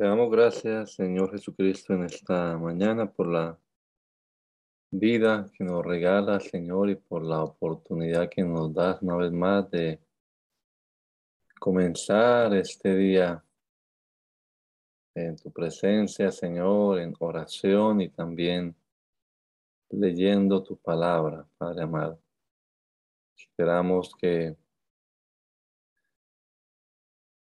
Te 0.00 0.06
damos 0.06 0.30
gracias, 0.30 0.94
Señor 0.94 1.30
Jesucristo, 1.30 1.92
en 1.92 2.04
esta 2.04 2.56
mañana 2.56 3.12
por 3.12 3.26
la 3.26 3.60
vida 4.90 5.44
que 5.52 5.62
nos 5.62 5.84
regala, 5.84 6.40
Señor, 6.40 6.88
y 6.88 6.94
por 6.94 7.22
la 7.22 7.44
oportunidad 7.44 8.30
que 8.30 8.42
nos 8.42 8.72
das 8.72 9.02
una 9.02 9.16
vez 9.16 9.30
más 9.30 9.70
de 9.70 10.00
comenzar 11.58 12.54
este 12.54 12.96
día 12.96 13.44
en 15.14 15.36
tu 15.36 15.52
presencia, 15.52 16.32
Señor, 16.32 16.98
en 17.00 17.12
oración 17.18 18.00
y 18.00 18.08
también 18.08 18.74
leyendo 19.90 20.62
tu 20.62 20.78
palabra, 20.78 21.46
Padre 21.58 21.82
amado. 21.82 22.22
Esperamos 23.36 24.14
que 24.18 24.56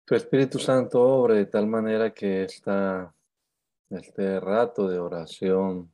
tu 0.10 0.16
Espíritu 0.16 0.58
Santo 0.58 1.00
obre 1.00 1.36
de 1.36 1.46
tal 1.46 1.68
manera 1.68 2.12
que 2.12 2.42
esta, 2.42 3.14
este 3.92 4.40
rato 4.40 4.88
de 4.88 4.98
oración 4.98 5.92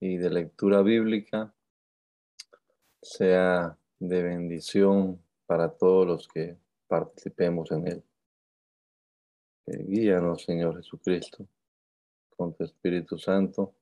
y 0.00 0.16
de 0.16 0.28
lectura 0.28 0.82
bíblica 0.82 1.54
sea 3.00 3.78
de 4.00 4.22
bendición 4.24 5.22
para 5.46 5.68
todos 5.70 6.04
los 6.04 6.26
que 6.26 6.58
participemos 6.88 7.70
en 7.70 7.86
él. 7.86 8.04
guíanos, 9.66 10.42
Señor 10.42 10.78
Jesucristo, 10.78 11.46
con 12.36 12.52
tu 12.54 12.64
Espíritu 12.64 13.18
Santo 13.18 13.72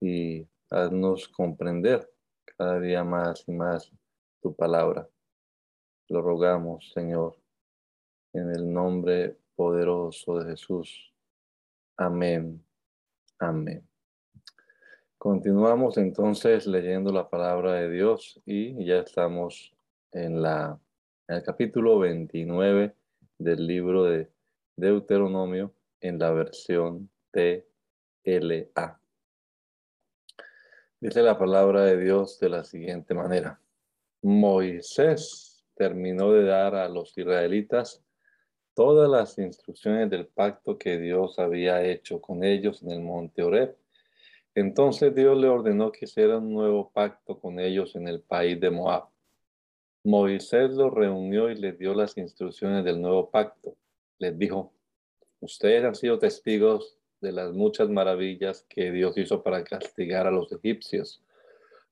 y 0.00 0.44
haznos 0.68 1.28
comprender 1.28 2.12
cada 2.56 2.80
día 2.80 3.04
más 3.04 3.44
y 3.46 3.52
más 3.52 3.92
tu 4.42 4.52
palabra. 4.52 5.08
Lo 6.08 6.22
rogamos, 6.22 6.90
Señor, 6.92 7.36
en 8.32 8.50
el 8.50 8.72
nombre 8.72 9.36
poderoso 9.56 10.38
de 10.38 10.50
Jesús. 10.50 11.12
Amén. 11.96 12.64
Amén. 13.38 13.86
Continuamos 15.18 15.96
entonces 15.98 16.66
leyendo 16.66 17.12
la 17.12 17.28
palabra 17.28 17.72
de 17.74 17.90
Dios 17.90 18.40
y 18.46 18.84
ya 18.84 18.98
estamos 18.98 19.74
en, 20.12 20.40
la, 20.40 20.78
en 21.26 21.36
el 21.36 21.42
capítulo 21.42 21.98
29 21.98 22.94
del 23.38 23.66
libro 23.66 24.04
de 24.04 24.30
Deuteronomio 24.76 25.74
en 26.00 26.18
la 26.18 26.30
versión 26.30 27.10
TLA. 27.32 29.00
Dice 31.00 31.22
la 31.22 31.38
palabra 31.38 31.84
de 31.84 31.96
Dios 31.96 32.38
de 32.38 32.48
la 32.48 32.64
siguiente 32.64 33.14
manera. 33.14 33.60
Moisés 34.22 35.64
terminó 35.74 36.32
de 36.32 36.44
dar 36.44 36.74
a 36.74 36.88
los 36.88 37.16
israelitas 37.16 38.04
todas 38.78 39.10
las 39.10 39.36
instrucciones 39.40 40.08
del 40.08 40.28
pacto 40.28 40.78
que 40.78 40.98
Dios 40.98 41.40
había 41.40 41.84
hecho 41.84 42.20
con 42.20 42.44
ellos 42.44 42.80
en 42.84 42.92
el 42.92 43.00
monte 43.00 43.42
Oreb. 43.42 43.76
Entonces 44.54 45.12
Dios 45.16 45.36
le 45.36 45.48
ordenó 45.48 45.90
que 45.90 46.04
hiciera 46.04 46.38
un 46.38 46.52
nuevo 46.52 46.88
pacto 46.88 47.40
con 47.40 47.58
ellos 47.58 47.96
en 47.96 48.06
el 48.06 48.20
país 48.20 48.60
de 48.60 48.70
Moab. 48.70 49.08
Moisés 50.04 50.70
los 50.70 50.94
reunió 50.94 51.50
y 51.50 51.56
les 51.56 51.76
dio 51.76 51.92
las 51.92 52.16
instrucciones 52.16 52.84
del 52.84 53.02
nuevo 53.02 53.28
pacto. 53.32 53.76
Les 54.20 54.38
dijo, 54.38 54.72
ustedes 55.40 55.84
han 55.84 55.96
sido 55.96 56.20
testigos 56.20 56.96
de 57.20 57.32
las 57.32 57.52
muchas 57.52 57.88
maravillas 57.88 58.64
que 58.68 58.92
Dios 58.92 59.18
hizo 59.18 59.42
para 59.42 59.64
castigar 59.64 60.28
a 60.28 60.30
los 60.30 60.52
egipcios. 60.52 61.20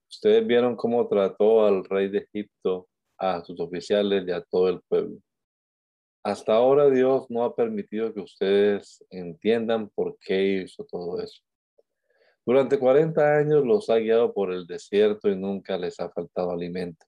Ustedes 0.09 0.47
vieron 0.47 0.77
cómo 0.77 1.09
trató 1.09 1.67
al 1.67 1.85
rey 1.85 2.11
de 2.11 2.19
Egipto, 2.19 2.87
a 3.19 3.43
sus 3.45 3.59
oficiales 3.59 4.23
y 4.25 4.31
a 4.31 4.41
todo 4.41 4.69
el 4.69 4.81
pueblo. 4.83 5.19
Hasta 6.27 6.55
ahora 6.55 6.91
Dios 6.91 7.31
no 7.31 7.45
ha 7.45 7.55
permitido 7.55 8.13
que 8.13 8.19
ustedes 8.19 9.01
entiendan 9.11 9.89
por 9.91 10.19
qué 10.19 10.65
hizo 10.65 10.85
todo 10.85 11.23
eso. 11.23 11.41
Durante 12.45 12.81
40 12.81 13.37
años 13.37 13.65
los 13.65 13.89
ha 13.91 13.99
guiado 13.99 14.35
por 14.35 14.53
el 14.53 14.67
desierto 14.67 15.29
y 15.29 15.37
nunca 15.37 15.79
les 15.79 16.01
ha 16.01 16.11
faltado 16.11 16.51
alimento. 16.51 17.07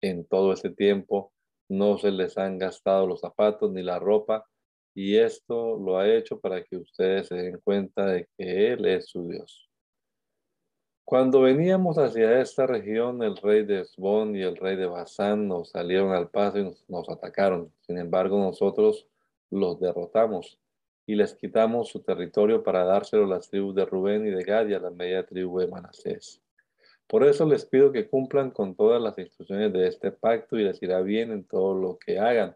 En 0.00 0.26
todo 0.26 0.52
ese 0.52 0.70
tiempo 0.70 1.32
no 1.68 1.96
se 1.98 2.10
les 2.10 2.36
han 2.38 2.58
gastado 2.58 3.06
los 3.06 3.20
zapatos 3.20 3.70
ni 3.70 3.84
la 3.84 4.00
ropa 4.00 4.44
y 4.96 5.16
esto 5.16 5.78
lo 5.78 5.98
ha 5.98 6.12
hecho 6.12 6.40
para 6.40 6.64
que 6.64 6.76
ustedes 6.76 7.28
se 7.28 7.36
den 7.36 7.60
cuenta 7.62 8.04
de 8.06 8.26
que 8.36 8.72
Él 8.72 8.84
es 8.84 9.10
su 9.10 9.28
Dios. 9.28 9.69
Cuando 11.10 11.40
veníamos 11.40 11.98
hacia 11.98 12.40
esta 12.40 12.68
región, 12.68 13.20
el 13.24 13.36
rey 13.36 13.64
de 13.64 13.80
Esbón 13.80 14.36
y 14.36 14.42
el 14.42 14.54
rey 14.54 14.76
de 14.76 14.86
Basán 14.86 15.48
nos 15.48 15.70
salieron 15.70 16.12
al 16.12 16.28
paso 16.28 16.60
y 16.60 16.72
nos, 16.86 17.08
atacaron. 17.08 17.72
Sin 17.80 17.98
embargo, 17.98 18.38
nosotros 18.38 19.08
los 19.50 19.80
derrotamos 19.80 20.60
y 21.06 21.16
les 21.16 21.34
quitamos 21.34 21.88
su 21.88 21.98
territorio 21.98 22.62
para 22.62 22.84
dárselo 22.84 23.24
a 23.24 23.26
las 23.26 23.50
tribus 23.50 23.74
de 23.74 23.86
Rubén 23.86 24.24
y 24.24 24.30
de 24.30 24.44
Gad 24.44 24.68
y 24.68 24.74
a 24.74 24.78
la 24.78 24.90
media 24.90 25.26
tribu 25.26 25.58
de 25.58 25.66
Manasés. 25.66 26.40
Por 27.08 27.24
eso 27.24 27.44
les 27.44 27.64
pido 27.64 27.90
que 27.90 28.08
cumplan 28.08 28.52
con 28.52 28.76
todas 28.76 29.02
las 29.02 29.18
instrucciones 29.18 29.72
de 29.72 29.88
este 29.88 30.12
pacto 30.12 30.60
y 30.60 30.62
les 30.62 30.80
irá 30.80 31.00
bien 31.00 31.32
en 31.32 31.42
todo 31.42 31.74
lo 31.74 31.98
que 31.98 32.20
hagan. 32.20 32.54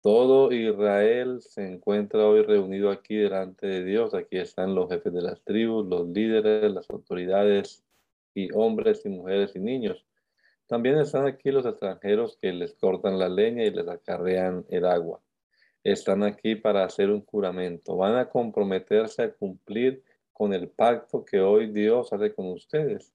Todo 0.00 0.52
Israel 0.52 1.42
se 1.42 1.66
encuentra 1.66 2.24
hoy 2.24 2.42
reunido 2.42 2.90
aquí 2.90 3.16
delante 3.16 3.66
de 3.66 3.84
Dios. 3.84 4.14
Aquí 4.14 4.38
están 4.38 4.74
los 4.76 4.88
jefes 4.88 5.12
de 5.12 5.22
las 5.22 5.42
tribus, 5.42 5.86
los 5.86 6.08
líderes, 6.08 6.70
las 6.72 6.88
autoridades 6.88 7.84
y 8.32 8.48
hombres 8.54 9.04
y 9.04 9.08
mujeres 9.08 9.56
y 9.56 9.58
niños. 9.58 10.06
También 10.68 10.98
están 10.98 11.26
aquí 11.26 11.50
los 11.50 11.66
extranjeros 11.66 12.38
que 12.40 12.52
les 12.52 12.74
cortan 12.74 13.18
la 13.18 13.28
leña 13.28 13.64
y 13.64 13.70
les 13.70 13.88
acarrean 13.88 14.64
el 14.68 14.84
agua. 14.84 15.20
Están 15.82 16.22
aquí 16.22 16.54
para 16.54 16.84
hacer 16.84 17.10
un 17.10 17.24
juramento. 17.24 17.96
Van 17.96 18.16
a 18.16 18.28
comprometerse 18.28 19.22
a 19.22 19.32
cumplir 19.32 20.04
con 20.32 20.52
el 20.52 20.68
pacto 20.68 21.24
que 21.24 21.40
hoy 21.40 21.72
Dios 21.72 22.12
hace 22.12 22.32
con 22.32 22.46
ustedes. 22.52 23.12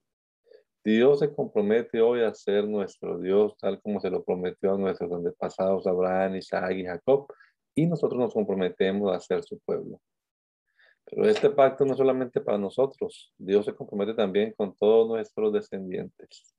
Dios 0.84 1.20
se 1.20 1.34
compromete 1.34 2.02
hoy 2.02 2.22
a 2.22 2.34
ser 2.34 2.68
nuestro 2.68 3.18
Dios, 3.18 3.56
tal 3.58 3.82
como 3.82 4.02
se 4.02 4.10
lo 4.10 4.24
prometió 4.24 4.74
a 4.74 4.78
nuestros 4.78 5.12
antepasados 5.14 5.88
Abraham, 5.88 6.36
Isaac 6.36 6.72
y 6.72 6.86
Jacob, 6.86 7.28
y 7.74 7.86
nosotros 7.86 8.20
nos 8.20 8.34
comprometemos 8.34 9.16
a 9.16 9.20
ser 9.22 9.44
su 9.44 9.60
pueblo. 9.60 10.02
Pero 11.06 11.26
este 11.26 11.50
pacto 11.50 11.86
no 11.86 11.94
es 11.94 11.98
solamente 11.98 12.42
para 12.42 12.58
nosotros, 12.58 13.34
Dios 13.38 13.66
se 13.66 13.74
compromete 13.74 14.14
también 14.14 14.54
con 14.58 14.76
todos 14.76 15.08
nuestros 15.08 15.54
descendientes. 15.54 16.54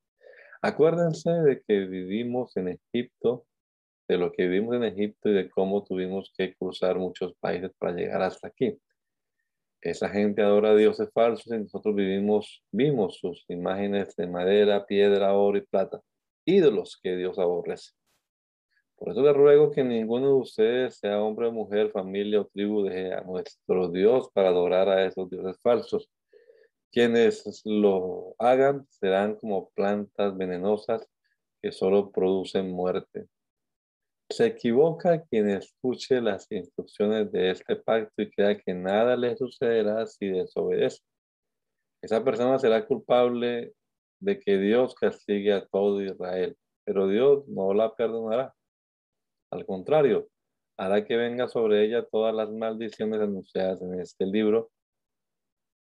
Acuérdense 0.62 1.30
de 1.30 1.62
que 1.62 1.80
vivimos 1.80 2.56
en 2.56 2.68
Egipto, 2.68 3.44
de 4.08 4.16
lo 4.16 4.32
que 4.32 4.46
vivimos 4.46 4.76
en 4.76 4.84
Egipto 4.84 5.28
y 5.28 5.34
de 5.34 5.50
cómo 5.50 5.84
tuvimos 5.84 6.32
que 6.36 6.54
cruzar 6.54 6.98
muchos 6.98 7.34
países 7.34 7.72
para 7.78 7.92
llegar 7.92 8.22
hasta 8.22 8.48
aquí. 8.48 8.78
Esa 9.84 10.08
gente 10.08 10.40
adora 10.40 10.74
dioses 10.74 11.10
falsos 11.12 11.52
y 11.52 11.58
nosotros 11.58 11.94
vivimos, 11.94 12.64
vimos 12.72 13.18
sus 13.18 13.44
imágenes 13.48 14.16
de 14.16 14.26
madera, 14.26 14.86
piedra, 14.86 15.34
oro 15.34 15.58
y 15.58 15.60
plata, 15.60 16.00
ídolos 16.46 16.98
que 17.02 17.14
Dios 17.16 17.38
aborrece. 17.38 17.90
Por 18.96 19.10
eso 19.10 19.20
le 19.20 19.34
ruego 19.34 19.70
que 19.70 19.84
ninguno 19.84 20.28
de 20.28 20.34
ustedes, 20.36 20.96
sea 20.96 21.20
hombre 21.20 21.50
mujer, 21.50 21.90
familia 21.90 22.40
o 22.40 22.46
tribu, 22.46 22.84
deje 22.84 23.12
a 23.12 23.20
nuestro 23.20 23.90
Dios 23.90 24.30
para 24.32 24.48
adorar 24.48 24.88
a 24.88 25.04
esos 25.04 25.28
dioses 25.28 25.60
falsos. 25.60 26.08
Quienes 26.90 27.60
lo 27.66 28.34
hagan 28.38 28.86
serán 28.88 29.36
como 29.36 29.68
plantas 29.74 30.34
venenosas 30.34 31.06
que 31.60 31.72
solo 31.72 32.10
producen 32.10 32.70
muerte. 32.70 33.26
Se 34.30 34.46
equivoca 34.46 35.22
quien 35.22 35.50
escuche 35.50 36.20
las 36.20 36.50
instrucciones 36.50 37.30
de 37.30 37.50
este 37.50 37.76
pacto 37.76 38.22
y 38.22 38.30
crea 38.30 38.58
que 38.58 38.74
nada 38.74 39.16
le 39.16 39.36
sucederá 39.36 40.06
si 40.06 40.28
desobedece. 40.28 41.02
Esa 42.02 42.24
persona 42.24 42.58
será 42.58 42.86
culpable 42.86 43.74
de 44.20 44.40
que 44.40 44.58
Dios 44.58 44.94
castigue 44.94 45.52
a 45.52 45.66
todo 45.66 46.02
Israel, 46.02 46.56
pero 46.84 47.06
Dios 47.06 47.46
no 47.48 47.74
la 47.74 47.94
perdonará. 47.94 48.54
Al 49.50 49.64
contrario, 49.66 50.28
hará 50.76 51.04
que 51.04 51.16
venga 51.16 51.48
sobre 51.48 51.84
ella 51.84 52.04
todas 52.04 52.34
las 52.34 52.50
maldiciones 52.50 53.20
anunciadas 53.20 53.80
en 53.82 54.00
este 54.00 54.26
libro 54.26 54.70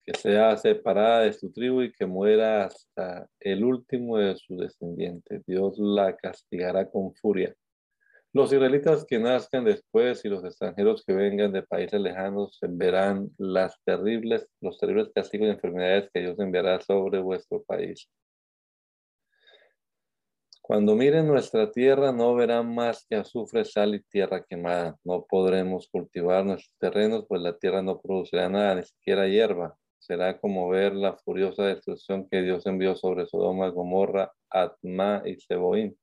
que 0.04 0.14
sea 0.14 0.56
separada 0.56 1.22
de 1.22 1.32
su 1.32 1.50
tribu 1.50 1.82
y 1.82 1.92
que 1.92 2.06
muera 2.06 2.66
hasta 2.66 3.28
el 3.40 3.64
último 3.64 4.18
de 4.18 4.36
sus 4.36 4.56
descendientes. 4.58 5.44
Dios 5.46 5.76
la 5.78 6.16
castigará 6.16 6.88
con 6.88 7.12
furia. 7.14 7.54
Los 8.36 8.52
israelitas 8.52 9.06
que 9.06 9.18
nazcan 9.18 9.64
después 9.64 10.22
y 10.26 10.28
los 10.28 10.44
extranjeros 10.44 11.02
que 11.06 11.14
vengan 11.14 11.52
de 11.52 11.62
países 11.62 11.98
lejanos 11.98 12.58
verán 12.68 13.30
los 13.38 13.80
terribles 13.82 14.46
castigos 15.14 15.46
y 15.46 15.50
enfermedades 15.52 16.10
que 16.12 16.20
Dios 16.20 16.38
enviará 16.38 16.78
sobre 16.82 17.18
vuestro 17.18 17.62
país. 17.62 18.10
Cuando 20.60 20.94
miren 20.94 21.26
nuestra 21.26 21.70
tierra 21.70 22.12
no 22.12 22.34
verán 22.34 22.74
más 22.74 23.06
que 23.08 23.16
azufre, 23.16 23.64
sal 23.64 23.94
y 23.94 24.02
tierra 24.02 24.44
quemada. 24.44 24.98
No 25.02 25.24
podremos 25.24 25.88
cultivar 25.88 26.44
nuestros 26.44 26.76
terrenos, 26.78 27.24
pues 27.26 27.40
la 27.40 27.56
tierra 27.56 27.80
no 27.80 28.02
producirá 28.02 28.50
nada, 28.50 28.74
ni 28.74 28.82
siquiera 28.82 29.26
hierba. 29.26 29.78
Será 29.98 30.38
como 30.38 30.68
ver 30.68 30.94
la 30.94 31.16
furiosa 31.16 31.62
destrucción 31.62 32.28
que 32.28 32.42
Dios 32.42 32.66
envió 32.66 32.96
sobre 32.96 33.26
Sodoma, 33.26 33.70
Gomorra, 33.70 34.30
Atma 34.50 35.22
y 35.24 35.36
Seboín. 35.36 35.96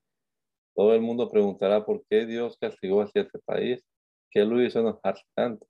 Todo 0.75 0.93
el 0.93 1.01
mundo 1.01 1.29
preguntará 1.29 1.85
por 1.85 2.03
qué 2.09 2.25
Dios 2.25 2.57
castigó 2.59 3.01
hacia 3.01 3.23
este 3.23 3.39
país, 3.39 3.83
qué 4.31 4.43
lo 4.43 4.61
hizo 4.61 4.79
enojarse 4.79 5.23
tanto. 5.35 5.67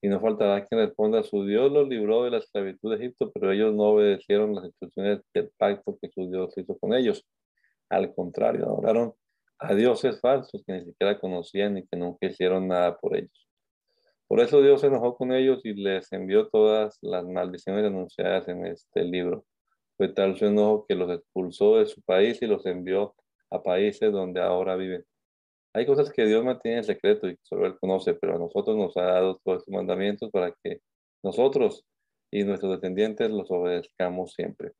Y 0.00 0.08
no 0.08 0.20
faltará 0.20 0.64
quien 0.64 0.80
responda, 0.80 1.22
su 1.22 1.44
Dios 1.44 1.72
los 1.72 1.88
libró 1.88 2.24
de 2.24 2.30
la 2.30 2.38
esclavitud 2.38 2.90
de 2.90 3.04
Egipto, 3.04 3.32
pero 3.32 3.52
ellos 3.52 3.74
no 3.74 3.84
obedecieron 3.84 4.54
las 4.54 4.66
instrucciones 4.66 5.20
del 5.34 5.50
pacto 5.56 5.98
que 6.00 6.08
su 6.10 6.30
Dios 6.30 6.54
hizo 6.56 6.78
con 6.78 6.94
ellos. 6.94 7.26
Al 7.90 8.14
contrario, 8.14 8.66
adoraron 8.66 9.14
a 9.58 9.74
dioses 9.74 10.20
falsos 10.20 10.62
que 10.64 10.72
ni 10.72 10.84
siquiera 10.84 11.18
conocían 11.18 11.78
y 11.78 11.86
que 11.86 11.96
nunca 11.96 12.26
hicieron 12.26 12.68
nada 12.68 12.96
por 12.96 13.16
ellos. 13.16 13.48
Por 14.28 14.40
eso 14.40 14.62
Dios 14.62 14.82
se 14.82 14.86
enojó 14.86 15.16
con 15.16 15.32
ellos 15.32 15.64
y 15.64 15.74
les 15.74 16.12
envió 16.12 16.48
todas 16.48 16.98
las 17.00 17.24
maldiciones 17.24 17.84
anunciadas 17.84 18.46
en 18.48 18.66
este 18.66 19.02
libro. 19.02 19.44
Fue 19.96 20.08
tal 20.08 20.36
su 20.36 20.46
enojo 20.46 20.86
que 20.86 20.94
los 20.94 21.10
expulsó 21.10 21.78
de 21.78 21.86
su 21.86 22.02
país 22.02 22.40
y 22.40 22.46
los 22.46 22.64
envió 22.66 23.14
a 23.50 23.62
países 23.62 24.12
donde 24.12 24.40
ahora 24.40 24.76
viven. 24.76 25.04
Hay 25.74 25.86
cosas 25.86 26.10
que 26.10 26.24
Dios 26.24 26.44
mantiene 26.44 26.78
en 26.78 26.84
secreto 26.84 27.28
y 27.28 27.36
solo 27.42 27.66
Él 27.66 27.78
conoce, 27.78 28.14
pero 28.14 28.36
a 28.36 28.38
nosotros 28.38 28.76
nos 28.76 28.96
ha 28.96 29.02
dado 29.02 29.40
todos 29.44 29.58
estos 29.58 29.74
mandamientos 29.74 30.30
para 30.30 30.54
que 30.62 30.80
nosotros 31.22 31.84
y 32.30 32.44
nuestros 32.44 32.72
descendientes 32.72 33.30
los 33.30 33.50
obedezcamos 33.50 34.32
siempre. 34.32 34.72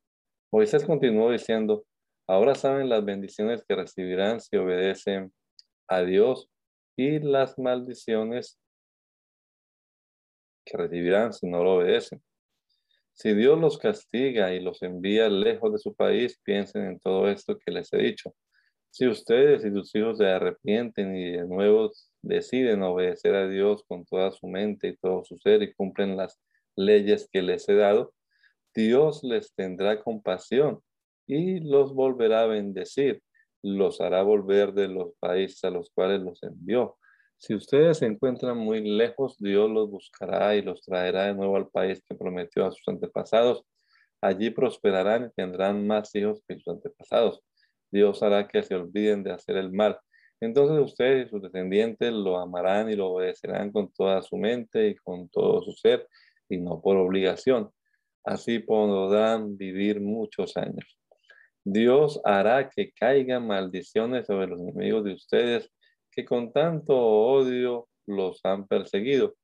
Moisés 0.50 0.85
continuó 0.85 1.31
diciendo, 1.31 1.85
Ahora 2.31 2.55
saben 2.55 2.91
las 2.91 3.03
bendiciones 3.06 3.65
que 3.67 3.75
recibirán 3.75 4.38
si 4.43 4.59
obedecen 4.59 5.32
a 5.88 6.03
Dios 6.03 6.50
y 6.94 7.20
las 7.20 7.59
maldiciones 7.59 8.59
que 10.67 10.76
recibirán 10.76 11.32
si 11.32 11.47
no 11.47 11.65
lo 11.65 11.76
obedecen. 11.76 12.23
Si 13.15 13.32
Dios 13.32 13.59
los 13.59 13.79
castiga 13.79 14.53
y 14.53 14.61
los 14.61 14.82
envía 14.82 15.31
lejos 15.31 15.73
de 15.73 15.79
su 15.79 15.94
país, 15.94 16.38
piensen 16.44 16.85
en 16.85 17.00
todo 17.00 17.31
esto 17.31 17.59
que 17.59 17.73
les 17.73 17.91
he 17.94 17.97
dicho. 17.99 18.35
Si 18.90 19.06
ustedes 19.06 19.64
y 19.64 19.70
sus 19.70 19.94
hijos 19.94 20.19
se 20.19 20.26
arrepienten 20.26 21.14
y 21.14 21.32
de 21.32 21.46
nuevo 21.46 21.90
deciden 22.23 22.82
obedecer 22.82 23.35
a 23.35 23.49
Dios 23.49 23.85
con 23.87 24.05
toda 24.05 24.32
su 24.32 24.46
mente 24.49 24.88
y 24.88 24.96
todo 24.96 25.25
su 25.25 25.38
ser 25.38 25.62
y 25.62 25.73
cumplen 25.75 26.17
las 26.17 26.40
leyes 26.76 27.29
que 27.31 27.43
les 27.43 27.69
he 27.69 27.75
dado, 27.75 28.14
Dios 28.75 29.23
les 29.23 29.55
tendrá 29.55 30.02
compasión 30.02 30.81
y 31.26 31.61
los 31.61 31.94
volverá 31.94 32.43
a 32.43 32.46
bendecir, 32.46 33.23
los 33.62 34.00
hará 34.00 34.23
volver 34.23 34.73
de 34.73 34.88
los 34.88 35.14
países 35.20 35.62
a 35.64 35.70
los 35.70 35.91
cuales 35.91 36.20
los 36.20 36.43
envió. 36.43 36.96
Si 37.37 37.55
ustedes 37.55 37.99
se 37.99 38.06
encuentran 38.06 38.58
muy 38.58 38.81
lejos, 38.81 39.37
Dios 39.38 39.70
los 39.70 39.91
buscará 39.91 40.56
y 40.56 40.62
los 40.62 40.82
traerá 40.82 41.26
de 41.26 41.34
nuevo 41.34 41.56
al 41.56 41.69
país 41.69 42.02
que 42.08 42.17
prometió 42.17 42.67
a 42.67 42.73
sus 42.73 42.87
antepasados. 42.88 43.64
Allí 44.20 44.50
prosperarán 44.50 45.26
y 45.26 45.31
tendrán 45.34 45.87
más 45.87 46.12
hijos 46.17 46.43
que 46.49 46.56
sus 46.56 46.67
antepasados. 46.69 47.41
Dios 47.90 48.23
hará 48.23 48.49
que 48.49 48.62
se 48.62 48.75
olviden 48.75 49.23
de 49.23 49.32
hacer 49.32 49.56
el 49.56 49.73
mal. 49.73 49.99
Entonces 50.40 50.79
ustedes 50.79 51.26
y 51.26 51.31
sus 51.31 51.43
descendientes 51.43 52.12
lo 52.12 52.38
amarán 52.38 52.90
y 52.90 52.96
lo 52.96 53.08
obedecerán 53.08 53.73
con 53.73 53.93
toda 53.93 54.23
su 54.23 54.37
mente 54.37 54.88
y 54.88 54.94
con 54.96 55.29
todo 55.29 55.62
su 55.62 55.73
ser 55.73 56.06
y 56.49 56.58
no 56.58 56.81
por 56.81 56.96
obligación. 56.96 57.70
Así 58.25 58.58
podrán 58.58 59.56
vivir 59.56 60.00
muchos 60.00 60.56
años. 60.56 60.99
Dios 61.64 62.20
hará 62.25 62.70
que 62.70 62.93
caigan 62.93 63.46
maldiciones 63.46 64.26
sobre 64.26 64.46
los 64.46 64.61
enemigos 64.61 65.05
de 65.05 65.14
ustedes 65.14 65.70
que 66.11 66.25
con 66.25 66.52
tanto 66.52 66.96
odio 66.96 67.88
los 68.06 68.41
han 68.44 68.67
perseguido, 68.67 69.34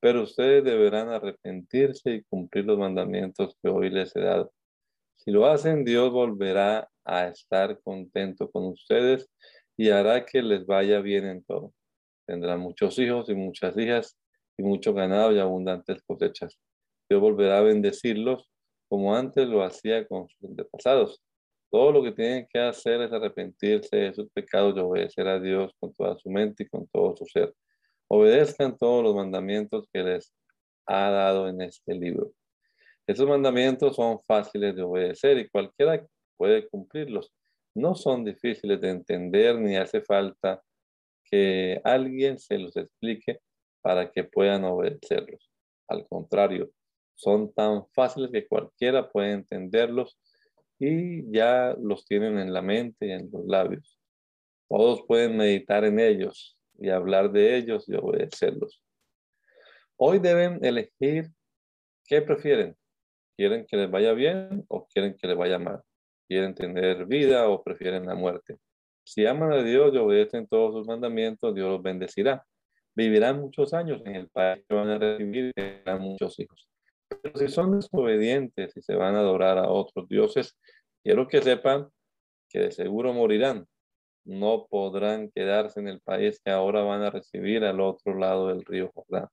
pero 0.00 0.22
ustedes 0.22 0.64
deberán 0.64 1.08
arrepentirse 1.08 2.14
y 2.14 2.22
cumplir 2.24 2.64
los 2.66 2.78
mandamientos 2.78 3.56
que 3.62 3.68
hoy 3.68 3.90
les 3.90 4.14
he 4.16 4.20
dado. 4.20 4.52
Si 5.16 5.30
lo 5.30 5.46
hacen, 5.46 5.84
Dios 5.84 6.10
volverá 6.10 6.88
a 7.04 7.28
estar 7.28 7.80
contento 7.82 8.50
con 8.50 8.64
ustedes 8.66 9.28
y 9.76 9.90
hará 9.90 10.24
que 10.24 10.42
les 10.42 10.66
vaya 10.66 11.00
bien 11.00 11.26
en 11.26 11.44
todo. 11.44 11.72
Tendrán 12.26 12.60
muchos 12.60 12.98
hijos 12.98 13.28
y 13.28 13.34
muchas 13.34 13.76
hijas 13.76 14.18
y 14.56 14.62
mucho 14.62 14.94
ganado 14.94 15.32
y 15.32 15.38
abundantes 15.38 16.02
cosechas. 16.02 16.58
Dios 17.08 17.20
volverá 17.20 17.58
a 17.58 17.62
bendecirlos 17.62 18.48
como 18.88 19.14
antes 19.14 19.48
lo 19.48 19.62
hacía 19.62 20.06
con 20.06 20.28
sus 20.28 20.50
antepasados 20.50 21.22
todo 21.72 21.90
lo 21.90 22.02
que 22.02 22.12
tienen 22.12 22.46
que 22.52 22.58
hacer 22.58 23.00
es 23.00 23.10
arrepentirse 23.12 23.96
de 23.96 24.12
sus 24.12 24.28
pecados 24.30 24.76
y 24.76 24.80
obedecer 24.80 25.26
a 25.26 25.40
Dios 25.40 25.72
con 25.80 25.94
toda 25.94 26.18
su 26.18 26.28
mente 26.28 26.64
y 26.64 26.68
con 26.68 26.86
todo 26.88 27.16
su 27.16 27.24
ser. 27.24 27.54
Obedezcan 28.08 28.76
todos 28.76 29.02
los 29.02 29.14
mandamientos 29.14 29.88
que 29.90 30.02
les 30.02 30.34
ha 30.86 31.08
dado 31.08 31.48
en 31.48 31.62
este 31.62 31.94
libro. 31.94 32.30
Esos 33.06 33.26
mandamientos 33.26 33.96
son 33.96 34.20
fáciles 34.20 34.76
de 34.76 34.82
obedecer 34.82 35.38
y 35.38 35.48
cualquiera 35.48 36.06
puede 36.42 36.68
cumplirlos. 36.68 37.32
No 37.72 37.94
son 37.94 38.24
difíciles 38.24 38.80
de 38.80 38.90
entender 38.90 39.56
ni 39.60 39.76
hace 39.76 40.00
falta 40.00 40.60
que 41.22 41.80
alguien 41.84 42.36
se 42.36 42.58
los 42.58 42.76
explique 42.76 43.38
para 43.80 44.10
que 44.10 44.24
puedan 44.24 44.64
obedecerlos. 44.64 45.48
Al 45.86 46.04
contrario, 46.08 46.72
son 47.14 47.52
tan 47.52 47.86
fáciles 47.94 48.32
que 48.32 48.48
cualquiera 48.48 49.08
puede 49.08 49.30
entenderlos 49.30 50.18
y 50.80 51.30
ya 51.32 51.76
los 51.80 52.04
tienen 52.06 52.36
en 52.40 52.52
la 52.52 52.60
mente 52.60 53.06
y 53.06 53.12
en 53.12 53.30
los 53.32 53.46
labios. 53.46 53.96
Todos 54.68 55.04
pueden 55.06 55.36
meditar 55.36 55.84
en 55.84 56.00
ellos 56.00 56.58
y 56.76 56.88
hablar 56.88 57.30
de 57.30 57.56
ellos 57.56 57.88
y 57.88 57.94
obedecerlos. 57.94 58.82
Hoy 59.94 60.18
deben 60.18 60.58
elegir 60.64 61.30
qué 62.04 62.20
prefieren. 62.20 62.76
¿Quieren 63.36 63.64
que 63.64 63.76
les 63.76 63.88
vaya 63.88 64.12
bien 64.12 64.64
o 64.66 64.88
quieren 64.88 65.16
que 65.16 65.28
les 65.28 65.36
vaya 65.36 65.60
mal? 65.60 65.84
¿Quieren 66.32 66.54
tener 66.54 67.04
vida 67.04 67.46
o 67.46 67.62
prefieren 67.62 68.06
la 68.06 68.14
muerte? 68.14 68.56
Si 69.04 69.26
aman 69.26 69.52
a 69.52 69.62
Dios 69.62 69.92
y 69.92 69.98
obedecen 69.98 70.46
todos 70.46 70.72
sus 70.72 70.86
mandamientos, 70.86 71.54
Dios 71.54 71.68
los 71.68 71.82
bendecirá. 71.82 72.42
Vivirán 72.94 73.38
muchos 73.38 73.74
años 73.74 74.00
en 74.06 74.16
el 74.16 74.30
país 74.30 74.64
que 74.66 74.74
van 74.74 74.88
a 74.88 74.96
recibir 74.96 75.52
tendrán 75.52 76.00
muchos 76.00 76.40
hijos. 76.40 76.70
Pero 77.20 77.36
si 77.36 77.48
son 77.48 77.78
desobedientes 77.78 78.74
y 78.74 78.80
se 78.80 78.94
van 78.94 79.14
a 79.14 79.18
adorar 79.18 79.58
a 79.58 79.68
otros 79.68 80.08
dioses, 80.08 80.56
quiero 81.04 81.28
que 81.28 81.42
sepan 81.42 81.90
que 82.48 82.60
de 82.60 82.72
seguro 82.72 83.12
morirán. 83.12 83.66
No 84.24 84.66
podrán 84.70 85.30
quedarse 85.34 85.80
en 85.80 85.88
el 85.88 86.00
país 86.00 86.40
que 86.42 86.50
ahora 86.50 86.80
van 86.80 87.02
a 87.02 87.10
recibir 87.10 87.62
al 87.62 87.78
otro 87.78 88.14
lado 88.14 88.48
del 88.48 88.64
río 88.64 88.90
Jordán. 88.94 89.28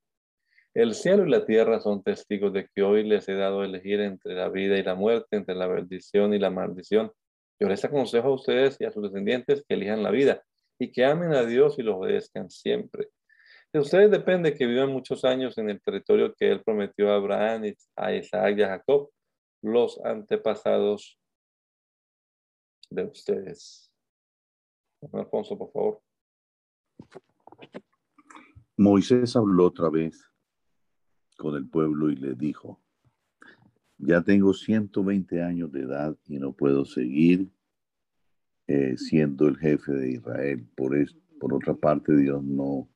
El 0.76 0.94
cielo 0.94 1.26
y 1.26 1.30
la 1.30 1.46
tierra 1.46 1.80
son 1.80 2.04
testigos 2.04 2.54
de 2.54 2.68
que 2.74 2.84
hoy 2.84 3.04
les 3.04 3.28
he 3.28 3.34
dado 3.34 3.62
a 3.62 3.66
elegir 3.66 4.02
entre 4.02 4.36
la 4.36 4.50
vida 4.50 4.78
y 4.78 4.84
la 4.84 4.94
muerte, 4.94 5.36
entre 5.36 5.56
la 5.56 5.68
bendición 5.68 6.34
y 6.34 6.40
la 6.40 6.52
maldición. 6.52 7.12
Yo 7.60 7.68
les 7.68 7.84
aconsejo 7.84 8.28
a 8.28 8.34
ustedes 8.34 8.78
y 8.80 8.86
a 8.86 8.92
sus 8.92 9.04
descendientes 9.04 9.66
que 9.68 9.76
elijan 9.76 10.04
la 10.04 10.12
vida 10.12 10.44
y 10.78 10.92
que 10.92 11.06
amen 11.06 11.34
a 11.34 11.44
Dios 11.44 11.80
y 11.80 11.82
lo 11.82 11.98
obedezcan 11.98 12.50
siempre. 12.50 13.10
De 13.74 13.80
ustedes 13.80 14.12
depende 14.12 14.56
que 14.56 14.68
vivan 14.68 14.92
muchos 14.92 15.26
años 15.26 15.58
en 15.58 15.70
el 15.70 15.82
territorio 15.82 16.34
que 16.36 16.52
Él 16.52 16.64
prometió 16.64 17.12
a 17.12 17.16
Abraham, 17.16 17.64
a 17.96 18.14
Isaac 18.14 18.58
y 18.58 18.62
a 18.62 18.70
Jacob, 18.70 19.10
los 19.62 20.00
antepasados 20.04 21.20
de 22.90 23.04
ustedes. 23.04 23.92
Alfonso, 25.12 25.58
por 25.58 25.72
favor. 25.72 26.02
Moisés 28.78 29.36
habló 29.36 29.66
otra 29.66 29.90
vez 29.90 30.29
con 31.40 31.56
el 31.56 31.68
pueblo 31.68 32.12
y 32.12 32.18
le 32.18 32.36
dijo, 32.36 32.80
ya 33.98 34.22
tengo 34.22 34.54
120 34.54 35.42
años 35.42 35.72
de 35.72 35.82
edad 35.82 36.16
y 36.28 36.38
no 36.38 36.52
puedo 36.52 36.86
seguir 36.86 37.50
eh, 38.68 38.98
siendo 38.98 39.48
el 39.48 39.58
jefe 39.58 39.92
de 39.94 40.12
Israel. 40.12 40.68
Por, 40.76 40.96
por 41.40 41.54
otra 41.54 41.74
parte, 41.74 42.16
Dios 42.16 42.44
no 42.44 42.90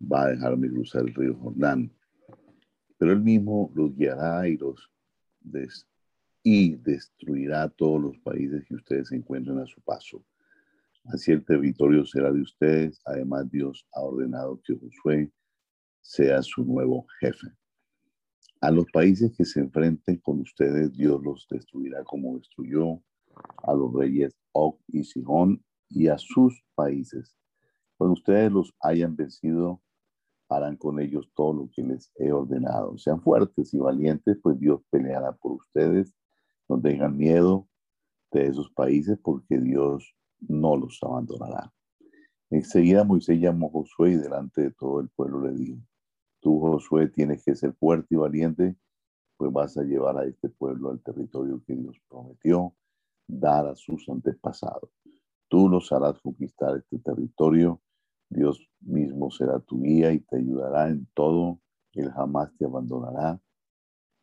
va 0.00 0.24
a 0.24 0.28
dejarme 0.28 0.68
cruzar 0.68 1.02
el 1.02 1.14
río 1.14 1.34
Jordán. 1.36 1.90
Pero 2.98 3.12
él 3.12 3.20
mismo 3.20 3.72
los 3.74 3.96
guiará 3.96 4.46
y 4.46 4.56
los 4.56 4.90
y 6.42 6.76
destruirá 6.76 7.68
todos 7.70 8.00
los 8.00 8.18
países 8.18 8.64
que 8.66 8.74
ustedes 8.74 9.10
encuentren 9.12 9.58
a 9.58 9.66
su 9.66 9.80
paso. 9.80 10.22
Así 11.04 11.32
el 11.32 11.44
territorio 11.44 12.04
será 12.04 12.30
de 12.30 12.42
ustedes. 12.42 13.00
Además, 13.06 13.50
Dios 13.50 13.86
ha 13.92 14.02
ordenado 14.02 14.60
que 14.62 14.74
Josué 14.74 15.30
sea 16.02 16.42
su 16.42 16.62
nuevo 16.64 17.06
jefe. 17.20 17.48
A 18.62 18.70
los 18.70 18.84
países 18.92 19.32
que 19.36 19.46
se 19.46 19.60
enfrenten 19.60 20.18
con 20.18 20.40
ustedes, 20.40 20.92
Dios 20.92 21.22
los 21.22 21.46
destruirá 21.48 22.04
como 22.04 22.36
destruyó 22.36 23.02
a 23.62 23.72
los 23.72 23.92
reyes 23.94 24.36
Og 24.52 24.78
y 24.88 25.04
Sihón 25.04 25.64
y 25.88 26.08
a 26.08 26.18
sus 26.18 26.62
países. 26.74 27.36
Cuando 27.96 28.14
ustedes 28.14 28.52
los 28.52 28.74
hayan 28.80 29.16
vencido, 29.16 29.80
harán 30.50 30.76
con 30.76 31.00
ellos 31.00 31.30
todo 31.34 31.54
lo 31.54 31.70
que 31.70 31.82
les 31.82 32.12
he 32.16 32.32
ordenado. 32.32 32.98
Sean 32.98 33.22
fuertes 33.22 33.72
y 33.72 33.78
valientes, 33.78 34.38
pues 34.42 34.58
Dios 34.58 34.82
peleará 34.90 35.32
por 35.32 35.52
ustedes. 35.52 36.12
No 36.68 36.80
tengan 36.80 37.16
miedo 37.16 37.66
de 38.30 38.46
esos 38.46 38.70
países, 38.72 39.18
porque 39.22 39.58
Dios 39.58 40.14
no 40.40 40.76
los 40.76 40.98
abandonará. 41.02 41.72
Enseguida 42.50 43.04
Moisés 43.04 43.40
llamó 43.40 43.68
a 43.68 43.70
Josué 43.70 44.12
y 44.12 44.16
delante 44.16 44.62
de 44.62 44.70
todo 44.72 45.00
el 45.00 45.08
pueblo 45.10 45.46
le 45.46 45.56
dijo, 45.56 45.78
Tú, 46.40 46.58
Josué, 46.60 47.08
tienes 47.08 47.44
que 47.44 47.54
ser 47.54 47.74
fuerte 47.74 48.14
y 48.14 48.16
valiente, 48.16 48.76
pues 49.36 49.52
vas 49.52 49.76
a 49.76 49.82
llevar 49.82 50.18
a 50.18 50.24
este 50.24 50.48
pueblo 50.48 50.90
al 50.90 51.00
territorio 51.02 51.62
que 51.66 51.74
Dios 51.74 51.96
prometió 52.08 52.74
dar 53.26 53.66
a 53.66 53.76
sus 53.76 54.08
antepasados. 54.08 54.90
Tú 55.48 55.68
los 55.68 55.90
harás 55.92 56.20
conquistar 56.20 56.76
este 56.76 56.98
territorio. 56.98 57.80
Dios 58.28 58.68
mismo 58.80 59.30
será 59.30 59.58
tu 59.60 59.82
guía 59.82 60.12
y 60.12 60.20
te 60.20 60.36
ayudará 60.36 60.88
en 60.88 61.06
todo. 61.14 61.60
Él 61.92 62.10
jamás 62.12 62.52
te 62.56 62.64
abandonará. 62.64 63.40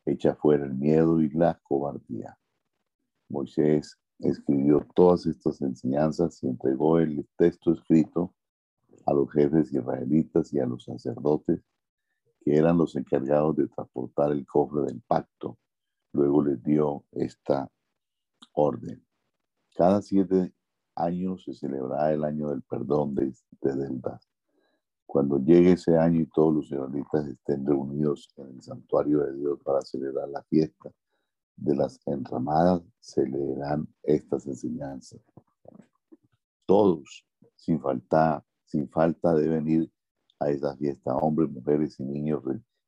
Echa 0.05 0.35
fuera 0.35 0.65
el 0.65 0.73
miedo 0.73 1.21
y 1.21 1.29
la 1.29 1.59
cobardía. 1.63 2.37
Moisés 3.29 3.99
escribió 4.19 4.87
todas 4.95 5.25
estas 5.25 5.61
enseñanzas 5.61 6.41
y 6.43 6.47
entregó 6.47 6.99
el 6.99 7.27
texto 7.37 7.73
escrito 7.73 8.33
a 9.05 9.13
los 9.13 9.31
jefes 9.31 9.71
israelitas 9.73 10.53
y 10.53 10.59
a 10.59 10.65
los 10.65 10.85
sacerdotes 10.85 11.61
que 12.47 12.55
eran 12.55 12.77
los 12.77 12.95
encargados 12.95 13.57
de 13.57 13.67
transportar 13.67 14.31
el 14.31 14.45
cofre 14.45 14.83
del 14.83 15.01
pacto. 15.01 15.57
Luego 16.13 16.41
les 16.41 16.63
dio 16.63 17.03
esta 17.11 17.69
orden. 18.53 19.05
Cada 19.75 20.01
siete 20.01 20.53
años 20.95 21.43
se 21.43 21.53
celebrará 21.53 22.13
el 22.13 22.23
año 22.23 22.49
del 22.49 22.61
perdón 22.61 23.15
de, 23.15 23.33
deudas. 23.59 24.29
Cuando 25.05 25.39
llegue 25.39 25.73
ese 25.73 25.97
año 25.97 26.21
y 26.21 26.25
todos 26.27 26.53
los 26.53 26.65
israelitas 26.71 27.27
estén 27.27 27.65
reunidos 27.65 28.29
en 28.37 28.47
el 28.47 28.61
santuario 28.61 29.19
de 29.25 29.33
Dios 29.33 29.59
para 29.61 29.81
celebrar 29.81 30.29
la 30.29 30.41
fiesta 30.43 30.89
de 31.57 31.75
las 31.75 31.99
enramadas, 32.07 32.81
se 33.01 33.27
leerán 33.27 33.89
estas 34.03 34.47
enseñanzas. 34.47 35.19
Todos, 36.65 37.25
sin 37.57 37.81
falta, 37.81 38.41
sin 38.63 38.87
falta 38.87 39.35
de 39.35 39.49
venir 39.49 39.91
a 40.39 40.49
esa 40.49 40.75
fiesta, 40.75 41.15
hombres, 41.15 41.49
mujeres 41.49 41.99
y 41.99 42.03
niños 42.03 42.43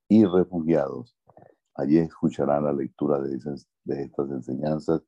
y 0.07 0.25
refugiados. 0.25 1.15
Allí 1.75 1.97
escucharán 1.97 2.65
la 2.65 2.73
lectura 2.73 3.19
de, 3.19 3.37
de 3.85 4.03
estas 4.03 4.29
enseñanzas 4.31 5.01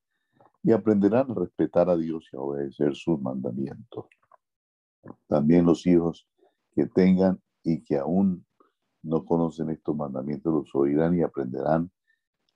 y 0.63 0.71
aprenderán 0.71 1.31
a 1.31 1.33
respetar 1.33 1.89
a 1.89 1.97
Dios 1.97 2.29
y 2.31 2.37
a 2.37 2.39
obedecer 2.39 2.95
sus 2.95 3.19
mandamientos. 3.19 4.05
También 5.27 5.65
los 5.65 5.85
hijos 5.87 6.27
que 6.73 6.85
tengan 6.85 7.41
y 7.63 7.83
que 7.83 7.97
aún 7.97 8.45
no 9.03 9.25
conocen 9.25 9.69
estos 9.69 9.95
mandamientos 9.95 10.53
los 10.53 10.75
oirán 10.75 11.17
y 11.17 11.23
aprenderán 11.23 11.91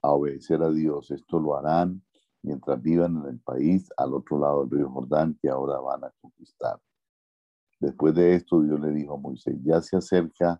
a 0.01 0.11
obedecer 0.11 0.61
a 0.61 0.71
Dios. 0.71 1.09
Esto 1.11 1.39
lo 1.39 1.57
harán 1.57 2.03
mientras 2.43 2.81
vivan 2.81 3.17
en 3.17 3.25
el 3.25 3.39
país 3.39 3.89
al 3.97 4.13
otro 4.13 4.39
lado 4.39 4.65
del 4.65 4.79
río 4.79 4.89
Jordán 4.91 5.37
que 5.41 5.49
ahora 5.49 5.79
van 5.79 6.03
a 6.03 6.11
conquistar. 6.21 6.79
Después 7.85 8.15
de 8.15 8.33
esto, 8.33 8.63
Dios 8.63 8.79
le 8.79 8.91
dijo 8.91 9.13
a 9.13 9.17
Moisés, 9.19 9.55
ya 9.63 9.79
se 9.79 9.95
acerca 9.95 10.59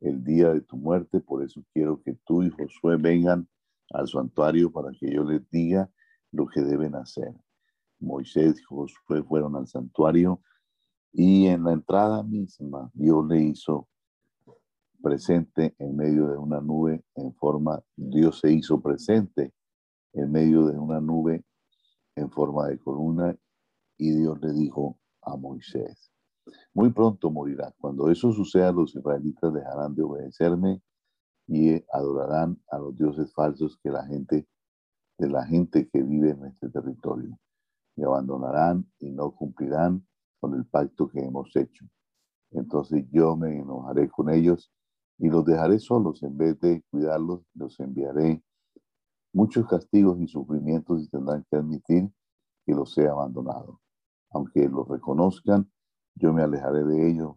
el 0.00 0.22
día 0.22 0.52
de 0.52 0.60
tu 0.60 0.76
muerte, 0.76 1.18
por 1.18 1.42
eso 1.42 1.60
quiero 1.72 2.00
que 2.00 2.14
tú 2.24 2.44
y 2.44 2.50
Josué 2.50 2.96
vengan 2.96 3.48
al 3.90 4.06
santuario 4.06 4.70
para 4.70 4.92
que 4.92 5.12
yo 5.12 5.24
les 5.24 5.42
diga 5.50 5.90
lo 6.30 6.46
que 6.46 6.60
deben 6.60 6.94
hacer. 6.94 7.34
Moisés 7.98 8.60
y 8.60 8.62
Josué 8.62 9.24
fueron 9.24 9.56
al 9.56 9.66
santuario 9.66 10.42
y 11.12 11.46
en 11.46 11.64
la 11.64 11.72
entrada 11.72 12.22
misma 12.22 12.88
Dios 12.94 13.26
le 13.26 13.42
hizo 13.42 13.88
presente 15.02 15.74
en 15.80 15.96
medio 15.96 16.28
de 16.28 16.38
una 16.38 16.60
nube 16.60 17.04
en 17.16 17.34
forma, 17.34 17.82
Dios 17.96 18.38
se 18.38 18.52
hizo 18.52 18.80
presente 18.80 19.52
en 20.12 20.30
medio 20.30 20.66
de 20.66 20.78
una 20.78 21.00
nube 21.00 21.44
en 22.14 22.30
forma 22.30 22.68
de 22.68 22.78
columna 22.78 23.36
y 23.98 24.12
Dios 24.12 24.40
le 24.40 24.52
dijo 24.52 25.00
a 25.20 25.36
Moisés, 25.36 26.13
muy 26.72 26.90
pronto 26.90 27.30
morirá. 27.30 27.72
Cuando 27.78 28.10
eso 28.10 28.32
suceda, 28.32 28.72
los 28.72 28.94
israelitas 28.94 29.52
dejarán 29.52 29.94
de 29.94 30.02
obedecerme 30.02 30.82
y 31.46 31.82
adorarán 31.92 32.60
a 32.70 32.78
los 32.78 32.96
dioses 32.96 33.32
falsos 33.32 33.78
que 33.82 33.90
la 33.90 34.04
gente 34.06 34.46
de 35.18 35.28
la 35.28 35.46
gente 35.46 35.88
que 35.88 36.02
vive 36.02 36.30
en 36.30 36.44
este 36.46 36.68
territorio. 36.70 37.38
Me 37.96 38.04
abandonarán 38.04 38.90
y 38.98 39.10
no 39.10 39.30
cumplirán 39.30 40.04
con 40.40 40.54
el 40.54 40.66
pacto 40.66 41.08
que 41.08 41.20
hemos 41.20 41.54
hecho. 41.54 41.86
Entonces 42.50 43.04
yo 43.10 43.36
me 43.36 43.56
enojaré 43.56 44.08
con 44.08 44.30
ellos 44.30 44.72
y 45.18 45.28
los 45.28 45.44
dejaré 45.44 45.78
solos. 45.78 46.22
En 46.22 46.36
vez 46.36 46.58
de 46.60 46.82
cuidarlos, 46.90 47.42
los 47.54 47.78
enviaré 47.80 48.42
muchos 49.32 49.66
castigos 49.66 50.20
y 50.20 50.26
sufrimientos 50.26 51.02
y 51.02 51.08
tendrán 51.08 51.44
que 51.50 51.56
admitir 51.56 52.10
que 52.66 52.74
los 52.74 52.96
he 52.98 53.06
abandonado. 53.06 53.80
Aunque 54.30 54.68
los 54.68 54.88
reconozcan, 54.88 55.70
yo 56.16 56.32
me 56.32 56.42
alejaré 56.42 56.84
de 56.84 57.10
ellos 57.10 57.36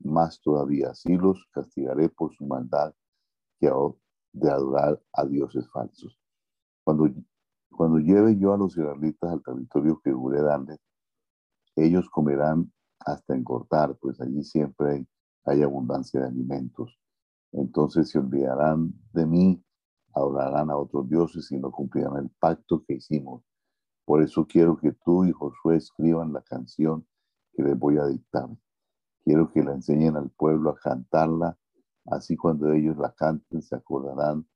más 0.00 0.40
todavía. 0.40 0.90
Así 0.90 1.16
los 1.16 1.46
castigaré 1.52 2.08
por 2.08 2.34
su 2.34 2.46
maldad 2.46 2.94
que 3.60 3.70
de 4.32 4.50
adorar 4.50 5.02
a 5.12 5.24
dioses 5.24 5.68
falsos. 5.70 6.18
Cuando, 6.84 7.08
cuando 7.70 7.98
lleve 7.98 8.38
yo 8.38 8.54
a 8.54 8.58
los 8.58 8.76
israelitas 8.76 9.30
al 9.30 9.42
territorio 9.42 10.00
que 10.02 10.12
juré 10.12 10.42
darles, 10.42 10.78
ellos 11.76 12.08
comerán 12.10 12.72
hasta 13.00 13.34
engordar, 13.34 13.96
pues 13.98 14.20
allí 14.20 14.42
siempre 14.44 14.92
hay, 14.92 15.08
hay 15.44 15.62
abundancia 15.62 16.20
de 16.20 16.26
alimentos. 16.28 16.98
Entonces 17.52 18.10
se 18.10 18.18
olvidarán 18.18 18.92
de 19.12 19.26
mí, 19.26 19.64
adorarán 20.14 20.70
a 20.70 20.76
otros 20.76 21.08
dioses 21.08 21.50
y 21.52 21.58
no 21.58 21.70
cumplirán 21.70 22.16
el 22.16 22.30
pacto 22.38 22.84
que 22.86 22.94
hicimos. 22.94 23.42
Por 24.04 24.22
eso 24.22 24.46
quiero 24.46 24.76
que 24.76 24.92
tú 25.04 25.24
y 25.24 25.32
Josué 25.32 25.76
escriban 25.76 26.32
la 26.32 26.42
canción 26.42 27.06
les 27.62 27.78
voy 27.78 27.98
a 27.98 28.06
dictar. 28.06 28.48
Quiero 29.24 29.50
que 29.52 29.62
la 29.62 29.72
enseñen 29.72 30.16
al 30.16 30.30
pueblo 30.30 30.70
a 30.70 30.76
cantarla, 30.76 31.58
así 32.06 32.36
cuando 32.36 32.72
ellos 32.72 32.96
la 32.96 33.12
canten 33.12 33.62
se 33.62 33.76
acordarán 33.76 34.46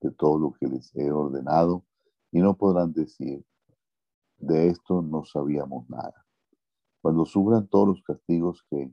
de 0.00 0.10
todo 0.10 0.38
lo 0.38 0.52
que 0.52 0.66
les 0.66 0.94
he 0.96 1.10
ordenado 1.10 1.84
y 2.30 2.40
no 2.40 2.56
podrán 2.56 2.92
decir, 2.92 3.44
de 4.38 4.68
esto 4.68 5.02
no 5.02 5.24
sabíamos 5.24 5.88
nada. 5.88 6.26
Cuando 7.00 7.24
sufran 7.24 7.68
todos 7.68 7.88
los 7.88 8.02
castigos 8.02 8.64
que 8.70 8.92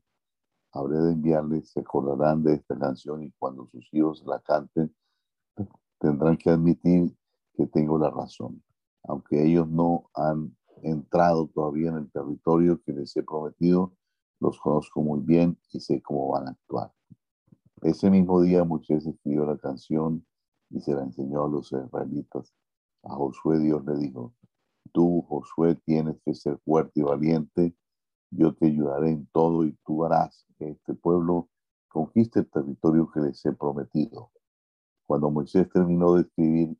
habré 0.71 0.97
de 0.99 1.13
enviarles, 1.13 1.71
se 1.71 1.79
acordarán 1.79 2.43
de 2.43 2.55
esta 2.55 2.77
canción 2.77 3.23
y 3.23 3.31
cuando 3.31 3.65
sus 3.67 3.87
hijos 3.93 4.23
la 4.25 4.39
canten, 4.39 4.93
tendrán 5.99 6.37
que 6.37 6.49
admitir 6.49 7.15
que 7.53 7.67
tengo 7.67 7.97
la 7.97 8.09
razón. 8.09 8.63
Aunque 9.03 9.43
ellos 9.43 9.67
no 9.67 10.09
han 10.13 10.55
entrado 10.83 11.47
todavía 11.47 11.89
en 11.89 11.97
el 11.97 12.11
territorio 12.11 12.81
que 12.83 12.93
les 12.93 13.15
he 13.15 13.23
prometido, 13.23 13.93
los 14.39 14.59
conozco 14.59 15.01
muy 15.01 15.19
bien 15.21 15.57
y 15.73 15.79
sé 15.79 16.01
cómo 16.01 16.29
van 16.29 16.47
a 16.47 16.51
actuar. 16.51 16.91
Ese 17.81 18.09
mismo 18.09 18.41
día 18.41 18.63
Moisés 18.63 19.05
escribió 19.05 19.45
la 19.45 19.57
canción 19.57 20.25
y 20.69 20.81
se 20.81 20.93
la 20.93 21.03
enseñó 21.03 21.45
a 21.45 21.49
los 21.49 21.71
israelitas. 21.71 22.53
A 23.03 23.15
Josué 23.15 23.59
Dios 23.59 23.85
le 23.85 23.97
dijo, 23.97 24.33
tú 24.91 25.25
Josué 25.27 25.75
tienes 25.85 26.17
que 26.25 26.33
ser 26.33 26.57
fuerte 26.59 26.99
y 26.99 27.03
valiente, 27.03 27.75
yo 28.31 28.53
te 28.53 28.67
ayudaré 28.67 29.11
en 29.11 29.25
todo 29.27 29.65
y 29.65 29.77
tú 29.85 30.03
harás 30.05 30.45
que 30.57 30.69
este 30.69 30.93
pueblo 30.93 31.49
conquiste 31.87 32.39
el 32.39 32.49
territorio 32.49 33.09
que 33.11 33.21
les 33.21 33.45
he 33.45 33.53
prometido. 33.53 34.31
Cuando 35.07 35.31
Moisés 35.31 35.67
terminó 35.69 36.15
de 36.15 36.21
escribir 36.21 36.77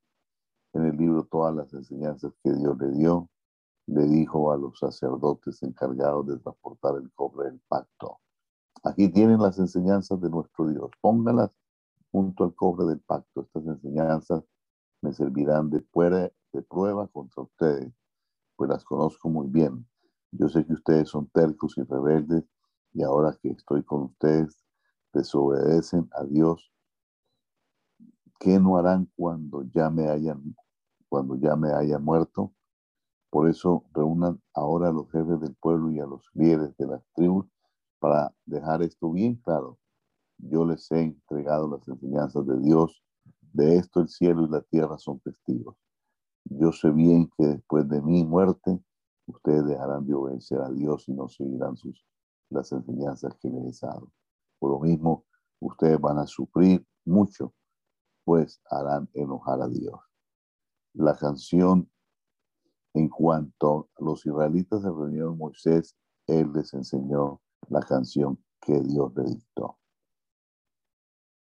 en 0.73 0.85
el 0.85 0.97
libro 0.97 1.23
todas 1.23 1.55
las 1.55 1.73
enseñanzas 1.73 2.33
que 2.43 2.53
Dios 2.53 2.77
le 2.77 2.91
dio, 2.91 3.29
le 3.89 4.05
dijo 4.07 4.51
a 4.51 4.57
los 4.57 4.77
sacerdotes 4.79 5.61
encargados 5.63 6.27
de 6.27 6.37
transportar 6.37 6.95
el 6.97 7.11
cobre 7.13 7.49
del 7.49 7.59
pacto, 7.67 8.19
aquí 8.83 9.09
tienen 9.09 9.41
las 9.41 9.57
enseñanzas 9.59 10.21
de 10.21 10.29
nuestro 10.29 10.67
Dios, 10.69 10.91
póngalas 11.01 11.51
junto 12.11 12.43
al 12.43 12.55
cobre 12.55 12.85
del 12.87 12.99
pacto. 12.99 13.41
Estas 13.41 13.65
enseñanzas 13.65 14.43
me 15.01 15.13
servirán 15.13 15.69
de, 15.69 15.83
de 16.53 16.61
prueba 16.63 17.07
contra 17.07 17.43
ustedes, 17.43 17.91
pues 18.55 18.69
las 18.69 18.83
conozco 18.83 19.29
muy 19.29 19.47
bien. 19.47 19.87
Yo 20.31 20.47
sé 20.49 20.65
que 20.65 20.73
ustedes 20.73 21.09
son 21.09 21.27
tercos 21.29 21.77
y 21.77 21.83
rebeldes 21.83 22.43
y 22.93 23.03
ahora 23.03 23.37
que 23.41 23.49
estoy 23.49 23.83
con 23.83 24.03
ustedes, 24.03 24.65
desobedecen 25.13 26.09
a 26.11 26.23
Dios. 26.23 26.71
¿Qué 28.39 28.59
no 28.59 28.77
harán 28.77 29.09
cuando 29.15 29.63
ya 29.63 29.89
me 29.89 30.07
hayan, 30.07 30.55
cuando 31.07 31.35
ya 31.35 31.55
me 31.55 31.71
haya 31.71 31.99
muerto? 31.99 32.53
Por 33.29 33.49
eso 33.49 33.85
reúnan 33.93 34.41
ahora 34.53 34.89
a 34.89 34.93
los 34.93 35.11
jefes 35.11 35.39
del 35.39 35.55
pueblo 35.55 35.91
y 35.91 35.99
a 35.99 36.05
los 36.05 36.25
líderes 36.33 36.75
de 36.77 36.87
las 36.87 37.03
tribus 37.13 37.45
para 37.99 38.33
dejar 38.45 38.81
esto 38.81 39.11
bien 39.11 39.35
claro 39.35 39.77
yo 40.39 40.65
les 40.65 40.89
he 40.91 41.01
entregado 41.01 41.69
las 41.69 41.87
enseñanzas 41.87 42.45
de 42.47 42.57
Dios 42.59 43.03
De 43.51 43.75
esto 43.77 43.99
el 43.99 44.07
cielo 44.07 44.45
y 44.45 44.49
la 44.49 44.61
tierra 44.61 44.97
son 44.97 45.19
testigos. 45.19 45.75
Yo 46.45 46.71
sé 46.71 46.91
bien 46.91 47.29
que 47.37 47.45
después 47.45 47.87
de 47.89 48.01
mi 48.01 48.23
muerte, 48.23 48.79
ustedes 49.25 49.65
dejarán 49.65 50.05
de 50.05 50.13
obedecer 50.13 50.61
a 50.61 50.69
Dios 50.69 51.09
y 51.09 51.13
no 51.13 51.27
seguirán 51.27 51.75
sus, 51.75 52.05
las 52.49 52.71
enseñanzas 52.71 53.35
que 53.39 53.49
les 53.49 53.81
he 53.83 53.87
dado. 53.87 54.11
Por 54.59 54.71
lo 54.71 54.79
mismo, 54.79 55.25
ustedes 55.59 55.99
van 55.99 56.19
a 56.19 56.27
sufrir 56.27 56.85
mucho, 57.05 57.53
pues 58.23 58.61
harán 58.69 59.09
enojar 59.13 59.61
a 59.61 59.67
Dios. 59.67 59.99
La 60.93 61.15
canción, 61.15 61.89
en 62.93 63.09
cuanto 63.09 63.89
los 63.97 64.25
israelitas 64.25 64.81
se 64.81 64.87
reunieron 64.89 65.37
Moisés, 65.37 65.95
él 66.27 66.51
les 66.53 66.73
enseñó 66.73 67.41
la 67.69 67.81
canción 67.81 68.43
que 68.61 68.79
Dios 68.81 69.11
le 69.15 69.23
dictó. 69.23 69.79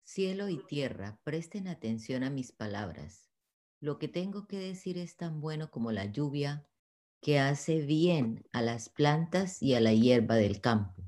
Cielo 0.03 0.49
y 0.49 0.63
tierra, 0.65 1.19
presten 1.23 1.67
atención 1.67 2.23
a 2.23 2.29
mis 2.29 2.51
palabras. 2.51 3.29
Lo 3.79 3.97
que 3.99 4.07
tengo 4.07 4.47
que 4.47 4.57
decir 4.57 4.97
es 4.97 5.17
tan 5.17 5.41
bueno 5.41 5.69
como 5.71 5.91
la 5.91 6.05
lluvia 6.05 6.67
que 7.21 7.39
hace 7.39 7.81
bien 7.81 8.45
a 8.51 8.61
las 8.61 8.89
plantas 8.89 9.61
y 9.61 9.73
a 9.73 9.79
la 9.79 9.93
hierba 9.93 10.35
del 10.35 10.61
campo. 10.61 11.03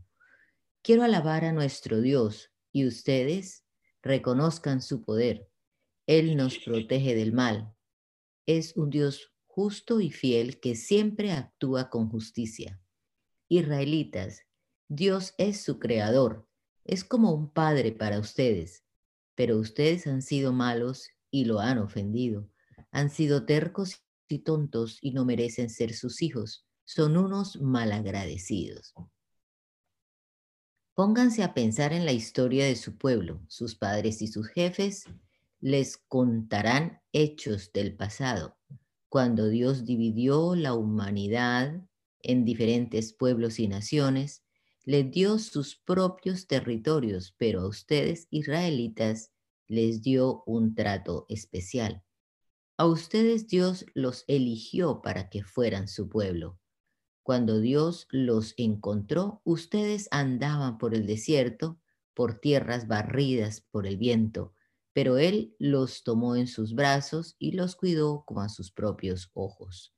Quiero 0.82 1.04
alabar 1.04 1.46
a 1.46 1.54
nuestro 1.54 2.02
Dios 2.02 2.52
y 2.72 2.88
ustedes 2.88 3.66
reconozcan 4.02 4.82
su 4.82 5.04
poder. 5.04 5.48
Él 6.08 6.36
nos 6.36 6.58
protege 6.60 7.14
del 7.14 7.34
mal. 7.34 7.76
Es 8.46 8.76
un 8.78 8.90
Dios 8.90 9.34
justo 9.58 10.00
y 10.02 10.12
fiel 10.12 10.60
que 10.60 10.76
siempre 10.76 11.32
actúa 11.32 11.90
con 11.90 12.10
justicia. 12.10 12.80
Israelitas, 13.48 14.44
Dios 14.88 15.34
es 15.40 15.64
su 15.64 15.80
creador. 15.80 16.48
Es 16.86 17.04
como 17.04 17.34
un 17.34 17.50
padre 17.52 17.92
para 17.92 18.20
ustedes 18.20 18.84
pero 19.38 19.60
ustedes 19.60 20.08
han 20.08 20.24
sido 20.24 20.52
malos 20.52 21.12
y 21.30 21.46
lo 21.46 21.60
han 21.60 21.78
ofendido. 21.78 22.50
Han 22.90 23.12
sido 23.12 23.46
tercos 23.46 24.04
y 24.28 24.40
tontos 24.40 24.98
y 25.00 25.12
no 25.12 25.26
merecen 25.26 25.70
ser 25.70 25.94
sus 25.94 26.24
hijos. 26.24 26.66
Son 26.86 27.16
unos 27.18 27.62
malagradecidos. 27.62 28.96
Pónganse 30.96 31.44
a 31.44 31.54
pensar 31.54 31.94
en 31.94 32.06
la 32.06 32.14
historia 32.14 32.66
de 32.66 32.76
su 32.76 32.98
pueblo. 32.98 33.40
Sus 33.48 33.76
padres 33.76 34.24
y 34.24 34.28
sus 34.28 34.48
jefes 34.48 35.04
les 35.60 35.98
contarán 35.98 37.04
hechos 37.14 37.72
del 37.72 37.96
pasado, 37.96 38.58
cuando 39.10 39.48
Dios 39.48 39.86
dividió 39.86 40.56
la 40.56 40.74
humanidad 40.74 41.82
en 42.22 42.46
diferentes 42.46 43.14
pueblos 43.14 43.60
y 43.60 43.68
naciones 43.68 44.44
les 44.84 45.12
dio 45.12 45.38
sus 45.38 45.76
propios 45.76 46.48
territorios, 46.48 47.36
pero 47.38 47.62
a 47.62 47.68
ustedes, 47.68 48.28
israelitas, 48.32 49.34
les 49.68 50.02
dio 50.02 50.44
un 50.46 50.76
trato 50.76 51.26
especial. 51.28 52.04
A 52.78 52.86
ustedes 52.86 53.48
Dios 53.48 53.86
los 53.96 54.24
eligió 54.28 55.02
para 55.02 55.30
que 55.30 55.44
fueran 55.44 55.90
su 55.90 56.08
pueblo. 56.08 56.60
Cuando 57.22 57.60
Dios 57.60 58.08
los 58.12 58.54
encontró, 58.56 59.42
ustedes 59.44 60.08
andaban 60.12 60.78
por 60.78 60.96
el 60.96 61.06
desierto, 61.06 61.82
por 62.14 62.40
tierras 62.40 62.88
barridas 62.88 63.60
por 63.60 63.88
el 63.88 63.98
viento, 63.98 64.54
pero 64.98 65.20
Él 65.20 65.56
los 65.60 66.02
tomó 66.02 66.36
en 66.36 66.48
sus 66.48 66.74
brazos 66.74 67.36
y 67.38 67.52
los 67.52 67.76
cuidó 67.76 68.24
como 68.26 68.42
a 68.42 68.50
sus 68.50 68.72
propios 68.72 69.30
ojos. 69.36 69.94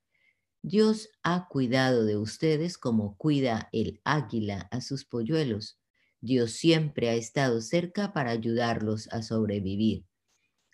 Dios 0.62 1.08
ha 1.24 1.48
cuidado 1.48 2.04
de 2.04 2.18
ustedes 2.18 2.78
como 2.78 3.16
cuida 3.16 3.70
el 3.72 4.02
águila 4.04 4.68
a 4.72 4.82
sus 4.82 5.06
polluelos. 5.06 5.80
Dios 6.20 6.52
siempre 6.52 7.08
ha 7.08 7.14
estado 7.14 7.62
cerca 7.62 8.12
para 8.12 8.32
ayudarlos 8.32 9.08
a 9.14 9.22
sobrevivir. 9.22 10.06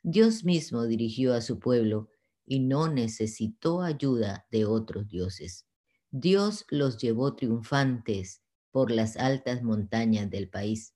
Dios 0.02 0.44
mismo 0.44 0.88
dirigió 0.88 1.36
a 1.36 1.42
su 1.42 1.60
pueblo 1.60 2.10
y 2.48 2.62
no 2.62 2.92
necesitó 2.92 3.84
ayuda 3.84 4.48
de 4.50 4.66
otros 4.66 5.08
dioses. 5.08 5.68
Dios 6.10 6.66
los 6.70 6.98
llevó 6.98 7.36
triunfantes 7.36 8.42
por 8.72 8.90
las 8.90 9.18
altas 9.18 9.62
montañas 9.62 10.32
del 10.32 10.50
país. 10.50 10.95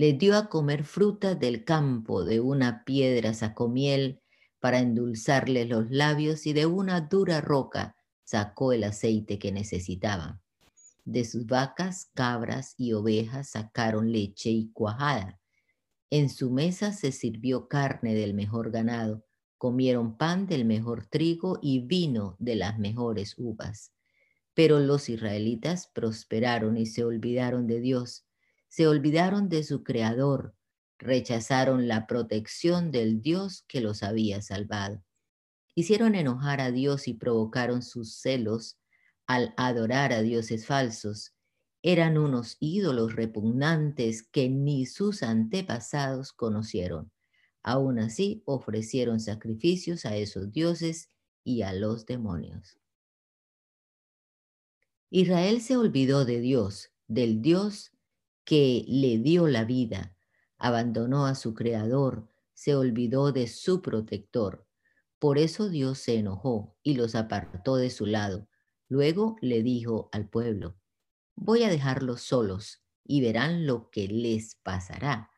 Le 0.00 0.14
dio 0.14 0.34
a 0.34 0.48
comer 0.48 0.84
frutas 0.84 1.38
del 1.38 1.62
campo, 1.62 2.24
de 2.24 2.40
una 2.40 2.84
piedra 2.84 3.34
sacó 3.34 3.68
miel 3.68 4.22
para 4.58 4.78
endulzarle 4.78 5.66
los 5.66 5.90
labios 5.90 6.46
y 6.46 6.54
de 6.54 6.64
una 6.64 7.02
dura 7.02 7.42
roca 7.42 7.96
sacó 8.24 8.72
el 8.72 8.84
aceite 8.84 9.38
que 9.38 9.52
necesitaba. 9.52 10.40
De 11.04 11.26
sus 11.26 11.44
vacas, 11.44 12.10
cabras 12.14 12.74
y 12.78 12.94
ovejas 12.94 13.50
sacaron 13.50 14.10
leche 14.10 14.48
y 14.48 14.70
cuajada. 14.72 15.38
En 16.08 16.30
su 16.30 16.50
mesa 16.50 16.94
se 16.94 17.12
sirvió 17.12 17.68
carne 17.68 18.14
del 18.14 18.32
mejor 18.32 18.70
ganado, 18.70 19.26
comieron 19.58 20.16
pan 20.16 20.46
del 20.46 20.64
mejor 20.64 21.04
trigo 21.04 21.58
y 21.60 21.80
vino 21.80 22.36
de 22.38 22.54
las 22.54 22.78
mejores 22.78 23.34
uvas. 23.36 23.92
Pero 24.54 24.80
los 24.80 25.10
israelitas 25.10 25.88
prosperaron 25.88 26.78
y 26.78 26.86
se 26.86 27.04
olvidaron 27.04 27.66
de 27.66 27.80
Dios, 27.80 28.24
se 28.70 28.86
olvidaron 28.86 29.48
de 29.48 29.64
su 29.64 29.82
Creador, 29.82 30.54
rechazaron 30.96 31.88
la 31.88 32.06
protección 32.06 32.92
del 32.92 33.20
Dios 33.20 33.64
que 33.66 33.80
los 33.80 34.04
había 34.04 34.42
salvado. 34.42 35.02
Hicieron 35.74 36.14
enojar 36.14 36.60
a 36.60 36.70
Dios 36.70 37.08
y 37.08 37.14
provocaron 37.14 37.82
sus 37.82 38.14
celos 38.14 38.78
al 39.26 39.54
adorar 39.56 40.12
a 40.12 40.22
dioses 40.22 40.66
falsos. 40.66 41.34
Eran 41.82 42.16
unos 42.16 42.58
ídolos 42.60 43.16
repugnantes 43.16 44.22
que 44.22 44.48
ni 44.48 44.86
sus 44.86 45.24
antepasados 45.24 46.32
conocieron. 46.32 47.10
Aún 47.64 47.98
así 47.98 48.42
ofrecieron 48.46 49.18
sacrificios 49.18 50.06
a 50.06 50.16
esos 50.16 50.52
dioses 50.52 51.10
y 51.42 51.62
a 51.62 51.72
los 51.72 52.06
demonios. 52.06 52.78
Israel 55.10 55.60
se 55.60 55.76
olvidó 55.76 56.24
de 56.24 56.40
Dios, 56.40 56.92
del 57.08 57.42
Dios 57.42 57.90
que 58.50 58.84
le 58.88 59.18
dio 59.18 59.46
la 59.46 59.64
vida, 59.64 60.16
abandonó 60.58 61.26
a 61.26 61.36
su 61.36 61.54
creador, 61.54 62.26
se 62.52 62.74
olvidó 62.74 63.30
de 63.30 63.46
su 63.46 63.80
protector. 63.80 64.66
Por 65.20 65.38
eso 65.38 65.68
Dios 65.68 65.98
se 65.98 66.16
enojó 66.16 66.76
y 66.82 66.94
los 66.94 67.14
apartó 67.14 67.76
de 67.76 67.90
su 67.90 68.06
lado. 68.06 68.48
Luego 68.88 69.36
le 69.40 69.62
dijo 69.62 70.08
al 70.10 70.28
pueblo, 70.28 70.74
voy 71.36 71.62
a 71.62 71.68
dejarlos 71.68 72.22
solos 72.22 72.82
y 73.04 73.20
verán 73.20 73.68
lo 73.68 73.88
que 73.88 74.08
les 74.08 74.56
pasará. 74.56 75.30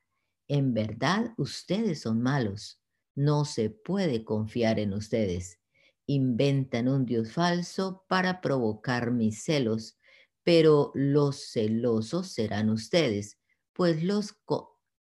En 0.49 0.73
verdad 0.73 1.35
ustedes 1.37 2.01
son 2.01 2.23
malos, 2.23 2.81
no 3.15 3.45
se 3.45 3.69
puede 3.69 4.25
confiar 4.25 4.79
en 4.79 4.95
ustedes. 4.95 5.59
Inventan 6.07 6.89
un 6.89 7.05
Dios 7.05 7.33
falso 7.33 8.07
para 8.09 8.41
provocar 8.41 9.11
mis 9.11 9.45
celos, 9.45 9.99
pero 10.45 10.91
los 10.95 11.53
celosos 11.53 12.33
serán 12.33 12.71
ustedes, 12.71 13.39
pues 13.73 14.03
los 14.03 14.37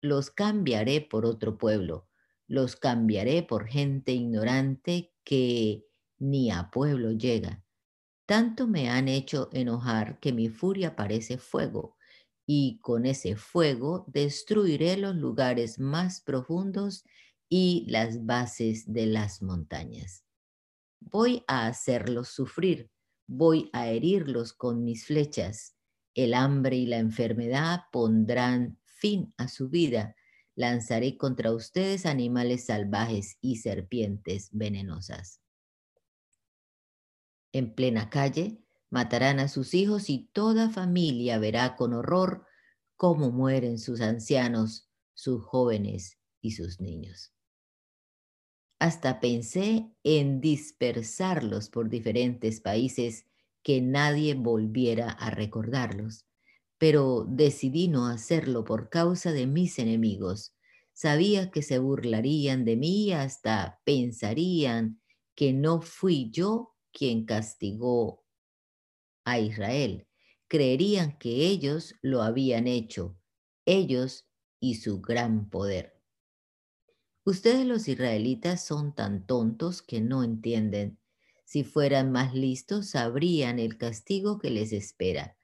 los 0.02 0.30
cambiaré 0.30 1.02
por 1.02 1.26
otro 1.26 1.58
pueblo, 1.58 2.08
los 2.48 2.76
cambiaré 2.76 3.44
por 3.44 3.68
gente 3.68 4.12
ignorante 4.12 5.14
que 5.24 5.86
ni 6.20 6.52
a 6.52 6.70
pueblo 6.72 7.12
llega. 7.12 7.64
Tanto 8.26 8.68
me 8.68 8.90
han 8.90 9.08
hecho 9.08 9.50
enojar 9.54 10.20
que 10.20 10.34
mi 10.34 10.50
furia 10.50 10.96
parece 10.96 11.38
fuego, 11.38 11.98
y 12.46 12.80
con 12.82 13.06
ese 13.06 13.36
fuego 13.36 14.06
destruiré 14.08 14.98
los 14.98 15.16
lugares 15.16 15.80
más 15.80 16.22
profundos 16.22 17.04
y 17.50 17.86
las 17.90 18.26
bases 18.26 18.92
de 18.92 19.06
las 19.06 19.42
montañas. 19.42 20.24
Voy 21.00 21.44
a 21.48 21.68
hacerlos 21.68 22.30
sufrir, 22.30 22.90
voy 23.28 23.70
a 23.74 23.88
herirlos 23.88 24.54
con 24.54 24.84
mis 24.84 25.06
flechas. 25.06 25.76
El 26.16 26.34
hambre 26.34 26.78
y 26.78 26.86
la 26.86 26.98
enfermedad 26.98 27.82
pondrán 27.92 28.80
fin 28.86 29.34
a 29.38 29.48
su 29.48 29.70
vida, 29.70 30.16
lanzaré 30.56 31.18
contra 31.18 31.52
ustedes 31.54 32.06
animales 32.06 32.66
salvajes 32.66 33.38
y 33.42 33.58
serpientes 33.58 34.50
venenosas. 34.52 35.42
En 37.52 37.76
plena 37.76 38.10
calle 38.10 38.64
matarán 38.90 39.40
a 39.40 39.48
sus 39.48 39.74
hijos 39.74 40.10
y 40.10 40.30
toda 40.34 40.70
familia 40.70 41.38
verá 41.38 41.76
con 41.76 41.94
horror 41.94 42.46
cómo 42.96 43.32
mueren 43.32 43.78
sus 43.78 44.02
ancianos, 44.02 44.90
sus 45.14 45.44
jóvenes 45.44 46.18
y 46.42 46.52
sus 46.52 46.80
niños. 46.80 47.37
Hasta 48.80 49.20
pensé 49.20 49.92
en 50.04 50.42
dispersarlos 50.42 51.70
por 51.70 51.90
diferentes 51.90 52.62
países 52.62 53.26
que 53.64 53.82
nadie 53.82 54.34
volviera 54.36 55.10
a 55.10 55.30
recordarlos 55.32 56.28
pero 56.78 57.26
decidí 57.28 57.88
no 57.88 58.08
hacerlo 58.08 58.64
por 58.64 58.90
causa 58.90 59.32
de 59.32 59.48
mis 59.48 59.80
enemigos. 59.80 60.54
Sabía 60.94 61.52
que 61.52 61.62
se 61.62 61.80
burlarían 61.80 62.66
de 62.66 62.76
mí 62.76 63.12
hasta 63.14 63.82
pensarían 63.84 65.02
que 65.36 65.54
no 65.54 65.82
fui 65.82 66.30
yo 66.32 66.76
quien 66.92 67.26
castigó 67.26 68.26
a 69.26 69.40
Israel. 69.40 70.08
Creerían 70.48 71.18
que 71.18 71.48
ellos 71.48 71.96
lo 72.02 72.22
habían 72.22 72.68
hecho, 72.68 73.18
ellos 73.66 74.26
y 74.60 74.76
su 74.76 75.02
gran 75.02 75.50
poder. 75.50 75.97
Ustedes 77.28 77.66
los 77.66 77.90
israelitas 77.90 78.64
son 78.64 78.96
tan 78.96 79.28
tontos 79.28 79.82
que 79.82 80.00
no 80.00 80.24
entienden. 80.24 80.98
Si 81.44 81.66
fueran 81.66 82.10
más 82.10 82.34
listos, 82.34 82.92
sabrían 82.92 83.60
el 83.60 83.78
castigo 83.78 84.40
que 84.40 84.50
les 84.50 84.72
espera. 84.72 85.36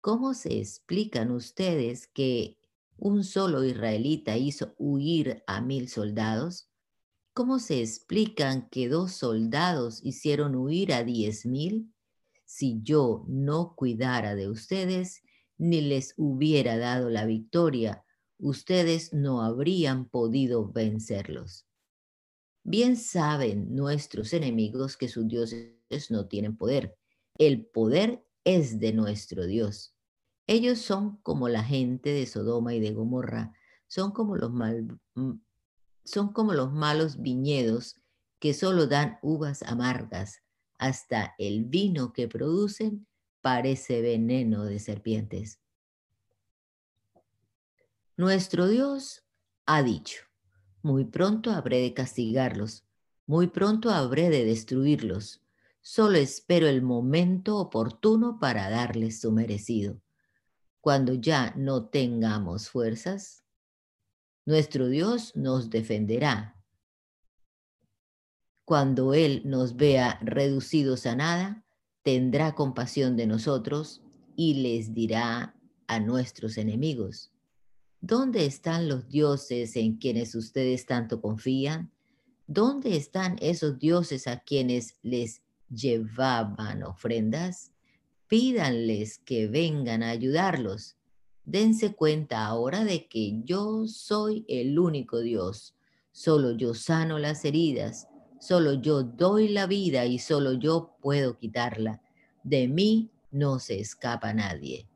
¿Cómo 0.00 0.34
se 0.34 0.58
explican 0.58 1.30
ustedes 1.30 2.08
que 2.08 2.58
un 2.96 3.22
solo 3.22 3.62
israelita 3.62 4.36
hizo 4.38 4.74
huir 4.76 5.44
a 5.46 5.60
mil 5.60 5.88
soldados? 5.88 6.68
¿Cómo 7.32 7.60
se 7.60 7.80
explican 7.80 8.68
que 8.68 8.88
dos 8.88 9.12
soldados 9.12 10.00
hicieron 10.02 10.56
huir 10.56 10.92
a 10.92 11.04
diez 11.04 11.46
mil? 11.46 11.94
Si 12.44 12.80
yo 12.82 13.24
no 13.28 13.76
cuidara 13.76 14.34
de 14.34 14.48
ustedes, 14.48 15.22
ni 15.58 15.80
les 15.80 16.12
hubiera 16.16 16.76
dado 16.76 17.08
la 17.08 17.24
victoria, 17.24 18.04
ustedes 18.40 19.12
no 19.12 19.42
habrían 19.42 20.08
podido 20.08 20.70
vencerlos. 20.70 21.66
Bien 22.62 22.96
saben 22.96 23.74
nuestros 23.74 24.32
enemigos 24.32 24.96
que 24.96 25.08
sus 25.08 25.26
dioses 25.26 26.10
no 26.10 26.26
tienen 26.26 26.56
poder. 26.56 26.96
El 27.38 27.66
poder 27.66 28.24
es 28.44 28.80
de 28.80 28.92
nuestro 28.92 29.46
Dios. 29.46 29.94
Ellos 30.46 30.78
son 30.78 31.18
como 31.22 31.48
la 31.48 31.62
gente 31.62 32.10
de 32.10 32.26
Sodoma 32.26 32.74
y 32.74 32.80
de 32.80 32.92
Gomorra, 32.92 33.54
son 33.86 34.12
como 34.12 34.36
los, 34.36 34.52
son 36.04 36.32
como 36.32 36.54
los 36.54 36.72
malos 36.72 37.20
viñedos 37.20 38.00
que 38.40 38.54
solo 38.54 38.86
dan 38.86 39.18
uvas 39.22 39.62
amargas. 39.62 40.42
Hasta 40.78 41.34
el 41.38 41.64
vino 41.64 42.12
que 42.12 42.26
producen 42.26 43.06
parece 43.42 44.00
veneno 44.00 44.64
de 44.64 44.78
serpientes. 44.78 45.60
Nuestro 48.20 48.68
Dios 48.68 49.24
ha 49.64 49.82
dicho, 49.82 50.24
muy 50.82 51.06
pronto 51.06 51.52
habré 51.52 51.80
de 51.80 51.94
castigarlos, 51.94 52.84
muy 53.24 53.46
pronto 53.46 53.88
habré 53.88 54.28
de 54.28 54.44
destruirlos. 54.44 55.40
Solo 55.80 56.18
espero 56.18 56.68
el 56.68 56.82
momento 56.82 57.56
oportuno 57.56 58.38
para 58.38 58.68
darles 58.68 59.22
su 59.22 59.32
merecido. 59.32 60.02
Cuando 60.82 61.14
ya 61.14 61.54
no 61.56 61.86
tengamos 61.86 62.68
fuerzas, 62.68 63.42
nuestro 64.44 64.88
Dios 64.88 65.34
nos 65.34 65.70
defenderá. 65.70 66.62
Cuando 68.66 69.14
Él 69.14 69.40
nos 69.46 69.76
vea 69.76 70.18
reducidos 70.20 71.06
a 71.06 71.16
nada, 71.16 71.64
tendrá 72.02 72.54
compasión 72.54 73.16
de 73.16 73.26
nosotros 73.26 74.02
y 74.36 74.60
les 74.62 74.92
dirá 74.92 75.58
a 75.86 76.00
nuestros 76.00 76.58
enemigos, 76.58 77.32
¿Dónde 78.02 78.46
están 78.46 78.88
los 78.88 79.08
dioses 79.08 79.76
en 79.76 79.96
quienes 79.96 80.34
ustedes 80.34 80.86
tanto 80.86 81.20
confían? 81.20 81.92
¿Dónde 82.46 82.96
están 82.96 83.36
esos 83.40 83.78
dioses 83.78 84.26
a 84.26 84.40
quienes 84.40 84.96
les 85.02 85.42
llevaban 85.68 86.82
ofrendas? 86.82 87.72
Pídanles 88.26 89.18
que 89.18 89.48
vengan 89.48 90.02
a 90.02 90.10
ayudarlos. 90.10 90.96
Dense 91.44 91.94
cuenta 91.94 92.46
ahora 92.46 92.84
de 92.84 93.06
que 93.06 93.42
yo 93.44 93.86
soy 93.86 94.46
el 94.48 94.78
único 94.78 95.20
Dios. 95.20 95.74
Solo 96.10 96.52
yo 96.52 96.74
sano 96.74 97.18
las 97.18 97.44
heridas, 97.44 98.08
solo 98.40 98.74
yo 98.74 99.02
doy 99.02 99.48
la 99.48 99.66
vida 99.66 100.06
y 100.06 100.18
solo 100.18 100.54
yo 100.54 100.96
puedo 101.02 101.36
quitarla. 101.36 102.00
De 102.44 102.66
mí 102.66 103.10
no 103.30 103.58
se 103.58 103.78
escapa 103.78 104.32
nadie. 104.32 104.89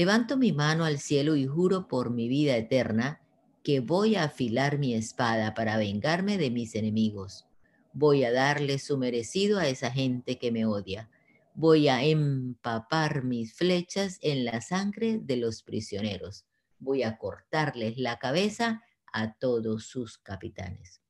Levanto 0.00 0.38
mi 0.38 0.50
mano 0.52 0.86
al 0.86 0.98
cielo 0.98 1.36
y 1.36 1.46
juro 1.46 1.86
por 1.86 2.08
mi 2.08 2.26
vida 2.26 2.56
eterna 2.56 3.20
que 3.62 3.80
voy 3.80 4.16
a 4.16 4.24
afilar 4.24 4.78
mi 4.78 4.94
espada 4.94 5.52
para 5.52 5.76
vengarme 5.76 6.38
de 6.38 6.50
mis 6.50 6.74
enemigos. 6.74 7.46
Voy 7.92 8.24
a 8.24 8.32
darle 8.32 8.78
su 8.78 8.96
merecido 8.96 9.58
a 9.58 9.68
esa 9.68 9.90
gente 9.90 10.38
que 10.38 10.52
me 10.52 10.64
odia. 10.64 11.10
Voy 11.52 11.88
a 11.88 12.02
empapar 12.02 13.24
mis 13.24 13.52
flechas 13.52 14.16
en 14.22 14.46
la 14.46 14.62
sangre 14.62 15.18
de 15.22 15.36
los 15.36 15.62
prisioneros. 15.62 16.46
Voy 16.78 17.02
a 17.02 17.18
cortarles 17.18 17.98
la 17.98 18.18
cabeza 18.18 18.82
a 19.12 19.34
todos 19.34 19.84
sus 19.84 20.16
capitanes. 20.16 21.02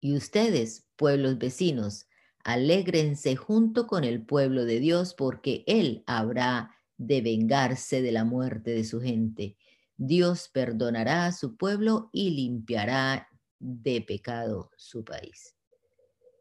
Y 0.00 0.16
ustedes, 0.16 0.86
pueblos 0.96 1.36
vecinos, 1.36 2.08
Alégrense 2.44 3.36
junto 3.36 3.86
con 3.86 4.04
el 4.04 4.24
pueblo 4.24 4.64
de 4.64 4.80
Dios 4.80 5.12
porque 5.12 5.64
Él 5.66 6.02
habrá 6.06 6.77
de 6.98 7.22
vengarse 7.22 8.02
de 8.02 8.12
la 8.12 8.24
muerte 8.24 8.72
de 8.72 8.84
su 8.84 9.00
gente. 9.00 9.56
Dios 9.96 10.50
perdonará 10.52 11.26
a 11.26 11.32
su 11.32 11.56
pueblo 11.56 12.10
y 12.12 12.30
limpiará 12.30 13.28
de 13.58 14.00
pecado 14.02 14.70
su 14.76 15.04
país. 15.04 15.54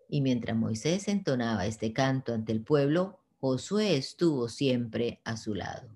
Y 0.10 0.22
mientras 0.22 0.56
Moisés 0.56 1.08
entonaba 1.08 1.66
este 1.66 1.94
canto 1.94 2.34
ante 2.34 2.52
el 2.52 2.64
pueblo, 2.64 3.20
Josué 3.40 3.98
estuvo 3.98 4.50
siempre 4.50 5.22
a 5.24 5.38
su 5.38 5.54
lado. 5.54 5.90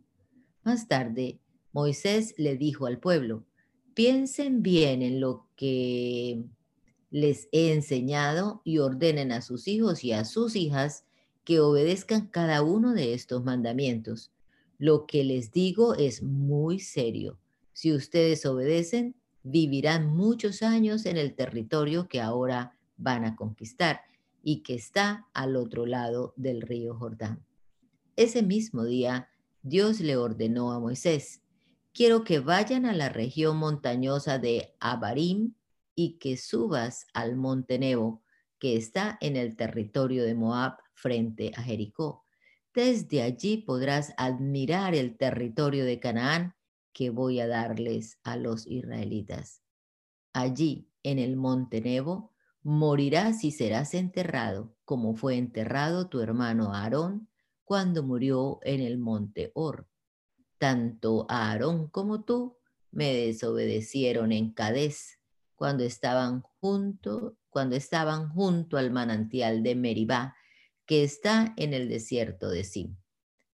Más 0.63 0.87
tarde, 0.87 1.39
Moisés 1.73 2.35
le 2.37 2.57
dijo 2.57 2.85
al 2.85 2.99
pueblo, 2.99 3.45
piensen 3.93 4.61
bien 4.61 5.01
en 5.01 5.19
lo 5.19 5.47
que 5.55 6.43
les 7.09 7.47
he 7.51 7.73
enseñado 7.73 8.61
y 8.63 8.77
ordenen 8.77 9.31
a 9.31 9.41
sus 9.41 9.67
hijos 9.67 10.03
y 10.03 10.11
a 10.13 10.25
sus 10.25 10.55
hijas 10.55 11.05
que 11.43 11.59
obedezcan 11.59 12.27
cada 12.27 12.61
uno 12.61 12.93
de 12.93 13.13
estos 13.13 13.43
mandamientos. 13.43 14.31
Lo 14.81 15.05
que 15.05 15.23
les 15.23 15.51
digo 15.51 15.93
es 15.93 16.23
muy 16.23 16.79
serio. 16.79 17.37
Si 17.71 17.93
ustedes 17.93 18.47
obedecen, 18.47 19.15
vivirán 19.43 20.07
muchos 20.07 20.63
años 20.63 21.05
en 21.05 21.17
el 21.17 21.35
territorio 21.35 22.07
que 22.07 22.19
ahora 22.19 22.75
van 22.97 23.23
a 23.23 23.35
conquistar 23.35 24.01
y 24.41 24.63
que 24.63 24.73
está 24.73 25.27
al 25.35 25.55
otro 25.55 25.85
lado 25.85 26.33
del 26.35 26.63
río 26.63 26.95
Jordán. 26.95 27.45
Ese 28.15 28.41
mismo 28.41 28.83
día, 28.83 29.29
Dios 29.61 29.99
le 29.99 30.17
ordenó 30.17 30.71
a 30.71 30.79
Moisés, 30.79 31.43
quiero 31.93 32.23
que 32.23 32.39
vayan 32.39 32.87
a 32.87 32.93
la 32.93 33.09
región 33.09 33.57
montañosa 33.57 34.39
de 34.39 34.73
Abarim 34.79 35.53
y 35.93 36.17
que 36.17 36.37
subas 36.37 37.05
al 37.13 37.35
monte 37.35 37.77
Nebo, 37.77 38.23
que 38.57 38.77
está 38.77 39.19
en 39.21 39.35
el 39.35 39.55
territorio 39.55 40.23
de 40.23 40.33
Moab 40.33 40.77
frente 40.95 41.51
a 41.55 41.61
Jericó. 41.61 42.25
Desde 42.73 43.21
allí 43.21 43.57
podrás 43.57 44.13
admirar 44.17 44.95
el 44.95 45.17
territorio 45.17 45.83
de 45.83 45.99
Canaán 45.99 46.55
que 46.93 47.09
voy 47.09 47.39
a 47.39 47.47
darles 47.47 48.19
a 48.23 48.37
los 48.37 48.65
israelitas. 48.65 49.61
Allí, 50.33 50.89
en 51.03 51.19
el 51.19 51.35
monte 51.35 51.81
Nebo, 51.81 52.31
morirás 52.63 53.43
y 53.43 53.51
serás 53.51 53.93
enterrado, 53.93 54.73
como 54.85 55.15
fue 55.15 55.35
enterrado 55.35 56.07
tu 56.07 56.21
hermano 56.21 56.73
Aarón 56.73 57.27
cuando 57.65 58.03
murió 58.03 58.59
en 58.63 58.81
el 58.81 58.97
monte 58.97 59.51
Or. 59.53 59.87
Tanto 60.57 61.25
Aarón 61.29 61.87
como 61.89 62.23
tú 62.23 62.57
me 62.91 63.13
desobedecieron 63.13 64.31
en 64.31 64.53
Cades 64.53 65.19
cuando 65.55 65.83
estaban 65.83 66.41
junto, 66.59 67.37
cuando 67.49 67.75
estaban 67.75 68.29
junto 68.29 68.77
al 68.77 68.91
manantial 68.91 69.63
de 69.63 69.75
Meribá, 69.75 70.35
que 70.91 71.05
está 71.05 71.53
en 71.55 71.73
el 71.73 71.87
desierto 71.87 72.49
de 72.49 72.65
Sim. 72.65 72.97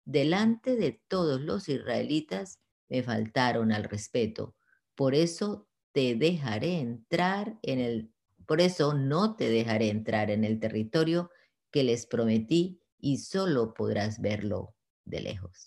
Delante 0.06 0.76
de 0.76 1.02
todos 1.08 1.42
los 1.42 1.68
israelitas 1.68 2.60
me 2.90 3.02
faltaron 3.02 3.72
al 3.72 3.86
respeto, 3.86 4.54
por 4.94 5.16
eso 5.16 5.68
te 5.94 6.14
dejaré 6.14 6.80
entrar 6.80 7.58
en 7.64 7.80
el 7.80 8.14
por 8.46 8.62
eso 8.62 8.94
no 8.94 9.36
te 9.36 9.50
dejaré 9.50 9.90
entrar 9.90 10.30
en 10.30 10.44
el 10.44 10.60
territorio 10.60 11.32
que 11.72 11.84
les 11.84 12.06
prometí 12.06 12.80
y 13.00 13.18
solo 13.18 13.74
podrás 13.74 14.22
verlo 14.22 14.76
de 15.04 15.22
lejos. 15.22 15.66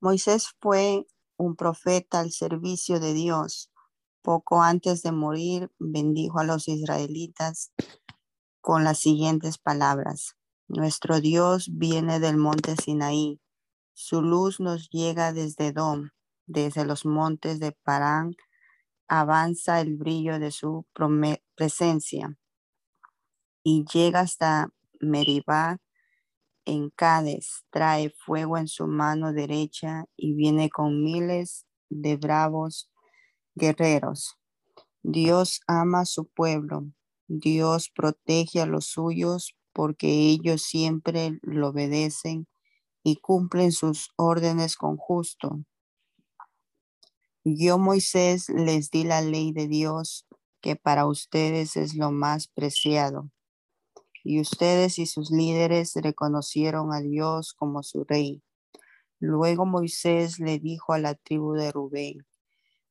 Moisés 0.00 0.48
fue 0.60 1.06
un 1.36 1.54
profeta 1.54 2.18
al 2.18 2.32
servicio 2.32 2.98
de 2.98 3.14
Dios. 3.14 3.70
Poco 4.26 4.60
antes 4.60 5.04
de 5.04 5.12
morir, 5.12 5.70
bendijo 5.78 6.40
a 6.40 6.44
los 6.44 6.66
israelitas 6.66 7.72
con 8.60 8.82
las 8.82 8.98
siguientes 8.98 9.56
palabras. 9.56 10.34
Nuestro 10.66 11.20
Dios 11.20 11.70
viene 11.72 12.18
del 12.18 12.36
monte 12.36 12.74
Sinaí. 12.74 13.40
Su 13.94 14.22
luz 14.22 14.58
nos 14.58 14.90
llega 14.90 15.32
desde 15.32 15.70
Dom, 15.70 16.10
desde 16.44 16.84
los 16.84 17.06
montes 17.06 17.60
de 17.60 17.70
Parán. 17.70 18.34
Avanza 19.06 19.80
el 19.80 19.94
brillo 19.94 20.40
de 20.40 20.50
su 20.50 20.88
presencia 21.54 22.36
y 23.62 23.84
llega 23.84 24.18
hasta 24.18 24.70
Meribá 24.98 25.78
en 26.64 26.90
Cádiz, 26.90 27.64
trae 27.70 28.10
fuego 28.10 28.58
en 28.58 28.66
su 28.66 28.88
mano 28.88 29.32
derecha 29.32 30.06
y 30.16 30.34
viene 30.34 30.68
con 30.68 31.04
miles 31.04 31.64
de 31.90 32.16
bravos 32.16 32.90
guerreros. 33.56 34.38
Dios 35.02 35.60
ama 35.66 36.00
a 36.00 36.06
su 36.06 36.26
pueblo, 36.26 36.86
Dios 37.26 37.90
protege 37.90 38.60
a 38.60 38.66
los 38.66 38.86
suyos 38.86 39.56
porque 39.72 40.08
ellos 40.08 40.62
siempre 40.62 41.38
lo 41.42 41.68
obedecen 41.68 42.46
y 43.02 43.16
cumplen 43.16 43.72
sus 43.72 44.10
órdenes 44.16 44.76
con 44.76 44.96
justo. 44.96 45.60
Yo, 47.44 47.78
Moisés, 47.78 48.48
les 48.48 48.90
di 48.90 49.04
la 49.04 49.20
ley 49.20 49.52
de 49.52 49.68
Dios, 49.68 50.26
que 50.60 50.74
para 50.74 51.06
ustedes 51.06 51.76
es 51.76 51.94
lo 51.94 52.10
más 52.10 52.48
preciado. 52.48 53.30
Y 54.24 54.40
ustedes 54.40 54.98
y 54.98 55.06
sus 55.06 55.30
líderes 55.30 55.92
reconocieron 55.94 56.92
a 56.92 57.00
Dios 57.00 57.52
como 57.52 57.84
su 57.84 58.02
rey. 58.02 58.42
Luego 59.20 59.64
Moisés 59.66 60.40
le 60.40 60.58
dijo 60.58 60.92
a 60.92 60.98
la 60.98 61.14
tribu 61.14 61.52
de 61.52 61.70
Rubén, 61.70 62.26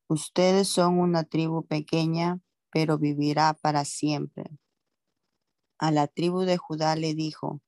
ustedes 0.08 0.68
son 0.68 0.98
una 0.98 1.24
tribu 1.24 1.66
pequeña, 1.66 2.40
pero 2.70 2.98
vivirá 2.98 3.54
para 3.54 3.84
siempre. 3.84 4.44
A 5.78 5.90
la 5.90 6.06
tribu 6.06 6.40
de 6.40 6.56
Judá 6.56 6.96
le 6.96 7.14
dijo, 7.14 7.60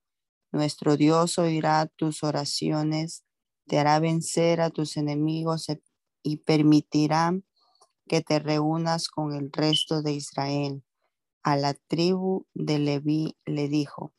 nuestro 0.51 0.97
Dios 0.97 1.39
oirá 1.39 1.87
tus 1.87 2.23
oraciones, 2.23 3.25
te 3.67 3.79
hará 3.79 4.01
vencer 4.01 4.61
a 4.61 4.71
tus 4.71 4.97
enemigos 4.97 5.67
y 6.23 6.39
permitirá 6.39 7.39
que 8.09 8.23
te 8.23 8.39
reúnas 8.39 9.09
con 9.09 9.35
el 9.35 9.53
resto 9.53 10.03
de 10.03 10.13
Israel. 10.13 10.83
A 11.43 11.57
la 11.57 11.75
tribu 11.75 12.47
de 12.55 12.79
Leví 12.79 13.37
le 13.45 13.69
dijo, 13.69 14.13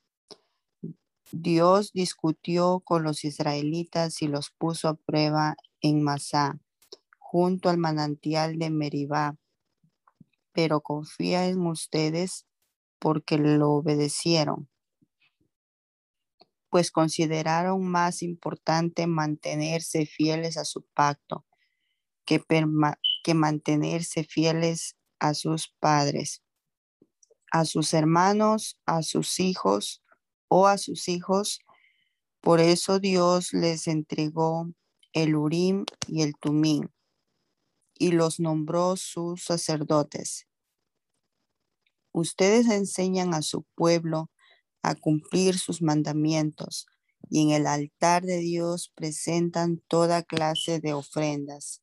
Dios 1.32 1.92
discutió 1.94 2.80
con 2.80 3.04
los 3.04 3.24
israelitas 3.26 4.22
y 4.22 4.28
los 4.28 4.52
puso 4.52 4.88
a 4.88 4.94
prueba 4.96 5.56
en 5.82 6.02
Masá, 6.02 6.60
junto 7.32 7.70
al 7.70 7.78
manantial 7.78 8.58
de 8.58 8.72
Meribá. 8.72 9.38
Pero 10.52 10.82
confía 10.82 11.46
en 11.46 11.63
ustedes 11.68 12.48
porque 12.98 13.38
lo 13.38 13.70
obedecieron, 13.70 14.68
pues 16.70 16.89
consideraron 16.89 17.88
más 17.88 18.24
importante 18.24 19.06
mantenerse 19.06 20.08
fieles 20.08 20.58
a 20.58 20.65
su 20.65 20.88
pacto 20.96 21.46
que, 22.26 22.44
que 23.24 23.34
mantenerse 23.36 24.24
fieles 24.24 24.98
a 25.20 25.36
sus 25.36 25.72
padres, 25.80 26.42
a 27.52 27.63
sus 27.65 27.94
hermanos, 27.94 28.80
a 28.88 29.04
sus 29.04 29.39
hijos 29.39 30.02
o 30.48 30.65
a 30.65 30.80
sus 30.80 31.08
hijos. 31.08 31.60
Por 32.42 32.60
eso 32.60 32.98
Dios 32.98 33.54
les 33.54 33.88
entregó 33.88 34.68
el 35.13 35.36
Urim 35.36 35.86
y 36.08 36.24
el 36.24 36.34
Tumín 36.36 36.89
y 38.00 38.14
los 38.14 38.40
nombró 38.40 38.96
sus 38.96 39.44
sacerdotes. 39.44 40.48
Ustedes 42.12 42.68
enseñan 42.70 43.36
a 43.36 43.44
su 43.44 43.64
pueblo 43.76 44.32
a 44.82 44.96
cumplir 44.96 45.60
sus 45.60 45.82
mandamientos 45.82 46.88
y 47.30 47.44
en 47.44 47.52
el 47.52 47.68
altar 47.68 48.24
de 48.24 48.38
Dios 48.38 48.92
presentan 48.96 49.84
toda 49.88 50.24
clase 50.24 50.80
de 50.80 50.94
ofrendas. 50.94 51.82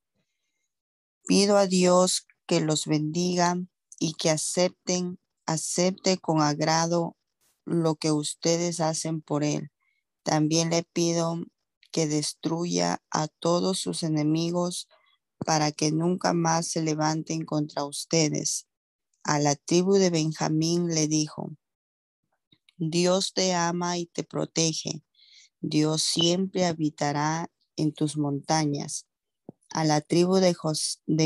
Pido 1.26 1.59
a 1.59 1.66
Dios 1.66 2.26
que 2.46 2.61
los 2.61 2.87
bendiga 2.87 3.57
y 4.00 4.14
que 4.14 4.31
acepten, 4.31 5.20
acepte 5.44 6.16
con 6.16 6.40
agrado 6.40 7.16
lo 7.64 7.96
que 7.96 8.11
ustedes 8.11 8.81
hacen 8.81 9.20
por 9.20 9.44
él. 9.44 9.70
También 10.22 10.70
le 10.70 10.83
pido 10.83 11.38
que 11.92 12.07
destruya 12.07 13.02
a 13.11 13.29
todos 13.29 13.79
sus 13.79 14.02
enemigos 14.02 14.88
para 15.44 15.72
que 15.72 15.92
nunca 15.92 16.33
más 16.33 16.68
se 16.68 16.83
levanten 16.83 17.44
contra 17.44 17.85
ustedes. 17.85 18.66
A 19.22 19.38
la 19.38 19.57
tribu 19.57 19.94
de 19.94 20.11
Benjamín 20.11 20.88
le 20.94 21.09
dijo, 21.09 21.57
Dios 22.79 23.33
te 23.33 23.55
ama 23.55 23.99
y 23.99 24.07
te 24.07 24.22
protege. 24.22 25.03
Dios 25.61 26.03
siempre 26.03 26.66
habitará 26.66 27.51
en 27.77 27.92
tus 27.92 28.16
montañas. 28.16 29.07
A 29.70 29.85
la 29.85 30.01
tribu 30.01 30.37
de, 30.37 30.55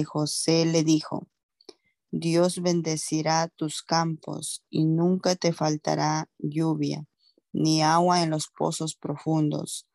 José 0.05 0.65
le 0.65 0.83
dijo, 0.83 1.29
Dios 2.11 2.63
bendecirá 2.63 3.49
tus 3.49 3.83
campos 3.83 4.65
y 4.71 4.87
nunca 4.87 5.37
te 5.37 5.53
faltará 5.53 6.29
lluvia, 6.39 7.07
ni 7.53 7.83
agua 7.83 8.23
en 8.23 8.31
los 8.31 8.49
pozos 8.49 8.97
profundos. 8.97 9.87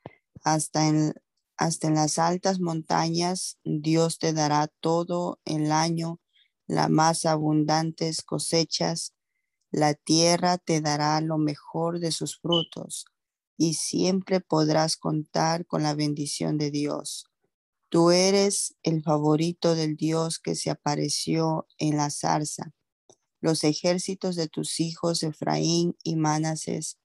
Hasta 0.43 0.87
en, 0.87 1.15
hasta 1.57 1.87
en 1.87 1.95
las 1.95 2.19
altas 2.19 2.59
montañas 2.59 3.57
Dios 3.63 4.19
te 4.19 4.33
dará 4.33 4.67
todo 4.79 5.39
el 5.45 5.71
año, 5.71 6.19
las 6.67 6.89
más 6.89 7.25
abundantes 7.25 8.21
cosechas. 8.21 9.13
La 9.71 9.93
tierra 9.93 10.57
te 10.57 10.81
dará 10.81 11.19
lo 11.21 11.37
mejor 11.37 11.99
de 11.99 12.11
sus 12.11 12.39
frutos 12.39 13.05
y 13.57 13.75
siempre 13.75 14.41
podrás 14.41 14.97
contar 14.97 15.65
con 15.65 15.83
la 15.83 15.93
bendición 15.93 16.57
de 16.57 16.71
Dios. 16.71 17.25
Tú 17.89 18.11
eres 18.11 18.75
el 18.83 19.03
favorito 19.03 19.75
del 19.75 19.95
Dios 19.95 20.39
que 20.39 20.55
se 20.55 20.69
apareció 20.69 21.67
en 21.77 21.97
la 21.97 22.09
zarza. 22.09 22.73
Los 23.39 23.63
ejércitos 23.63 24.35
de 24.35 24.47
tus 24.47 24.79
hijos 24.79 25.23
Efraín 25.23 25.95
y 26.03 26.15
Manases 26.15 26.97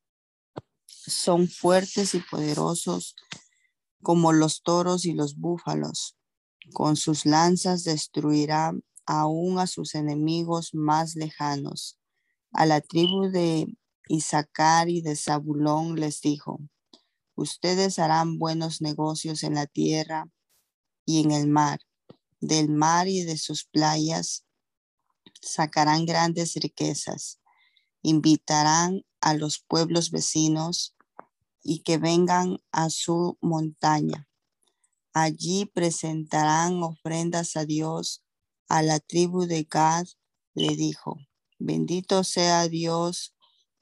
son 0.86 1.48
fuertes 1.48 2.14
y 2.14 2.20
poderosos 2.20 3.14
como 4.02 4.32
los 4.32 4.62
toros 4.62 5.04
y 5.04 5.12
los 5.12 5.36
búfalos. 5.36 6.16
Con 6.72 6.96
sus 6.96 7.26
lanzas 7.26 7.84
destruirá 7.84 8.72
aún 9.06 9.58
a 9.58 9.66
sus 9.66 9.94
enemigos 9.94 10.70
más 10.72 11.16
lejanos. 11.16 11.98
A 12.52 12.66
la 12.66 12.80
tribu 12.80 13.30
de 13.30 13.66
Isaacar 14.08 14.88
y 14.88 15.02
de 15.02 15.16
Zabulón 15.16 15.96
les 15.96 16.20
dijo, 16.20 16.60
ustedes 17.34 17.98
harán 17.98 18.38
buenos 18.38 18.80
negocios 18.80 19.42
en 19.42 19.54
la 19.54 19.66
tierra 19.66 20.28
y 21.04 21.20
en 21.22 21.30
el 21.30 21.48
mar. 21.48 21.80
Del 22.40 22.68
mar 22.70 23.08
y 23.08 23.22
de 23.22 23.36
sus 23.36 23.64
playas 23.64 24.44
sacarán 25.40 26.06
grandes 26.06 26.54
riquezas. 26.54 27.40
Invitarán 28.02 29.04
a 29.20 29.34
los 29.34 29.58
pueblos 29.58 30.10
vecinos 30.10 30.94
y 31.62 31.80
que 31.80 31.98
vengan 31.98 32.58
a 32.72 32.90
su 32.90 33.38
montaña. 33.40 34.28
Allí 35.12 35.66
presentarán 35.66 36.82
ofrendas 36.82 37.56
a 37.56 37.64
Dios. 37.64 38.24
A 38.68 38.82
la 38.82 39.00
tribu 39.00 39.46
de 39.46 39.64
Gad 39.64 40.06
le 40.54 40.76
dijo, 40.76 41.18
bendito 41.58 42.22
sea 42.22 42.68
Dios 42.68 43.34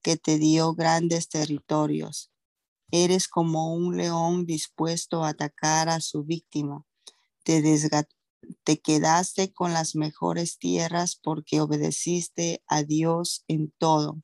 que 0.03 0.17
te 0.17 0.39
dio 0.39 0.75
grandes 0.75 1.29
territorios. 1.29 2.31
Eres 2.91 3.29
como 3.29 3.75
un 3.75 3.99
león 3.99 4.47
dispuesto 4.47 5.25
a 5.25 5.31
atacar 5.31 5.91
a 5.91 6.01
su 6.01 6.25
víctima 6.25 6.87
te, 8.65 8.79
quedaste 8.79 9.55
con 9.55 9.73
las 9.73 9.97
mejores 9.97 10.59
tierras 10.59 11.17
porque 11.17 11.61
obedeciste 11.61 12.63
a 12.67 12.83
Dios 12.83 13.45
en 13.49 13.73
todo 13.79 14.23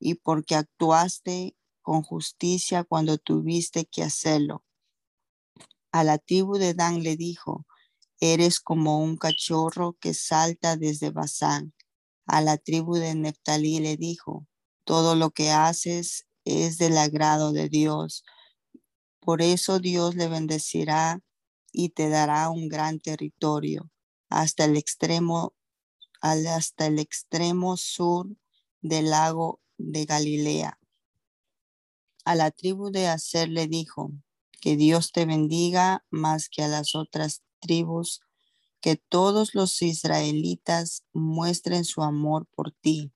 y 0.00 0.14
porque 0.14 0.54
actuaste 0.54 1.57
con 1.88 2.02
justicia 2.02 2.84
cuando 2.84 3.16
tuviste 3.16 3.86
que 3.86 4.02
hacerlo. 4.02 4.62
A 5.90 6.04
la 6.04 6.18
tribu 6.18 6.58
de 6.58 6.74
Dan 6.74 7.02
le 7.02 7.16
dijo, 7.16 7.64
eres 8.20 8.60
como 8.60 8.98
un 9.02 9.16
cachorro 9.16 9.96
que 9.98 10.12
salta 10.12 10.76
desde 10.76 11.08
Bazán. 11.08 11.72
A 12.26 12.42
la 12.42 12.58
tribu 12.58 12.96
de 12.96 13.14
Neftalí 13.14 13.80
le 13.80 13.96
dijo, 13.96 14.46
todo 14.84 15.16
lo 15.16 15.30
que 15.30 15.50
haces 15.50 16.26
es 16.44 16.76
del 16.76 16.98
agrado 16.98 17.52
de 17.52 17.70
Dios. 17.70 18.22
Por 19.18 19.40
eso 19.40 19.78
Dios 19.78 20.14
le 20.14 20.28
bendecirá 20.28 21.22
y 21.72 21.88
te 21.88 22.10
dará 22.10 22.50
un 22.50 22.68
gran 22.68 23.00
territorio 23.00 23.90
hasta 24.28 24.66
el 24.66 24.76
extremo 24.76 25.54
hasta 26.20 26.84
el 26.84 26.98
extremo 26.98 27.78
sur 27.78 28.26
del 28.82 29.08
lago 29.08 29.62
de 29.78 30.04
Galilea. 30.04 30.78
A 32.28 32.34
la 32.34 32.50
tribu 32.50 32.90
de 32.90 33.06
Aser 33.06 33.48
le 33.48 33.66
dijo, 33.66 34.12
que 34.60 34.76
Dios 34.76 35.12
te 35.12 35.24
bendiga 35.24 36.04
más 36.10 36.48
que 36.48 36.62
a 36.62 36.68
las 36.68 36.94
otras 36.94 37.42
tribus, 37.58 38.20
que 38.80 38.96
todos 38.96 39.54
los 39.54 39.80
israelitas 39.80 41.04
muestren 41.12 41.84
su 41.84 42.02
amor 42.02 42.46
por 42.54 42.72
ti. 42.72 43.12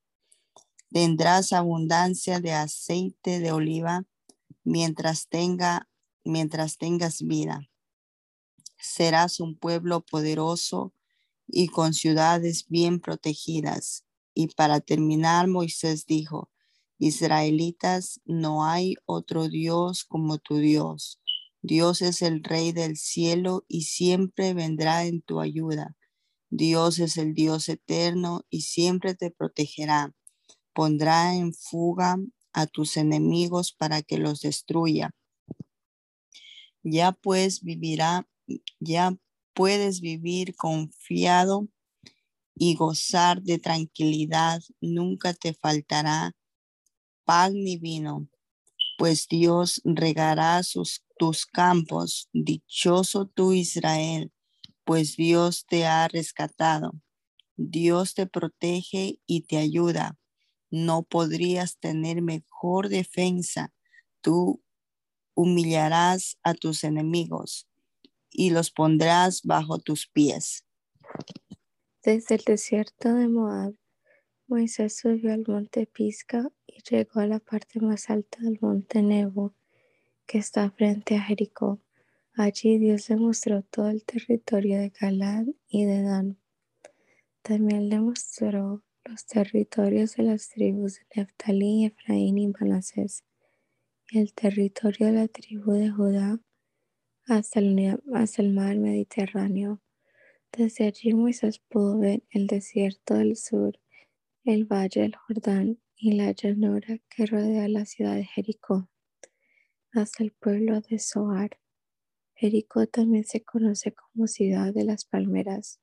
Tendrás 0.91 1.53
abundancia 1.53 2.41
de 2.41 2.53
aceite 2.53 3.41
de 3.41 3.53
oliva 3.53 4.05
mientras 4.65 5.29
tenga 5.29 5.89
mientras 6.25 6.79
tengas 6.79 7.21
vida 7.23 7.69
serás 8.83 9.41
un 9.41 9.57
pueblo 9.57 10.05
poderoso 10.05 10.93
y 11.47 11.69
con 11.69 11.95
ciudades 11.95 12.67
bien 12.69 13.01
protegidas. 13.01 14.05
Y 14.35 14.49
para 14.49 14.81
terminar, 14.81 15.49
Moisés 15.49 16.07
dijo, 16.07 16.51
Israelitas, 17.03 18.21
no 18.27 18.65
hay 18.65 18.95
otro 19.07 19.49
Dios 19.49 20.05
como 20.05 20.39
tu 20.39 20.59
Dios. 20.59 21.21
Dios 21.61 22.01
es 22.01 22.23
el 22.23 22.45
Rey 22.45 22.71
del 22.71 22.97
cielo 22.97 23.65
y 23.67 23.83
siempre 23.83 24.55
vendrá 24.55 25.05
en 25.05 25.21
tu 25.21 25.41
ayuda. 25.41 25.97
Dios 26.49 27.01
es 27.01 27.17
el 27.17 27.35
Dios 27.35 27.69
eterno 27.69 28.43
y 28.51 28.61
siempre 28.61 29.17
te 29.17 29.33
protegerá. 29.33 30.15
Pondrá 30.73 31.35
en 31.35 31.53
fuga 31.55 32.19
a 32.53 32.69
tus 32.69 32.97
enemigos 32.97 33.73
para 33.73 34.03
que 34.03 34.19
los 34.19 34.41
destruya 34.41 35.11
Ya 36.85 37.11
pues 37.11 37.65
vivirá, 37.65 38.29
ya 38.79 39.17
puedes 39.55 40.01
vivir 40.01 40.55
confiado 40.55 41.67
y 42.55 42.77
gozar 42.77 43.43
de 43.43 43.59
tranquilidad. 43.59 44.63
Nunca 44.81 45.35
te 45.35 45.53
faltará 45.53 46.37
pan 47.25 47.55
ni 47.55 47.77
vino, 47.77 48.29
pues 48.99 49.27
Dios 49.29 49.81
regará 49.85 50.63
sus, 50.63 51.05
tus 51.19 51.47
campos. 51.47 52.29
Dichoso 52.33 53.27
tú 53.27 53.53
Israel, 53.53 54.33
pues 54.85 55.17
Dios 55.17 55.67
te 55.67 55.87
ha 55.87 56.09
rescatado. 56.09 56.93
Dios 57.57 58.15
te 58.15 58.27
protege 58.27 59.21
y 59.27 59.43
te 59.43 59.59
ayuda. 59.59 60.19
No 60.71 61.03
podrías 61.03 61.79
tener 61.79 62.23
mejor 62.23 62.89
defensa. 62.89 63.73
Tú 64.21 64.63
humillarás 65.35 66.39
a 66.43 66.55
tus 66.55 66.85
enemigos 66.85 67.69
y 68.31 68.51
los 68.51 68.71
pondrás 68.71 69.43
bajo 69.43 69.79
tus 69.79 70.07
pies. 70.07 70.65
Desde 72.03 72.37
el 72.37 72.43
desierto 72.45 73.15
de 73.15 73.29
Moab, 73.29 73.75
Moisés 74.47 74.97
subió 74.97 75.33
al 75.33 75.45
monte 75.47 75.87
Pisca 75.87 76.51
y 76.75 76.83
llegó 76.89 77.21
a 77.21 77.27
la 77.27 77.39
parte 77.39 77.81
más 77.81 78.09
alta 78.11 78.39
del 78.41 78.59
monte 78.61 79.03
Nebo, 79.03 79.55
que 80.27 80.39
está 80.39 80.71
frente 80.71 81.17
a 81.17 81.23
Jericó. 81.23 81.81
Allí 82.35 82.79
Dios 82.79 83.11
le 83.11 83.17
mostró 83.17 83.63
todo 83.63 83.91
el 83.91 84.05
territorio 84.05 84.79
de 84.79 84.89
Galad 84.89 85.45
y 85.69 85.85
de 85.85 86.03
Dan. 86.03 86.39
También 87.43 87.89
le 87.89 88.01
mostró 88.01 88.83
los 89.05 89.27
territorios 89.27 90.17
de 90.17 90.23
las 90.23 90.49
tribus 90.49 90.95
de 90.95 91.23
Neftalí, 91.23 91.85
Efraín 91.85 92.39
y 92.39 92.49
Manasés, 92.49 93.25
y 94.11 94.19
el 94.21 94.33
territorio 94.33 95.09
de 95.09 95.13
la 95.13 95.29
tribu 95.29 95.73
de 95.73 95.91
Judá 95.91 96.41
hasta 97.27 97.61
el, 97.61 98.01
hasta 98.15 98.43
el 98.43 98.53
mar 98.55 98.77
Mediterráneo. 98.79 99.81
Desde 100.53 100.87
allí 100.87 101.13
Moisés 101.15 101.59
pudo 101.59 101.99
ver 101.99 102.23
el 102.31 102.47
desierto 102.47 103.15
del 103.15 103.37
sur, 103.37 103.79
el 104.45 104.65
valle 104.65 105.03
del 105.03 105.17
Jordán 105.17 105.82
y 106.05 106.11
la 106.15 106.33
llanura 106.33 106.99
que 107.09 107.27
rodea 107.27 107.69
la 107.69 107.87
ciudad 107.87 108.17
de 108.17 108.25
Jericó, 108.25 108.91
hasta 109.93 110.25
el 110.25 110.33
pueblo 110.33 110.81
de 110.81 110.99
Zoar. 110.99 111.61
Jericó 112.35 112.89
también 112.89 113.23
se 113.23 113.45
conoce 113.45 113.95
como 113.95 114.27
ciudad 114.27 114.75
de 114.75 114.83
las 114.83 115.05
palmeras. 115.05 115.81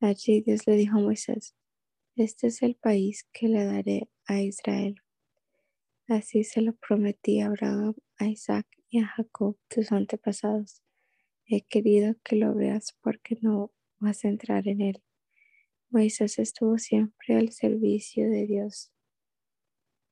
Allí 0.00 0.40
Dios 0.40 0.66
le 0.66 0.74
dijo 0.74 0.98
a 0.98 1.02
Moisés, 1.02 1.54
este 2.16 2.48
es 2.48 2.60
el 2.64 2.74
país 2.74 3.28
que 3.32 3.46
le 3.46 3.64
daré 3.64 4.10
a 4.26 4.42
Israel. 4.42 4.96
Así 6.08 6.42
se 6.42 6.60
lo 6.60 6.72
prometí 6.72 7.40
a 7.40 7.46
Abraham, 7.46 7.94
a 8.18 8.26
Isaac 8.26 8.66
y 8.88 8.98
a 8.98 9.06
Jacob, 9.06 9.56
tus 9.68 9.92
antepasados. 9.92 10.82
He 11.46 11.60
querido 11.62 12.16
que 12.24 12.34
lo 12.34 12.52
veas 12.52 12.98
porque 13.00 13.38
no 13.42 13.72
vas 14.00 14.24
a 14.24 14.28
entrar 14.28 14.66
en 14.66 14.80
él. 14.80 15.04
Moisés 15.88 16.40
estuvo 16.40 16.78
siempre 16.78 17.36
al 17.36 17.52
servicio 17.52 18.28
de 18.28 18.46
Dios. 18.48 18.90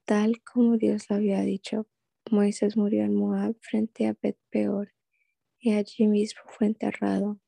Tal 0.04 0.42
como 0.42 0.76
Dios 0.76 1.08
lo 1.10 1.16
había 1.16 1.40
dicho, 1.42 1.86
Moisés 2.30 2.76
murió 2.76 3.04
en 3.04 3.14
Moab 3.14 3.56
frente 3.60 4.06
a 4.06 4.16
Bet 4.20 4.36
Peor 4.50 4.92
y 5.60 5.72
allí 5.74 6.08
mismo 6.08 6.42
fue 6.46 6.68
enterrado, 6.68 7.40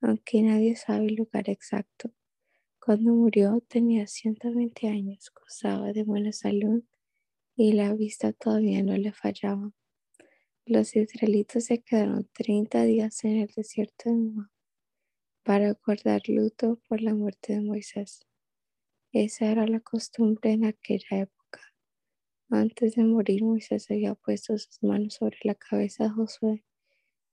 aunque 0.00 0.42
nadie 0.42 0.76
sabe 0.76 1.06
el 1.06 1.16
lugar 1.16 1.50
exacto. 1.50 2.12
Cuando 2.80 3.12
murió 3.14 3.62
tenía 3.68 4.06
120 4.06 4.88
años, 4.88 5.30
gozaba 5.40 5.92
de 5.92 6.04
buena 6.04 6.32
salud 6.32 6.84
y 7.56 7.72
la 7.72 7.94
vista 7.94 8.32
todavía 8.32 8.82
no 8.82 8.96
le 8.96 9.12
fallaba. 9.12 9.72
Los 10.66 10.96
israelitas 10.96 11.66
se 11.66 11.82
quedaron 11.82 12.28
30 12.32 12.84
días 12.84 13.24
en 13.24 13.38
el 13.38 13.48
desierto 13.48 14.10
de 14.10 14.16
Moab 14.16 14.50
para 15.44 15.74
guardar 15.74 16.22
luto 16.28 16.80
por 16.88 17.02
la 17.02 17.14
muerte 17.14 17.54
de 17.54 17.60
Moisés. 17.60 18.26
Esa 19.12 19.46
era 19.52 19.66
la 19.66 19.80
costumbre 19.80 20.52
en 20.52 20.64
aquella 20.64 21.20
época. 21.20 21.39
Antes 22.52 22.96
de 22.96 23.04
morir, 23.04 23.44
Moisés 23.44 23.88
había 23.92 24.16
puesto 24.16 24.58
sus 24.58 24.82
manos 24.82 25.14
sobre 25.14 25.38
la 25.44 25.54
cabeza 25.54 26.04
de 26.04 26.10
Josué 26.10 26.64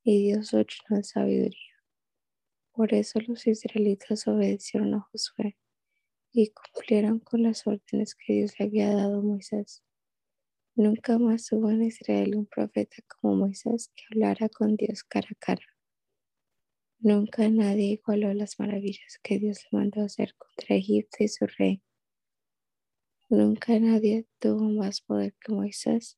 y 0.03 0.27
Dios 0.27 0.53
lo 0.53 0.61
llenó 0.61 1.03
sabiduría. 1.03 1.73
Por 2.71 2.93
eso 2.93 3.19
los 3.27 3.47
israelitas 3.47 4.27
obedecieron 4.27 4.93
a 4.93 4.99
Josué 5.11 5.57
y 6.31 6.51
cumplieron 6.51 7.17
con 7.17 7.41
las 7.41 7.65
órdenes 7.65 8.13
que 8.13 8.33
Dios 8.33 8.53
le 8.59 8.65
había 8.65 8.93
dado 8.93 9.17
a 9.17 9.23
Moisés. 9.23 9.83
Nunca 10.75 11.17
más 11.17 11.51
hubo 11.51 11.71
en 11.71 11.81
Israel 11.81 12.35
un 12.35 12.45
profeta 12.45 12.97
como 13.07 13.37
Moisés 13.37 13.91
que 13.95 14.03
hablara 14.11 14.49
con 14.49 14.75
Dios 14.75 15.03
cara 15.03 15.29
a 15.31 15.35
cara. 15.39 15.65
Nunca 16.99 17.49
nadie 17.49 17.93
igualó 17.93 18.31
las 18.35 18.59
maravillas 18.59 19.19
que 19.23 19.39
Dios 19.39 19.65
le 19.71 19.79
mandó 19.79 20.03
hacer 20.03 20.35
contra 20.35 20.75
Egipto 20.75 21.23
y 21.23 21.27
su 21.27 21.47
rey. 21.57 21.81
Nunca 23.29 23.77
nadie 23.77 24.25
tuvo 24.39 24.69
más 24.69 25.01
poder 25.01 25.33
que 25.41 25.51
Moisés, 25.51 26.17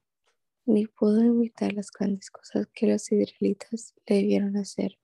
ni 0.67 0.85
pudo 0.85 1.23
imitar 1.23 1.73
las 1.73 1.89
grandes 1.89 2.29
cosas 2.29 2.67
que 2.71 2.85
los 2.85 3.11
israelitas 3.11 3.95
le 4.05 4.21
vieron 4.21 4.55
hacer. 4.57 4.99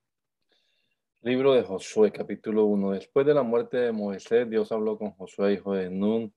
Libro 1.24 1.54
de 1.54 1.64
Josué, 1.64 2.12
capítulo 2.12 2.66
1. 2.66 2.92
Después 2.92 3.26
de 3.26 3.34
la 3.34 3.42
muerte 3.42 3.78
de 3.78 3.92
Moisés, 3.92 4.48
Dios 4.48 4.72
habló 4.72 5.00
con 5.00 5.14
Josué, 5.14 5.54
hijo 5.54 5.74
de 5.74 5.90
Nun, 5.90 6.32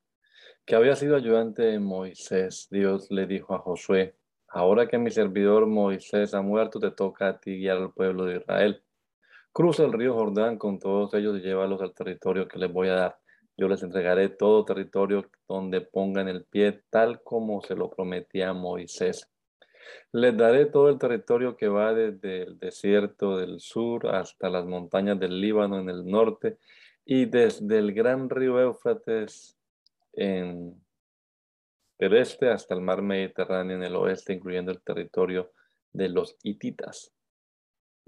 que 0.65 0.75
había 0.75 0.97
sido 0.97 1.17
ayudante 1.17 1.65
de 1.65 1.79
Moisés. 1.79 2.69
Dios 2.71 3.11
le 3.11 3.27
dijo 3.27 3.55
a 3.55 3.59
Josué, 3.59 4.17
ahora 4.49 4.89
que 4.89 4.97
mi 4.97 5.11
servidor 5.11 5.67
Moisés 5.67 6.33
ha 6.33 6.41
muerto, 6.41 6.81
te 6.81 6.93
toca 6.93 7.29
a 7.29 7.41
ti 7.41 7.59
guiar 7.59 7.77
al 7.77 7.93
pueblo 7.93 8.25
de 8.25 8.39
Israel. 8.39 8.83
Cruza 9.53 9.85
el 9.85 9.93
río 9.93 10.15
Jordán 10.15 10.57
con 10.57 10.79
todos 10.79 11.13
ellos 11.13 11.37
y 11.37 11.43
llévalos 11.43 11.83
al 11.83 11.93
territorio 11.93 12.49
que 12.49 12.59
les 12.59 12.73
voy 12.73 12.89
a 12.89 12.95
dar. 12.95 13.19
Yo 13.59 13.66
les 13.66 13.83
entregaré 13.83 14.29
todo 14.29 14.64
territorio 14.64 15.29
donde 15.49 15.81
pongan 15.81 16.29
el 16.29 16.44
pie, 16.44 16.81
tal 16.90 17.21
como 17.25 17.61
se 17.61 17.75
lo 17.75 17.90
prometía 17.90 18.53
Moisés. 18.53 19.29
Les 20.12 20.37
daré 20.37 20.66
todo 20.66 20.88
el 20.88 20.99
territorio 20.99 21.57
que 21.57 21.66
va 21.66 21.92
desde 21.92 22.44
el 22.44 22.59
desierto 22.61 23.37
del 23.37 23.59
sur 23.59 24.14
hasta 24.14 24.49
las 24.49 24.64
montañas 24.64 25.18
del 25.18 25.40
Líbano 25.40 25.81
en 25.81 25.90
el 25.90 26.07
norte 26.07 26.59
y 27.05 27.25
desde 27.25 27.79
el 27.79 27.92
gran 27.92 28.31
río 28.31 28.61
Éufrates 28.61 29.59
en 30.12 30.80
el 31.99 32.14
este 32.14 32.51
hasta 32.51 32.76
el 32.76 32.80
mar 32.80 33.03
Mediterráneo 33.03 33.76
en 33.76 33.83
el 33.83 33.97
oeste, 33.97 34.35
incluyendo 34.35 34.70
el 34.70 34.80
territorio 34.83 35.51
de 35.93 36.09
los 36.09 36.37
hititas. 36.45 37.12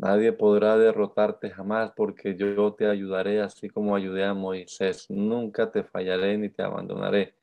Nadie 0.01 0.33
podrá 0.33 0.79
derrotarte 0.79 1.51
jamás 1.51 1.93
porque 1.95 2.35
yo 2.35 2.73
te 2.73 2.87
ayudaré 2.87 3.43
así 3.43 3.69
como 3.69 3.95
ayudé 3.95 4.25
a 4.25 4.33
Moisés. 4.33 5.05
Nunca 5.11 5.71
te 5.71 5.85
fallaré 5.85 6.39
ni 6.39 6.49
te 6.49 6.63
abandonaré. 6.63 7.35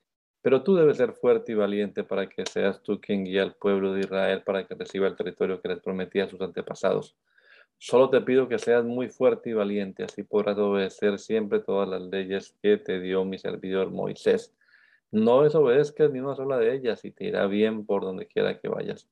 Pero 0.41 0.63
tú 0.63 0.73
debes 0.73 0.97
ser 0.97 1.13
fuerte 1.13 1.51
y 1.51 1.55
valiente 1.55 2.03
para 2.03 2.27
que 2.27 2.47
seas 2.47 2.81
tú 2.81 2.99
quien 2.99 3.25
guía 3.25 3.43
al 3.43 3.53
pueblo 3.53 3.93
de 3.93 3.99
Israel 3.99 4.41
para 4.43 4.65
que 4.65 4.73
reciba 4.73 5.07
el 5.07 5.15
territorio 5.15 5.61
que 5.61 5.67
les 5.67 5.79
prometí 5.81 6.19
a 6.19 6.27
sus 6.27 6.41
antepasados. 6.41 7.15
Solo 7.77 8.09
te 8.09 8.21
pido 8.21 8.47
que 8.47 8.57
seas 8.57 8.83
muy 8.83 9.09
fuerte 9.09 9.51
y 9.51 9.53
valiente, 9.53 10.03
así 10.03 10.23
podrás 10.23 10.57
obedecer 10.57 11.19
siempre 11.19 11.59
todas 11.59 11.87
las 11.87 12.01
leyes 12.01 12.55
que 12.63 12.77
te 12.77 12.99
dio 12.99 13.23
mi 13.23 13.37
servidor 13.37 13.91
Moisés. 13.91 14.51
No 15.11 15.43
desobedezcas 15.43 16.09
ni 16.09 16.21
una 16.21 16.35
sola 16.35 16.57
de 16.57 16.73
ellas 16.73 17.05
y 17.05 17.11
te 17.11 17.25
irá 17.25 17.45
bien 17.45 17.85
por 17.85 18.01
donde 18.01 18.25
quiera 18.25 18.57
que 18.57 18.67
vayas. 18.67 19.07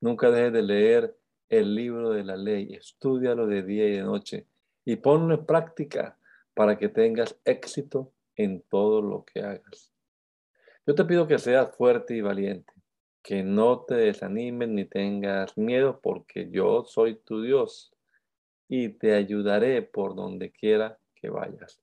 Nunca 0.00 0.32
dejes 0.32 0.52
de 0.52 0.62
leer 0.62 1.14
el 1.48 1.74
libro 1.74 2.10
de 2.10 2.24
la 2.24 2.36
ley, 2.36 2.74
estudialo 2.74 3.46
de 3.46 3.62
día 3.62 3.86
y 3.86 3.92
de 3.92 4.02
noche 4.02 4.46
y 4.84 4.96
ponlo 4.96 5.34
en 5.34 5.46
práctica 5.46 6.18
para 6.54 6.78
que 6.78 6.88
tengas 6.88 7.38
éxito 7.44 8.12
en 8.36 8.62
todo 8.62 9.02
lo 9.02 9.24
que 9.24 9.40
hagas. 9.40 9.92
Yo 10.86 10.94
te 10.94 11.04
pido 11.04 11.26
que 11.26 11.38
seas 11.38 11.76
fuerte 11.76 12.16
y 12.16 12.20
valiente, 12.20 12.72
que 13.22 13.42
no 13.42 13.80
te 13.80 13.94
desanimes 13.94 14.68
ni 14.68 14.84
tengas 14.86 15.56
miedo, 15.58 16.00
porque 16.00 16.48
yo 16.50 16.84
soy 16.84 17.16
tu 17.16 17.42
Dios 17.42 17.92
y 18.68 18.88
te 18.88 19.14
ayudaré 19.14 19.82
por 19.82 20.14
donde 20.14 20.50
quiera 20.50 20.98
que 21.14 21.28
vayas. 21.28 21.82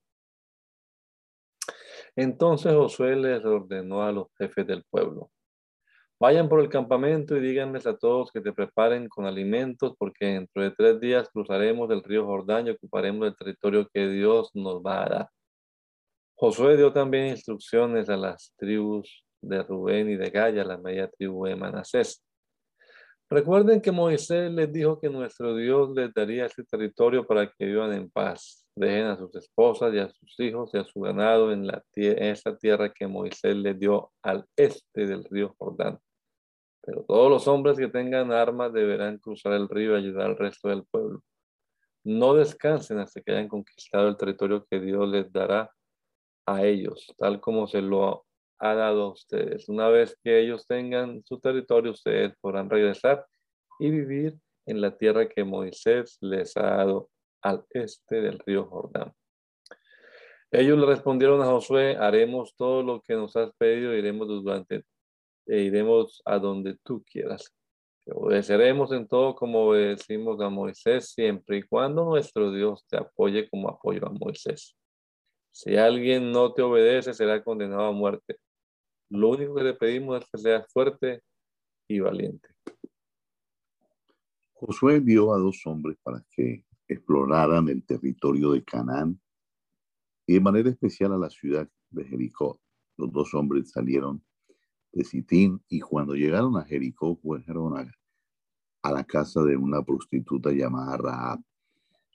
Entonces 2.16 2.72
Josué 2.72 3.14
les 3.14 3.44
ordenó 3.44 4.02
a 4.02 4.10
los 4.10 4.28
jefes 4.38 4.66
del 4.66 4.82
pueblo, 4.84 5.30
vayan 6.18 6.48
por 6.48 6.60
el 6.60 6.68
campamento 6.68 7.36
y 7.36 7.40
díganles 7.40 7.86
a 7.86 7.96
todos 7.96 8.30
que 8.32 8.40
te 8.40 8.52
preparen 8.52 9.08
con 9.08 9.26
alimentos, 9.26 9.94
porque 9.98 10.26
dentro 10.26 10.62
de 10.62 10.70
tres 10.70 11.00
días 11.00 11.28
cruzaremos 11.30 11.90
el 11.90 12.02
río 12.02 12.24
Jordán 12.24 12.66
y 12.66 12.70
ocuparemos 12.70 13.26
el 13.28 13.36
territorio 13.36 13.88
que 13.92 14.08
Dios 14.08 14.50
nos 14.54 14.82
va 14.82 15.04
a 15.04 15.08
dar. 15.08 15.28
Josué 16.34 16.76
dio 16.76 16.92
también 16.92 17.28
instrucciones 17.28 18.08
a 18.08 18.16
las 18.16 18.52
tribus 18.56 19.24
de 19.40 19.62
Rubén 19.62 20.10
y 20.10 20.16
de 20.16 20.30
Gaya, 20.30 20.64
la 20.64 20.76
media 20.76 21.08
tribu 21.08 21.46
de 21.46 21.56
Manasés. 21.56 22.22
Recuerden 23.28 23.80
que 23.80 23.90
Moisés 23.90 24.52
les 24.52 24.72
dijo 24.72 25.00
que 25.00 25.08
nuestro 25.08 25.56
Dios 25.56 25.90
les 25.96 26.14
daría 26.14 26.46
ese 26.46 26.62
territorio 26.62 27.26
para 27.26 27.50
que 27.50 27.64
vivan 27.64 27.92
en 27.92 28.08
paz. 28.08 28.68
Dejen 28.76 29.06
a 29.06 29.16
sus 29.16 29.34
esposas 29.34 29.92
y 29.94 29.98
a 29.98 30.08
sus 30.08 30.38
hijos 30.38 30.70
y 30.74 30.78
a 30.78 30.84
su 30.84 31.00
ganado 31.00 31.50
en, 31.50 31.66
la 31.66 31.82
en 31.94 32.22
esa 32.22 32.56
tierra 32.56 32.92
que 32.92 33.08
Moisés 33.08 33.56
les 33.56 33.78
dio 33.80 34.12
al 34.22 34.44
este 34.56 35.06
del 35.06 35.24
río 35.24 35.54
Jordán. 35.58 35.98
Pero 36.86 37.02
todos 37.02 37.28
los 37.28 37.48
hombres 37.48 37.76
que 37.76 37.88
tengan 37.88 38.32
armas 38.32 38.72
deberán 38.72 39.18
cruzar 39.18 39.52
el 39.54 39.68
río 39.68 39.92
y 39.92 40.02
ayudar 40.02 40.28
al 40.28 40.38
resto 40.38 40.68
del 40.68 40.84
pueblo. 40.84 41.20
No 42.04 42.34
descansen 42.34 43.00
hasta 43.00 43.20
que 43.20 43.32
hayan 43.32 43.48
conquistado 43.48 44.08
el 44.08 44.16
territorio 44.16 44.64
que 44.70 44.78
Dios 44.78 45.08
les 45.08 45.30
dará 45.32 45.70
a 46.46 46.64
ellos, 46.64 47.12
tal 47.18 47.40
como 47.40 47.66
se 47.66 47.82
lo 47.82 48.24
ha 48.60 48.74
dado 48.74 49.02
a 49.02 49.12
ustedes. 49.12 49.68
Una 49.68 49.88
vez 49.88 50.16
que 50.22 50.38
ellos 50.38 50.66
tengan 50.68 51.24
su 51.24 51.40
territorio, 51.40 51.90
ustedes 51.90 52.34
podrán 52.40 52.70
regresar 52.70 53.26
y 53.80 53.90
vivir 53.90 54.38
en 54.66 54.80
la 54.80 54.96
tierra 54.96 55.28
que 55.28 55.42
Moisés 55.42 56.18
les 56.20 56.56
ha 56.56 56.62
dado 56.62 57.10
al 57.42 57.64
este 57.70 58.20
del 58.20 58.38
río 58.38 58.66
Jordán. 58.66 59.12
Ellos 60.52 60.78
le 60.78 60.86
respondieron 60.86 61.42
a 61.42 61.46
Josué, 61.46 61.96
haremos 61.96 62.54
todo 62.56 62.82
lo 62.84 63.00
que 63.00 63.14
nos 63.14 63.34
has 63.36 63.52
pedido, 63.58 63.92
iremos 63.94 64.28
durante, 64.28 64.84
e 65.46 65.62
iremos 65.62 66.22
a 66.24 66.38
donde 66.38 66.76
tú 66.82 67.02
quieras. 67.04 67.52
obedeceremos 68.06 68.92
en 68.92 69.08
todo 69.08 69.34
como 69.34 69.68
obedecimos 69.68 70.40
a 70.40 70.48
Moisés, 70.48 71.10
siempre 71.10 71.58
y 71.58 71.62
cuando 71.62 72.04
nuestro 72.04 72.52
Dios 72.52 72.84
te 72.88 72.96
apoye 72.96 73.48
como 73.48 73.68
apoyó 73.68 74.06
a 74.06 74.10
Moisés. 74.10 74.76
Si 75.50 75.76
alguien 75.76 76.32
no 76.32 76.52
te 76.52 76.62
obedece, 76.62 77.14
será 77.14 77.42
condenado 77.42 77.86
a 77.86 77.92
muerte. 77.92 78.36
Lo 79.08 79.30
único 79.30 79.54
que 79.54 79.62
te 79.62 79.74
pedimos 79.74 80.22
es 80.22 80.30
que 80.30 80.38
seas 80.38 80.66
fuerte 80.72 81.22
y 81.88 82.00
valiente. 82.00 82.48
Josué 84.52 84.96
envió 84.96 85.32
a 85.32 85.38
dos 85.38 85.62
hombres 85.66 85.96
para 86.02 86.24
que 86.30 86.64
exploraran 86.88 87.68
el 87.68 87.84
territorio 87.84 88.52
de 88.52 88.64
Canaán 88.64 89.20
y 90.26 90.34
de 90.34 90.40
manera 90.40 90.70
especial 90.70 91.12
a 91.12 91.18
la 91.18 91.30
ciudad 91.30 91.68
de 91.90 92.04
Jericó. 92.04 92.60
Los 92.96 93.12
dos 93.12 93.34
hombres 93.34 93.70
salieron 93.70 94.24
de 94.96 95.04
Sitín 95.04 95.62
y 95.68 95.78
cuando 95.78 96.14
llegaron 96.14 96.56
a 96.56 96.64
Jericó 96.64 97.16
fueron 97.16 97.78
a, 97.78 97.92
a 98.82 98.92
la 98.92 99.04
casa 99.04 99.42
de 99.42 99.54
una 99.54 99.82
prostituta 99.82 100.50
llamada 100.50 100.96
Rahab. 100.96 101.40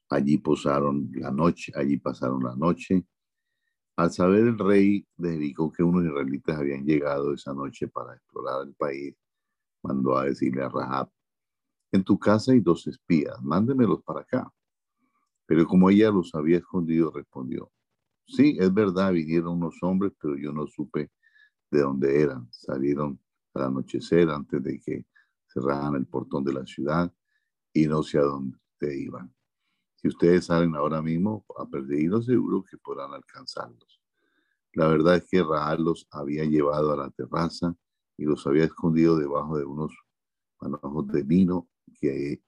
Allí 0.10 0.40
posaron 0.40 1.10
la 1.14 1.30
noche, 1.32 1.72
allí 1.76 1.98
pasaron 1.98 2.44
la 2.44 2.56
noche. 2.56 3.06
Al 3.98 4.12
saber 4.12 4.48
el 4.48 4.58
rey 4.58 5.06
de 5.16 5.34
Jericó 5.34 5.72
que 5.72 5.84
unos 5.84 6.06
israelitas 6.06 6.58
habían 6.58 6.84
llegado 6.84 7.36
esa 7.36 7.54
noche 7.54 7.88
para 7.88 8.16
explorar 8.16 8.66
el 8.66 8.74
país, 8.74 9.16
mandó 9.84 10.18
a 10.18 10.26
decirle 10.26 10.64
a 10.64 10.70
Rahab, 10.70 11.10
en 11.92 12.04
tu 12.04 12.18
casa 12.18 12.52
hay 12.52 12.62
dos 12.62 12.88
espías, 12.88 13.40
mándemelos 13.44 14.02
para 14.04 14.22
acá. 14.22 14.52
Pero 15.46 15.68
como 15.68 15.90
ella 15.90 16.10
los 16.10 16.34
había 16.34 16.58
escondido, 16.58 17.12
respondió, 17.12 17.72
Sí, 18.26 18.58
es 18.60 18.74
verdad, 18.74 19.12
vinieron 19.12 19.58
unos 19.58 19.78
hombres, 19.84 20.14
pero 20.20 20.36
yo 20.38 20.52
no 20.52 20.66
supe 20.66 21.12
de 21.72 21.82
dónde 21.82 22.22
eran. 22.22 22.48
Salieron 22.52 23.20
al 23.54 23.64
anochecer 23.64 24.30
antes 24.30 24.62
de 24.64 24.80
que 24.80 25.06
cerraran 25.48 25.96
el 25.96 26.06
portón 26.06 26.44
de 26.44 26.54
la 26.54 26.66
ciudad 26.66 27.12
y 27.74 27.88
no 27.88 28.04
sé 28.04 28.20
a 28.20 28.24
dónde 28.24 28.58
iban. 28.98 29.34
Si 29.96 30.08
ustedes 30.08 30.46
salen 30.46 30.76
ahora 30.76 31.02
mismo 31.02 31.46
a 31.58 31.66
perdido, 31.66 32.22
seguro 32.22 32.64
que 32.64 32.78
podrán 32.78 33.14
alcanzarlos. 33.14 34.02
La 34.74 34.88
verdad 34.88 35.18
es 35.18 35.28
que 35.30 35.44
Raal 35.44 35.84
los 35.84 36.08
había 36.12 36.44
llevado 36.46 36.92
a 36.92 36.98
la 36.98 37.10
terraza 37.12 37.76
y 38.18 38.26
los 38.26 38.46
había 38.48 38.66
escondido 38.66 39.18
debajo 39.18 39.58
de 39.58 39.66
unos 39.66 39.92
manojos 40.60 41.08
de 41.08 41.24
vino 41.24 41.70
que 42.00 42.42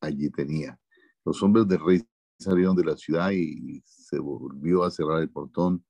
allí 0.00 0.30
tenía. 0.30 0.78
Los 1.24 1.42
hombres 1.42 1.66
del 1.66 1.84
rey 1.84 2.06
salieron 2.38 2.76
de 2.76 2.84
la 2.84 2.96
ciudad 2.96 3.30
y 3.32 3.82
se 3.84 4.18
volvió 4.18 4.84
a 4.84 4.90
cerrar 4.90 5.20
el 5.20 5.30
portón. 5.30 5.84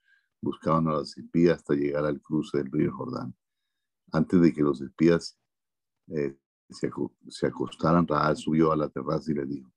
Buscaban 0.44 0.86
a 0.88 0.92
los 0.92 1.16
espías 1.16 1.56
hasta 1.56 1.74
llegar 1.74 2.04
al 2.04 2.20
cruce 2.20 2.58
del 2.58 2.70
río 2.70 2.92
Jordán. 2.92 3.34
Antes 4.12 4.42
de 4.42 4.52
que 4.52 4.60
los 4.60 4.78
espías 4.82 5.38
eh, 6.08 6.36
se, 6.68 7.46
acostaran, 7.46 8.06
Raal 8.06 8.36
subió 8.36 8.70
a 8.70 8.76
la 8.76 8.90
terraza 8.90 9.32
y 9.32 9.34
le 9.36 9.46
dijo, 9.46 9.72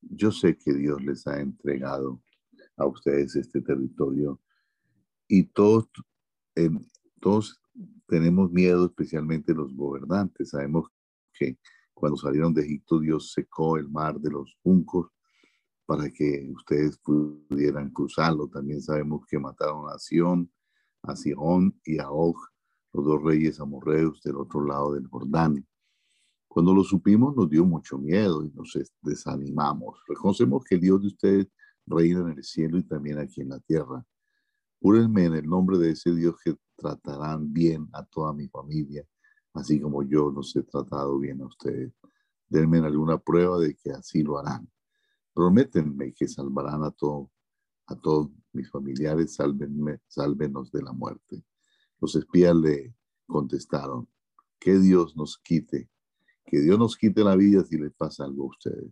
yo 0.00 0.30
sé 0.30 0.56
que 0.56 0.72
Dios 0.72 1.02
les 1.02 1.26
ha 1.26 1.40
entregado 1.40 2.22
a 2.76 2.86
ustedes 2.86 3.34
este 3.34 3.60
territorio 3.60 4.40
y 5.26 5.42
todos, 5.42 5.88
todos 7.20 7.60
tenemos 8.06 8.52
miedo, 8.52 8.86
especialmente 8.86 9.54
los 9.54 9.74
gobernantes. 9.74 10.50
Sabemos 10.50 10.88
que 11.32 11.58
cuando 11.92 12.16
salieron 12.16 12.54
de 12.54 12.62
Egipto 12.62 13.00
Dios 13.00 13.32
secó 13.32 13.76
el 13.76 13.88
mar 13.88 14.20
de 14.20 14.30
los 14.30 14.56
juncos 14.62 15.10
para 15.86 16.10
que 16.10 16.50
ustedes 16.52 16.98
pudieran 16.98 17.90
cruzarlo. 17.90 18.48
También 18.48 18.82
sabemos 18.82 19.24
que 19.26 19.38
mataron 19.38 19.88
a 19.88 19.98
Sión, 19.98 20.50
a 21.02 21.14
Sihón 21.14 21.80
y 21.84 21.98
a 21.98 22.10
Og, 22.10 22.36
los 22.92 23.04
dos 23.04 23.22
reyes 23.22 23.60
amorreos 23.60 24.20
del 24.22 24.36
otro 24.36 24.64
lado 24.64 24.94
del 24.94 25.06
Jordán. 25.06 25.64
Cuando 26.48 26.74
lo 26.74 26.82
supimos 26.82 27.36
nos 27.36 27.48
dio 27.48 27.64
mucho 27.64 27.98
miedo 27.98 28.44
y 28.44 28.50
nos 28.50 28.76
desanimamos. 29.02 30.00
Reconocemos 30.08 30.64
que 30.64 30.74
el 30.74 30.80
Dios 30.80 31.02
de 31.02 31.06
ustedes 31.08 31.46
reina 31.86 32.20
en 32.20 32.38
el 32.38 32.44
cielo 32.44 32.78
y 32.78 32.82
también 32.82 33.18
aquí 33.18 33.42
en 33.42 33.50
la 33.50 33.60
tierra. 33.60 34.04
Júrenme 34.80 35.24
en 35.24 35.34
el 35.34 35.46
nombre 35.46 35.78
de 35.78 35.90
ese 35.90 36.14
Dios 36.14 36.36
que 36.42 36.56
tratarán 36.76 37.52
bien 37.52 37.88
a 37.92 38.04
toda 38.04 38.32
mi 38.32 38.48
familia, 38.48 39.06
así 39.54 39.80
como 39.80 40.02
yo 40.02 40.30
los 40.30 40.54
he 40.56 40.62
tratado 40.62 41.18
bien 41.18 41.40
a 41.42 41.46
ustedes. 41.46 41.92
Denme 42.48 42.78
alguna 42.78 43.18
prueba 43.18 43.58
de 43.58 43.74
que 43.74 43.90
así 43.90 44.22
lo 44.22 44.38
harán. 44.38 44.68
Prométenme 45.36 46.14
que 46.14 46.26
salvarán 46.28 46.82
a, 46.82 46.90
todo, 46.90 47.30
a 47.88 47.94
todos 47.94 48.30
mis 48.54 48.70
familiares, 48.70 49.34
sálvenme, 49.34 50.00
sálvenos 50.08 50.72
de 50.72 50.82
la 50.82 50.92
muerte. 50.94 51.44
Los 52.00 52.16
espías 52.16 52.56
le 52.56 52.96
contestaron, 53.26 54.08
que 54.58 54.78
Dios 54.78 55.14
nos 55.14 55.36
quite, 55.36 55.90
que 56.46 56.60
Dios 56.62 56.78
nos 56.78 56.96
quite 56.96 57.22
la 57.22 57.36
vida 57.36 57.62
si 57.64 57.76
les 57.76 57.92
pasa 57.92 58.24
algo 58.24 58.44
a 58.44 58.48
ustedes, 58.48 58.90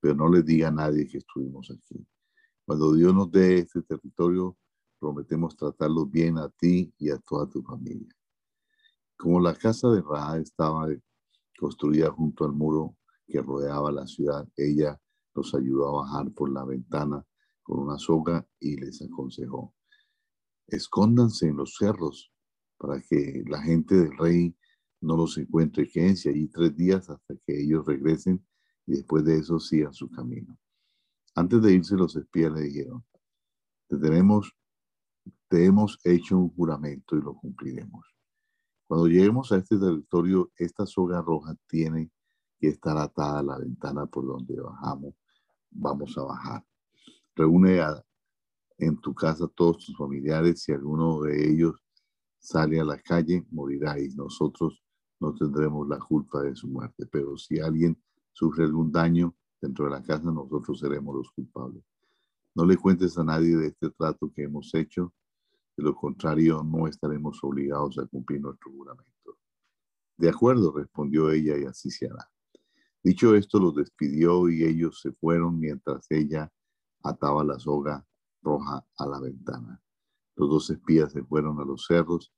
pero 0.00 0.16
no 0.16 0.28
les 0.28 0.44
diga 0.44 0.66
a 0.66 0.72
nadie 0.72 1.06
que 1.06 1.18
estuvimos 1.18 1.70
aquí. 1.70 2.04
Cuando 2.66 2.94
Dios 2.94 3.14
nos 3.14 3.30
dé 3.30 3.58
este 3.58 3.80
territorio, 3.82 4.58
prometemos 4.98 5.56
tratarlos 5.56 6.10
bien 6.10 6.38
a 6.38 6.48
ti 6.48 6.92
y 6.98 7.10
a 7.10 7.18
toda 7.18 7.48
tu 7.48 7.62
familia. 7.62 8.12
Como 9.16 9.38
la 9.38 9.54
casa 9.54 9.88
de 9.90 10.02
Ra 10.02 10.38
estaba 10.38 10.88
construida 11.56 12.10
junto 12.10 12.44
al 12.44 12.52
muro 12.52 12.96
que 13.28 13.40
rodeaba 13.40 13.92
la 13.92 14.08
ciudad, 14.08 14.44
ella 14.56 15.00
los 15.38 15.54
ayudó 15.54 15.88
a 15.88 16.02
bajar 16.02 16.32
por 16.32 16.50
la 16.52 16.64
ventana 16.64 17.24
con 17.62 17.78
una 17.80 17.98
soga 17.98 18.46
y 18.58 18.76
les 18.76 19.00
aconsejó, 19.02 19.74
escóndanse 20.66 21.48
en 21.48 21.56
los 21.56 21.76
cerros 21.76 22.32
para 22.76 23.00
que 23.00 23.44
la 23.46 23.62
gente 23.62 23.94
del 23.94 24.16
rey 24.18 24.56
no 25.00 25.16
los 25.16 25.38
encuentre, 25.38 25.88
quédense 25.88 26.30
allí 26.30 26.48
tres 26.48 26.76
días 26.76 27.08
hasta 27.08 27.36
que 27.46 27.60
ellos 27.62 27.86
regresen 27.86 28.44
y 28.86 28.92
después 28.92 29.24
de 29.24 29.38
eso 29.38 29.60
sigan 29.60 29.94
su 29.94 30.10
camino. 30.10 30.58
Antes 31.34 31.62
de 31.62 31.72
irse 31.72 31.94
los 31.94 32.16
espías 32.16 32.52
le 32.52 32.62
dijeron, 32.62 33.04
te, 33.86 33.96
tenemos, 33.96 34.52
te 35.48 35.64
hemos 35.64 36.00
hecho 36.02 36.36
un 36.36 36.48
juramento 36.50 37.16
y 37.16 37.22
lo 37.22 37.34
cumpliremos. 37.34 38.04
Cuando 38.88 39.06
lleguemos 39.06 39.52
a 39.52 39.58
este 39.58 39.78
territorio, 39.78 40.50
esta 40.56 40.84
soga 40.84 41.22
roja 41.22 41.54
tiene 41.68 42.10
que 42.58 42.68
estar 42.68 42.96
atada 42.96 43.38
a 43.38 43.42
la 43.44 43.58
ventana 43.58 44.06
por 44.06 44.26
donde 44.26 44.60
bajamos 44.60 45.14
vamos 45.70 46.16
a 46.18 46.22
bajar. 46.22 46.64
Reúne 47.34 47.80
en 48.78 49.00
tu 49.00 49.14
casa 49.14 49.46
todos 49.48 49.84
tus 49.84 49.96
familiares. 49.96 50.62
Si 50.62 50.72
alguno 50.72 51.22
de 51.22 51.50
ellos 51.50 51.76
sale 52.38 52.80
a 52.80 52.84
la 52.84 52.98
calle, 52.98 53.46
morirá 53.50 53.98
y 53.98 54.08
nosotros 54.08 54.82
no 55.20 55.34
tendremos 55.34 55.88
la 55.88 55.98
culpa 55.98 56.42
de 56.42 56.54
su 56.54 56.68
muerte. 56.68 57.06
Pero 57.06 57.36
si 57.36 57.58
alguien 57.58 58.00
sufre 58.32 58.64
algún 58.64 58.90
daño 58.92 59.34
dentro 59.60 59.86
de 59.86 59.90
la 59.92 60.02
casa, 60.02 60.30
nosotros 60.30 60.78
seremos 60.78 61.14
los 61.14 61.30
culpables. 61.32 61.84
No 62.54 62.64
le 62.64 62.76
cuentes 62.76 63.16
a 63.18 63.24
nadie 63.24 63.56
de 63.56 63.68
este 63.68 63.90
trato 63.90 64.32
que 64.32 64.44
hemos 64.44 64.74
hecho. 64.74 65.12
De 65.76 65.84
lo 65.84 65.94
contrario, 65.94 66.64
no 66.64 66.88
estaremos 66.88 67.38
obligados 67.42 67.98
a 67.98 68.06
cumplir 68.06 68.40
nuestro 68.40 68.70
juramento. 68.72 69.38
De 70.16 70.28
acuerdo, 70.28 70.72
respondió 70.72 71.30
ella, 71.30 71.56
y 71.56 71.64
así 71.64 71.90
se 71.90 72.06
hará. 72.06 72.28
Dicho 73.08 73.34
esto, 73.34 73.58
los 73.58 73.74
despidió 73.74 74.50
y 74.50 74.64
ellos 74.64 75.00
se 75.00 75.12
fueron 75.12 75.58
mientras 75.58 76.06
ella 76.10 76.52
ataba 77.02 77.42
la 77.42 77.58
soga 77.58 78.06
roja 78.42 78.84
a 78.98 79.06
la 79.06 79.18
ventana. 79.18 79.80
Los 80.36 80.50
dos 80.50 80.68
espías 80.68 81.12
se 81.12 81.24
fueron 81.24 81.58
a 81.58 81.64
los 81.64 81.86
cerros 81.86 82.30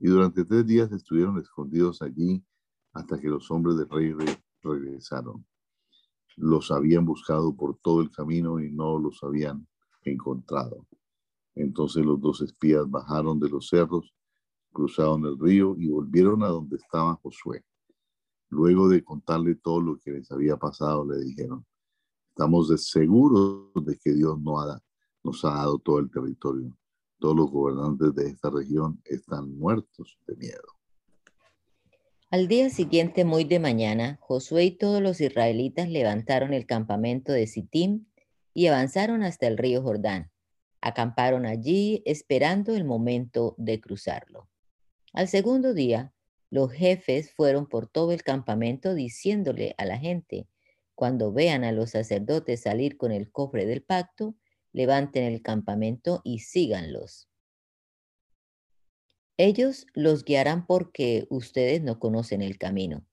y 0.00 0.08
durante 0.08 0.44
tres 0.44 0.66
días 0.66 0.90
estuvieron 0.90 1.38
escondidos 1.38 2.02
allí 2.02 2.44
hasta 2.92 3.20
que 3.20 3.28
los 3.28 3.48
hombres 3.52 3.76
del 3.76 3.88
rey 3.88 4.16
regresaron. 4.62 5.46
Los 6.34 6.72
habían 6.72 7.04
buscado 7.04 7.54
por 7.54 7.78
todo 7.78 8.00
el 8.00 8.10
camino 8.10 8.58
y 8.58 8.72
no 8.72 8.98
los 8.98 9.22
habían 9.22 9.68
encontrado. 10.02 10.88
Entonces 11.54 12.04
los 12.04 12.20
dos 12.20 12.40
espías 12.40 12.90
bajaron 12.90 13.38
de 13.38 13.48
los 13.48 13.68
cerros, 13.68 14.12
cruzaron 14.72 15.24
el 15.24 15.38
río 15.38 15.76
y 15.78 15.86
volvieron 15.86 16.42
a 16.42 16.48
donde 16.48 16.78
estaba 16.78 17.14
Josué. 17.22 17.64
Luego 18.48 18.88
de 18.88 19.02
contarle 19.02 19.56
todo 19.56 19.80
lo 19.80 19.98
que 19.98 20.12
les 20.12 20.30
había 20.30 20.56
pasado, 20.56 21.04
le 21.04 21.18
dijeron, 21.24 21.66
estamos 22.28 22.68
seguros 22.84 23.72
de 23.74 23.98
que 23.98 24.12
Dios 24.12 24.40
no 24.40 24.56
nos 25.24 25.44
ha 25.44 25.50
dado 25.50 25.78
todo 25.78 25.98
el 25.98 26.10
territorio. 26.10 26.76
Todos 27.18 27.36
los 27.36 27.50
gobernantes 27.50 28.14
de 28.14 28.28
esta 28.28 28.50
región 28.50 29.00
están 29.04 29.56
muertos 29.56 30.18
de 30.26 30.36
miedo. 30.36 30.76
Al 32.30 32.48
día 32.48 32.70
siguiente, 32.70 33.24
muy 33.24 33.44
de 33.44 33.58
mañana, 33.58 34.18
Josué 34.20 34.64
y 34.64 34.70
todos 34.72 35.00
los 35.00 35.20
israelitas 35.20 35.88
levantaron 35.88 36.52
el 36.52 36.66
campamento 36.66 37.32
de 37.32 37.46
Sittim 37.46 38.06
y 38.52 38.66
avanzaron 38.66 39.22
hasta 39.22 39.46
el 39.46 39.56
río 39.56 39.82
Jordán. 39.82 40.30
Acamparon 40.80 41.46
allí 41.46 42.02
esperando 42.04 42.74
el 42.74 42.84
momento 42.84 43.54
de 43.58 43.80
cruzarlo. 43.80 44.48
Al 45.12 45.28
segundo 45.28 45.72
día, 45.72 46.12
los 46.50 46.72
jefes 46.72 47.32
fueron 47.32 47.68
por 47.68 47.88
todo 47.88 48.12
el 48.12 48.22
campamento 48.22 48.94
diciéndole 48.94 49.74
a 49.78 49.84
la 49.84 49.98
gente, 49.98 50.48
cuando 50.94 51.32
vean 51.32 51.64
a 51.64 51.72
los 51.72 51.90
sacerdotes 51.90 52.62
salir 52.62 52.96
con 52.96 53.12
el 53.12 53.30
cofre 53.30 53.66
del 53.66 53.82
pacto, 53.82 54.36
levanten 54.72 55.24
el 55.24 55.42
campamento 55.42 56.20
y 56.24 56.40
síganlos. 56.40 57.28
Ellos 59.38 59.86
los 59.92 60.24
guiarán 60.24 60.66
porque 60.66 61.26
ustedes 61.28 61.82
no 61.82 61.98
conocen 61.98 62.40
el 62.40 62.56
camino, 62.56 63.06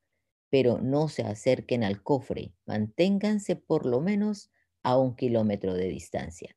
pero 0.50 0.80
no 0.80 1.10
se 1.10 1.24
acerquen 1.24 1.84
al 1.84 2.02
cofre, 2.02 2.54
manténganse 2.66 3.58
por 3.58 3.86
lo 3.86 4.00
menos 4.00 4.52
a 4.84 4.98
un 4.98 5.16
kilómetro 5.16 5.74
de 5.74 5.90
distancia. 5.90 6.56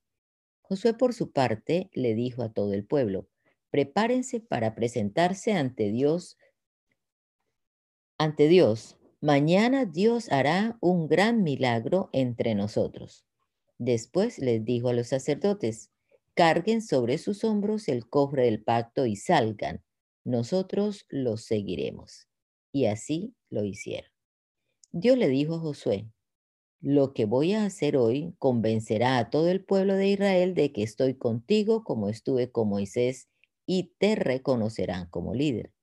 Josué 0.61 0.95
por 0.95 1.15
su 1.15 1.33
parte 1.33 1.91
le 1.93 2.15
dijo 2.15 2.43
a 2.43 2.53
todo 2.53 2.73
el 2.75 2.85
pueblo, 2.85 3.29
prepárense 3.71 4.41
para 4.41 4.75
presentarse 4.75 5.53
ante 5.53 5.91
Dios. 5.91 6.39
Ante 8.19 8.49
Dios, 8.49 8.97
mañana 9.21 9.85
Dios 9.85 10.33
hará 10.33 10.79
un 10.81 11.07
gran 11.07 11.43
milagro 11.43 12.09
entre 12.13 12.55
nosotros. 12.55 13.27
Después 13.79 14.39
les 14.39 14.65
dijo 14.65 14.89
a 14.89 14.95
los 14.95 15.09
sacerdotes, 15.09 15.91
carguen 16.33 16.81
sobre 16.81 17.19
sus 17.19 17.45
hombros 17.45 17.89
el 17.89 18.09
cofre 18.09 18.47
del 18.47 18.63
pacto 18.63 19.05
y 19.05 19.17
salgan. 19.17 19.83
Nosotros 20.25 21.05
los 21.11 21.45
seguiremos. 21.45 22.27
Y 22.73 22.87
así 22.87 23.35
lo 23.51 23.65
hicieron. 23.65 24.11
Dios 24.93 25.19
le 25.19 25.29
dijo 25.29 25.57
a 25.57 25.59
Josué, 25.59 26.11
lo 26.81 27.13
que 27.13 27.27
voy 27.27 27.53
a 27.53 27.67
hacer 27.67 27.99
hoy 27.99 28.35
convencerá 28.39 29.19
a 29.19 29.29
todo 29.29 29.51
el 29.51 29.63
pueblo 29.63 29.95
de 29.95 30.09
Israel 30.09 30.55
de 30.55 30.73
que 30.73 30.83
estoy 30.83 31.17
contigo 31.17 31.85
como 31.85 32.09
estuve 32.09 32.51
con 32.51 32.69
Moisés 32.69 33.29
y 33.67 33.95
te 33.99 34.15
reconocerán 34.15 35.09
como 35.11 35.35
líder. 35.35 35.76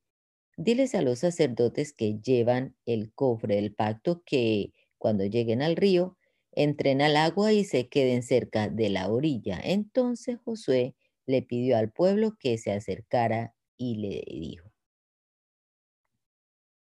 Diles 0.57 0.93
a 0.93 1.01
los 1.01 1.19
sacerdotes 1.19 1.93
que 1.93 2.19
llevan 2.19 2.75
el 2.85 3.11
cofre 3.13 3.55
del 3.55 3.73
pacto 3.73 4.21
que 4.25 4.73
cuando 4.97 5.25
lleguen 5.25 5.61
al 5.61 5.75
río 5.75 6.17
entren 6.51 7.01
al 7.01 7.17
agua 7.17 7.53
y 7.53 7.63
se 7.63 7.89
queden 7.89 8.21
cerca 8.21 8.69
de 8.69 8.89
la 8.89 9.09
orilla. 9.09 9.59
Entonces 9.63 10.37
Josué 10.45 10.95
le 11.25 11.41
pidió 11.41 11.77
al 11.77 11.91
pueblo 11.91 12.37
que 12.39 12.57
se 12.57 12.71
acercara 12.71 13.55
y 13.77 13.95
le 13.95 14.23
dijo, 14.27 14.71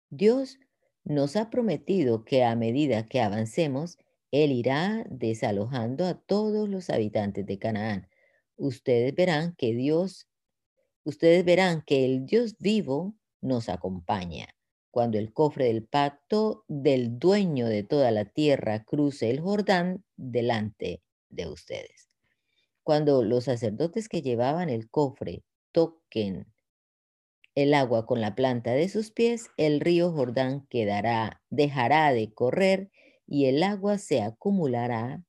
Dios 0.09 0.57
nos 1.03 1.35
ha 1.35 1.51
prometido 1.51 2.25
que 2.25 2.43
a 2.43 2.55
medida 2.55 3.05
que 3.05 3.21
avancemos, 3.21 3.97
Él 4.31 4.51
irá 4.51 5.05
desalojando 5.09 6.05
a 6.05 6.15
todos 6.19 6.67
los 6.67 6.89
habitantes 6.89 7.45
de 7.45 7.59
Canaán. 7.59 8.07
Ustedes 8.55 9.13
verán 9.13 9.55
que 9.55 9.73
Dios, 9.73 10.27
ustedes 11.03 11.45
verán 11.45 11.83
que 11.85 12.05
el 12.05 12.25
Dios 12.25 12.57
vivo 12.57 13.15
nos 13.41 13.69
acompaña 13.69 14.47
cuando 14.91 15.17
el 15.17 15.33
cofre 15.33 15.65
del 15.65 15.85
pacto 15.85 16.65
del 16.67 17.19
dueño 17.19 17.67
de 17.67 17.83
toda 17.83 18.11
la 18.11 18.25
tierra 18.25 18.83
cruce 18.83 19.29
el 19.29 19.39
Jordán 19.39 20.03
delante 20.15 21.03
de 21.29 21.47
ustedes. 21.47 22.09
Cuando 22.83 23.23
los 23.23 23.45
sacerdotes 23.45 24.09
que 24.09 24.21
llevaban 24.21 24.69
el 24.69 24.89
cofre 24.89 25.43
toquen 25.71 26.51
el 27.55 27.73
agua 27.73 28.05
con 28.05 28.21
la 28.21 28.35
planta 28.35 28.71
de 28.71 28.89
sus 28.89 29.11
pies, 29.11 29.49
el 29.57 29.79
río 29.79 30.11
Jordán 30.11 30.65
quedará, 30.69 31.41
dejará 31.49 32.11
de 32.13 32.33
correr 32.33 32.89
y 33.27 33.45
el 33.45 33.61
agua 33.63 33.97
se 33.97 34.21
acumulará 34.21 35.23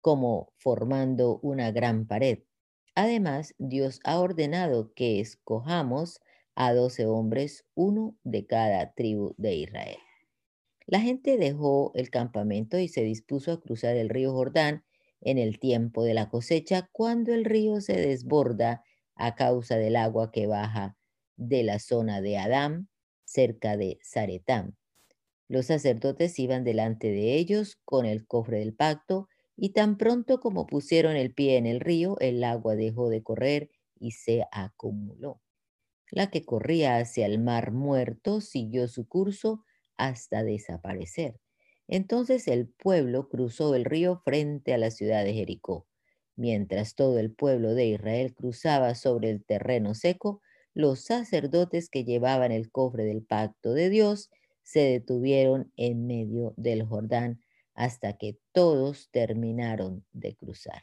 como 0.00 0.52
formando 0.56 1.38
una 1.42 1.70
gran 1.70 2.06
pared. 2.06 2.40
Además, 2.94 3.54
Dios 3.58 4.00
ha 4.04 4.18
ordenado 4.18 4.92
que 4.94 5.20
escojamos 5.20 6.20
a 6.56 6.72
doce 6.74 7.06
hombres, 7.06 7.64
uno 7.74 8.16
de 8.24 8.46
cada 8.46 8.92
tribu 8.94 9.34
de 9.36 9.54
Israel. 9.54 9.98
La 10.86 11.00
gente 11.00 11.36
dejó 11.36 11.92
el 11.94 12.10
campamento 12.10 12.78
y 12.78 12.88
se 12.88 13.02
dispuso 13.02 13.52
a 13.52 13.60
cruzar 13.60 13.96
el 13.96 14.08
río 14.08 14.32
Jordán 14.32 14.84
en 15.20 15.38
el 15.38 15.58
tiempo 15.58 16.02
de 16.02 16.14
la 16.14 16.28
cosecha, 16.28 16.88
cuando 16.92 17.34
el 17.34 17.44
río 17.44 17.80
se 17.80 17.94
desborda 18.00 18.82
a 19.14 19.34
causa 19.34 19.76
del 19.76 19.96
agua 19.96 20.30
que 20.30 20.46
baja 20.46 20.96
de 21.36 21.62
la 21.62 21.78
zona 21.78 22.20
de 22.20 22.38
Adán, 22.38 22.88
cerca 23.24 23.76
de 23.76 23.98
Zaretán. 24.04 24.76
Los 25.48 25.66
sacerdotes 25.66 26.38
iban 26.38 26.64
delante 26.64 27.08
de 27.08 27.34
ellos 27.34 27.78
con 27.84 28.06
el 28.06 28.26
cofre 28.26 28.60
del 28.60 28.74
pacto, 28.74 29.28
y 29.56 29.70
tan 29.70 29.96
pronto 29.96 30.38
como 30.40 30.66
pusieron 30.66 31.16
el 31.16 31.32
pie 31.34 31.56
en 31.56 31.66
el 31.66 31.80
río, 31.80 32.16
el 32.20 32.44
agua 32.44 32.76
dejó 32.76 33.08
de 33.08 33.22
correr 33.22 33.70
y 33.98 34.12
se 34.12 34.44
acumuló. 34.52 35.40
La 36.10 36.30
que 36.30 36.44
corría 36.44 36.98
hacia 36.98 37.26
el 37.26 37.38
mar 37.38 37.72
muerto 37.72 38.40
siguió 38.40 38.88
su 38.88 39.08
curso 39.08 39.64
hasta 39.96 40.44
desaparecer. 40.44 41.40
Entonces 41.88 42.48
el 42.48 42.68
pueblo 42.68 43.28
cruzó 43.28 43.74
el 43.74 43.84
río 43.84 44.20
frente 44.24 44.74
a 44.74 44.78
la 44.78 44.90
ciudad 44.90 45.24
de 45.24 45.34
Jericó. 45.34 45.86
Mientras 46.36 46.94
todo 46.94 47.18
el 47.18 47.32
pueblo 47.32 47.74
de 47.74 47.86
Israel 47.86 48.34
cruzaba 48.34 48.94
sobre 48.94 49.30
el 49.30 49.44
terreno 49.44 49.94
seco, 49.94 50.42
los 50.74 51.00
sacerdotes 51.00 51.88
que 51.88 52.04
llevaban 52.04 52.52
el 52.52 52.70
cofre 52.70 53.04
del 53.04 53.22
pacto 53.22 53.72
de 53.72 53.88
Dios 53.88 54.30
se 54.62 54.80
detuvieron 54.80 55.72
en 55.76 56.06
medio 56.06 56.52
del 56.56 56.82
Jordán 56.82 57.40
hasta 57.74 58.18
que 58.18 58.38
todos 58.52 59.08
terminaron 59.10 60.04
de 60.12 60.34
cruzar. 60.34 60.82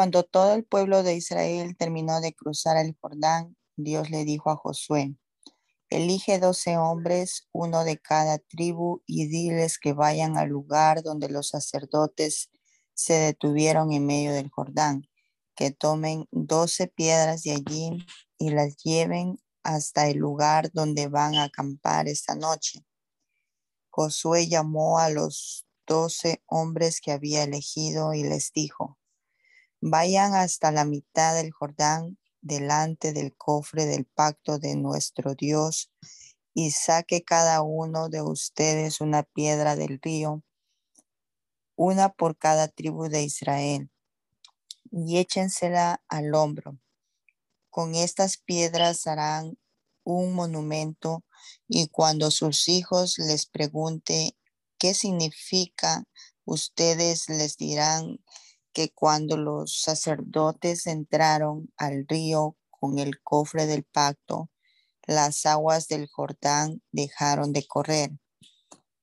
Cuando 0.00 0.22
todo 0.22 0.54
el 0.54 0.64
pueblo 0.64 1.02
de 1.02 1.14
Israel 1.14 1.76
terminó 1.76 2.22
de 2.22 2.32
cruzar 2.32 2.78
el 2.78 2.96
Jordán, 2.98 3.54
Dios 3.76 4.08
le 4.08 4.24
dijo 4.24 4.48
a 4.48 4.56
Josué, 4.56 5.14
elige 5.90 6.38
doce 6.38 6.78
hombres, 6.78 7.50
uno 7.52 7.84
de 7.84 7.98
cada 7.98 8.38
tribu, 8.38 9.02
y 9.04 9.26
diles 9.26 9.78
que 9.78 9.92
vayan 9.92 10.38
al 10.38 10.48
lugar 10.48 11.02
donde 11.02 11.28
los 11.28 11.48
sacerdotes 11.48 12.48
se 12.94 13.12
detuvieron 13.12 13.92
en 13.92 14.06
medio 14.06 14.32
del 14.32 14.48
Jordán, 14.48 15.06
que 15.54 15.70
tomen 15.70 16.26
doce 16.30 16.86
piedras 16.86 17.42
de 17.42 17.50
allí 17.50 17.98
y 18.38 18.52
las 18.52 18.78
lleven 18.78 19.38
hasta 19.62 20.08
el 20.08 20.16
lugar 20.16 20.72
donde 20.72 21.08
van 21.08 21.34
a 21.34 21.44
acampar 21.44 22.08
esta 22.08 22.34
noche. 22.34 22.86
Josué 23.90 24.48
llamó 24.48 24.98
a 24.98 25.10
los 25.10 25.66
doce 25.86 26.42
hombres 26.46 27.02
que 27.02 27.12
había 27.12 27.42
elegido 27.42 28.14
y 28.14 28.22
les 28.22 28.50
dijo, 28.54 28.96
Vayan 29.82 30.34
hasta 30.34 30.70
la 30.72 30.84
mitad 30.84 31.34
del 31.34 31.52
Jordán 31.52 32.18
delante 32.42 33.14
del 33.14 33.34
cofre 33.34 33.86
del 33.86 34.04
pacto 34.04 34.58
de 34.58 34.76
nuestro 34.76 35.34
Dios 35.34 35.90
y 36.52 36.72
saque 36.72 37.24
cada 37.24 37.62
uno 37.62 38.10
de 38.10 38.20
ustedes 38.20 39.00
una 39.00 39.22
piedra 39.22 39.76
del 39.76 39.98
río, 40.02 40.42
una 41.76 42.10
por 42.10 42.36
cada 42.36 42.68
tribu 42.68 43.08
de 43.08 43.22
Israel, 43.22 43.90
y 44.90 45.16
échensela 45.16 46.02
al 46.08 46.34
hombro. 46.34 46.78
Con 47.70 47.94
estas 47.94 48.36
piedras 48.36 49.06
harán 49.06 49.56
un 50.04 50.34
monumento 50.34 51.24
y 51.68 51.88
cuando 51.88 52.30
sus 52.30 52.68
hijos 52.68 53.18
les 53.18 53.46
pregunte 53.46 54.36
qué 54.76 54.92
significa, 54.92 56.04
ustedes 56.44 57.30
les 57.30 57.56
dirán 57.56 58.18
que 58.72 58.90
cuando 58.90 59.36
los 59.36 59.82
sacerdotes 59.82 60.86
entraron 60.86 61.72
al 61.76 62.06
río 62.08 62.56
con 62.70 62.98
el 62.98 63.20
cofre 63.22 63.66
del 63.66 63.84
pacto, 63.84 64.50
las 65.06 65.44
aguas 65.46 65.88
del 65.88 66.08
Jordán 66.08 66.82
dejaron 66.92 67.52
de 67.52 67.66
correr. 67.66 68.12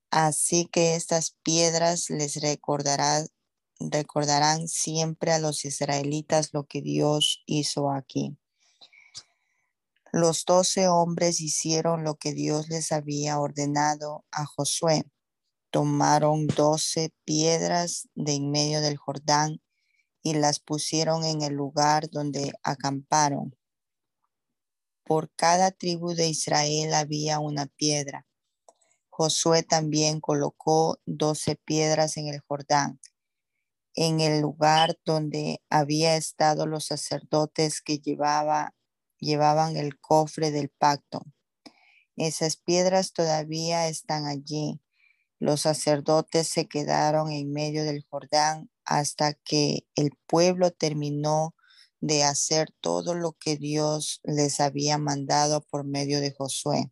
Así 0.09 0.65
que 0.65 0.95
estas 0.95 1.35
piedras 1.43 2.09
les 2.09 2.41
recordarán, 2.41 3.27
siempre 4.67 5.33
a 5.33 5.39
los 5.39 5.65
israelitas 5.65 6.53
lo 6.53 6.65
que 6.65 6.81
Dios 6.81 7.43
hizo 7.45 7.91
aquí. 7.91 8.37
Los 10.13 10.45
doce 10.45 10.87
hombres 10.87 11.41
hicieron 11.41 12.03
lo 12.03 12.15
que 12.15 12.33
Dios 12.33 12.69
les 12.69 12.91
había 12.91 13.39
ordenado 13.39 14.25
a 14.31 14.45
Josué 14.45 15.05
tomaron 15.69 16.47
doce 16.47 17.13
piedras 17.25 18.07
de 18.15 18.33
en 18.33 18.51
medio 18.51 18.81
del 18.81 18.97
Jordán 18.97 19.61
y 20.21 20.33
las 20.33 20.59
pusieron 20.59 21.23
en 21.23 21.41
el 21.41 21.53
lugar 21.53 22.09
donde 22.09 22.53
acamparon. 22.63 23.55
Por 25.03 25.31
cada 25.35 25.71
tribu 25.71 26.13
de 26.13 26.27
Israel 26.27 26.93
había 26.93 27.39
una 27.39 27.67
piedra. 27.67 28.25
Josué 29.09 29.63
también 29.63 30.19
colocó 30.19 30.99
doce 31.05 31.55
piedras 31.55 32.17
en 32.17 32.27
el 32.27 32.39
Jordán, 32.41 32.99
en 33.95 34.19
el 34.19 34.41
lugar 34.41 34.99
donde 35.05 35.61
había 35.69 36.17
estado 36.17 36.67
los 36.67 36.85
sacerdotes 36.85 37.81
que 37.81 37.99
llevaba 37.99 38.73
llevaban 39.19 39.77
el 39.77 39.99
cofre 39.99 40.51
del 40.51 40.69
pacto. 40.69 41.23
Esas 42.15 42.57
piedras 42.57 43.13
todavía 43.13 43.87
están 43.87 44.25
allí. 44.25 44.79
Los 45.39 45.61
sacerdotes 45.61 46.47
se 46.47 46.67
quedaron 46.67 47.31
en 47.31 47.51
medio 47.51 47.83
del 47.83 48.05
Jordán 48.09 48.69
hasta 48.85 49.33
que 49.33 49.87
el 49.95 50.11
pueblo 50.25 50.71
terminó 50.71 51.55
de 51.99 52.23
hacer 52.23 52.69
todo 52.81 53.13
lo 53.15 53.33
que 53.33 53.57
Dios 53.57 54.21
les 54.23 54.59
había 54.59 54.97
mandado 54.97 55.61
por 55.61 55.83
medio 55.83 56.21
de 56.21 56.31
Josué. 56.31 56.91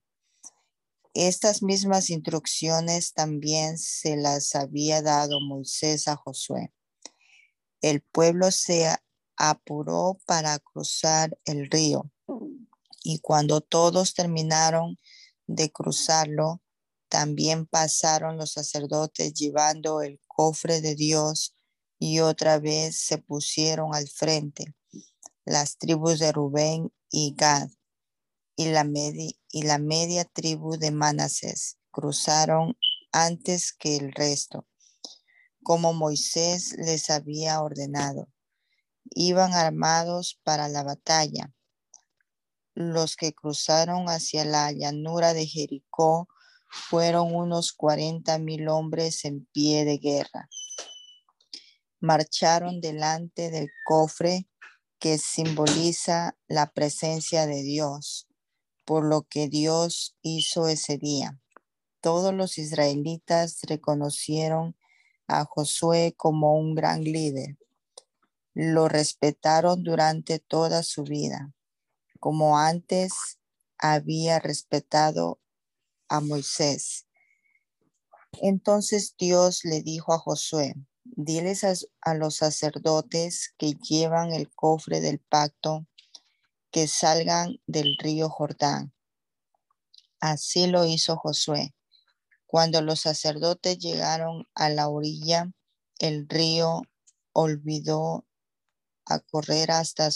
Estas 1.14 1.64
mismas 1.64 2.10
instrucciones 2.10 3.14
también 3.14 3.78
se 3.78 4.18
las 4.18 4.54
había 4.56 5.02
dado 5.02 5.40
Moisés 5.40 6.08
a 6.08 6.16
Josué. 6.16 6.74
El 7.82 8.02
pueblo 8.02 8.52
se 8.52 8.94
apuró 9.38 10.18
para 10.26 10.60
cruzar 10.60 11.38
el 11.46 11.70
río 11.70 12.12
y 13.04 13.20
cuando 13.20 13.62
todos 13.62 14.14
terminaron 14.14 14.98
de 15.48 15.72
cruzarlo, 15.72 16.62
también 17.10 17.66
pasaron 17.66 18.38
los 18.38 18.54
sacerdotes 18.54 19.34
llevando 19.34 20.02
el 20.02 20.20
cofre 20.28 20.82
de 20.82 20.96
Dios 20.96 21.56
y 22.00 22.20
otra 22.20 22.60
vez 22.60 23.00
se 23.00 23.18
pusieron 23.18 23.96
al 23.96 24.08
frente 24.08 24.76
las 25.46 25.78
tribus 25.78 26.20
de 26.20 26.32
Rubén 26.32 26.92
y 27.12 27.36
Gad 27.38 27.70
y 28.56 28.66
la, 28.66 28.86
y 29.52 29.62
la 29.64 29.78
media 29.78 30.26
tribu 30.26 30.78
de 30.78 30.92
Manasés 30.92 31.78
cruzaron 31.92 32.76
antes 33.12 33.72
que 33.72 33.96
el 33.96 34.12
resto, 34.12 34.68
como 35.64 35.94
Moisés 35.94 36.76
les 36.78 37.10
había 37.10 37.62
ordenado. 37.62 38.28
Iban 39.12 39.54
armados 39.54 40.40
para 40.44 40.68
la 40.68 40.84
batalla. 40.84 41.54
Los 42.74 43.16
que 43.16 43.34
cruzaron 43.34 44.10
hacia 44.10 44.46
la 44.46 44.72
llanura 44.72 45.34
de 45.34 45.46
Jericó 45.46 46.28
fueron 46.70 47.36
unos 47.36 47.74
cuarenta 47.74 48.38
mil 48.38 48.68
hombres 48.68 49.26
en 49.26 49.46
pie 49.46 49.86
de 49.86 49.98
guerra. 49.98 50.50
Marcharon 52.00 52.82
delante 52.82 53.50
del 53.50 53.70
cofre 53.86 54.48
que 55.00 55.18
simboliza 55.18 56.38
la 56.48 56.72
presencia 56.72 57.46
de 57.46 57.64
Dios, 57.64 58.28
por 58.86 59.06
lo 59.06 59.24
que 59.24 59.48
Dios 59.48 60.16
hizo 60.22 60.68
ese 60.68 60.98
día. 60.98 61.40
Todos 62.02 62.34
los 62.34 62.58
israelitas 62.58 63.60
reconocieron 63.64 64.76
a 65.28 65.46
Josué 65.46 66.14
como 66.16 66.56
un 66.56 66.76
gran 66.76 67.04
líder. 67.04 67.58
Lo 68.54 68.88
respetaron 68.88 69.84
durante 69.84 70.40
toda 70.40 70.84
su 70.84 71.04
vida, 71.04 71.54
como 72.20 72.58
antes 72.58 73.40
había 73.78 74.40
respetado 74.40 75.40
a 76.16 76.22
Moisés. 76.22 77.06
Entonces 78.42 79.16
Dios 79.18 79.62
le 79.64 79.82
dijo 79.82 80.14
a 80.14 80.20
Josué, 80.20 80.76
diles 81.04 81.64
a, 82.02 82.14
los 82.14 82.36
sacerdotes 82.38 83.54
que 83.58 83.74
llevan 83.74 84.34
el 84.34 84.50
cofre 84.54 85.02
del 85.02 85.20
pacto 85.20 85.86
que 86.72 86.88
salgan 86.88 87.60
del 87.68 87.98
río 87.98 88.30
Jordán. 88.30 88.94
Así 90.20 90.68
lo 90.68 90.86
hizo 90.86 91.16
Josué. 91.16 91.74
Cuando 92.46 92.82
los 92.82 93.02
sacerdotes 93.02 93.78
llegaron 93.80 94.48
a 94.56 94.70
la 94.70 94.90
orilla, 94.90 95.52
el 96.00 96.28
río 96.28 96.82
olvidó 97.34 98.26
a 99.06 99.20
correr 99.20 99.72
hasta 99.72 100.10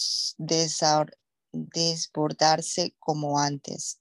desbordarse 1.51 2.95
como 2.99 3.39
antes. 3.39 3.98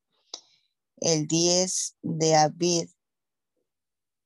El 1.00 1.28
10 1.28 1.96
de 2.02 2.34
Abid 2.34 2.88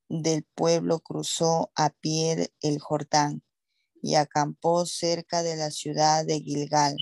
del 0.09 0.45
pueblo 0.55 1.01
cruzó 1.01 1.71
a 1.75 1.91
pie 1.91 2.51
el 2.61 2.81
Jordán 2.81 3.43
y 4.01 4.15
acampó 4.15 4.87
cerca 4.87 5.43
de 5.43 5.57
la 5.57 5.71
ciudad 5.71 6.25
de 6.25 6.41
Gilgal, 6.41 6.97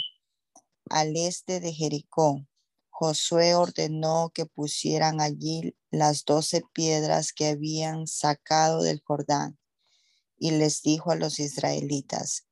al 0.90 1.16
este 1.16 1.60
de 1.60 1.72
Jericó. 1.72 2.46
Josué 2.88 3.54
ordenó 3.54 4.30
que 4.34 4.44
pusieran 4.44 5.20
allí 5.20 5.76
las 5.90 6.24
doce 6.24 6.62
piedras 6.72 7.32
que 7.32 7.46
habían 7.46 8.08
sacado 8.08 8.82
del 8.82 9.00
Jordán 9.04 9.56
y 10.36 10.50
les 10.50 10.82
dijo 10.82 11.12
a 11.12 11.16
los 11.16 11.38
israelitas, 11.38 12.46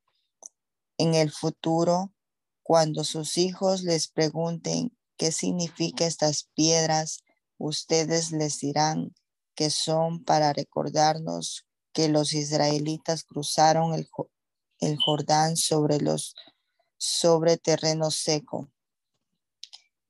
en 0.98 1.14
el 1.14 1.32
futuro, 1.32 2.14
cuando 2.62 3.02
sus 3.02 3.38
hijos 3.38 3.82
les 3.82 4.08
pregunten 4.08 4.97
qué 5.18 5.32
significa 5.32 6.06
estas 6.06 6.44
piedras, 6.54 7.24
ustedes 7.58 8.30
les 8.32 8.60
dirán 8.60 9.14
que 9.54 9.68
son 9.68 10.24
para 10.24 10.52
recordarnos 10.52 11.66
que 11.92 12.08
los 12.08 12.32
israelitas 12.32 13.24
cruzaron 13.24 13.92
el, 13.92 14.08
el 14.78 14.96
Jordán 14.96 15.56
sobre 15.56 16.00
los 16.00 16.34
sobre 16.96 17.56
terreno 17.56 18.10
seco. 18.10 18.70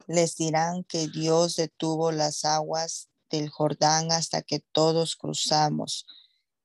Les 0.07 0.37
dirán 0.37 0.85
que 0.85 1.09
Dios 1.09 1.57
detuvo 1.57 2.13
las 2.13 2.45
aguas 2.45 3.09
del 3.31 3.51
Jordán 3.51 4.11
hasta 4.13 4.43
que 4.43 4.61
todos 4.73 5.17
cruzamos, 5.17 6.07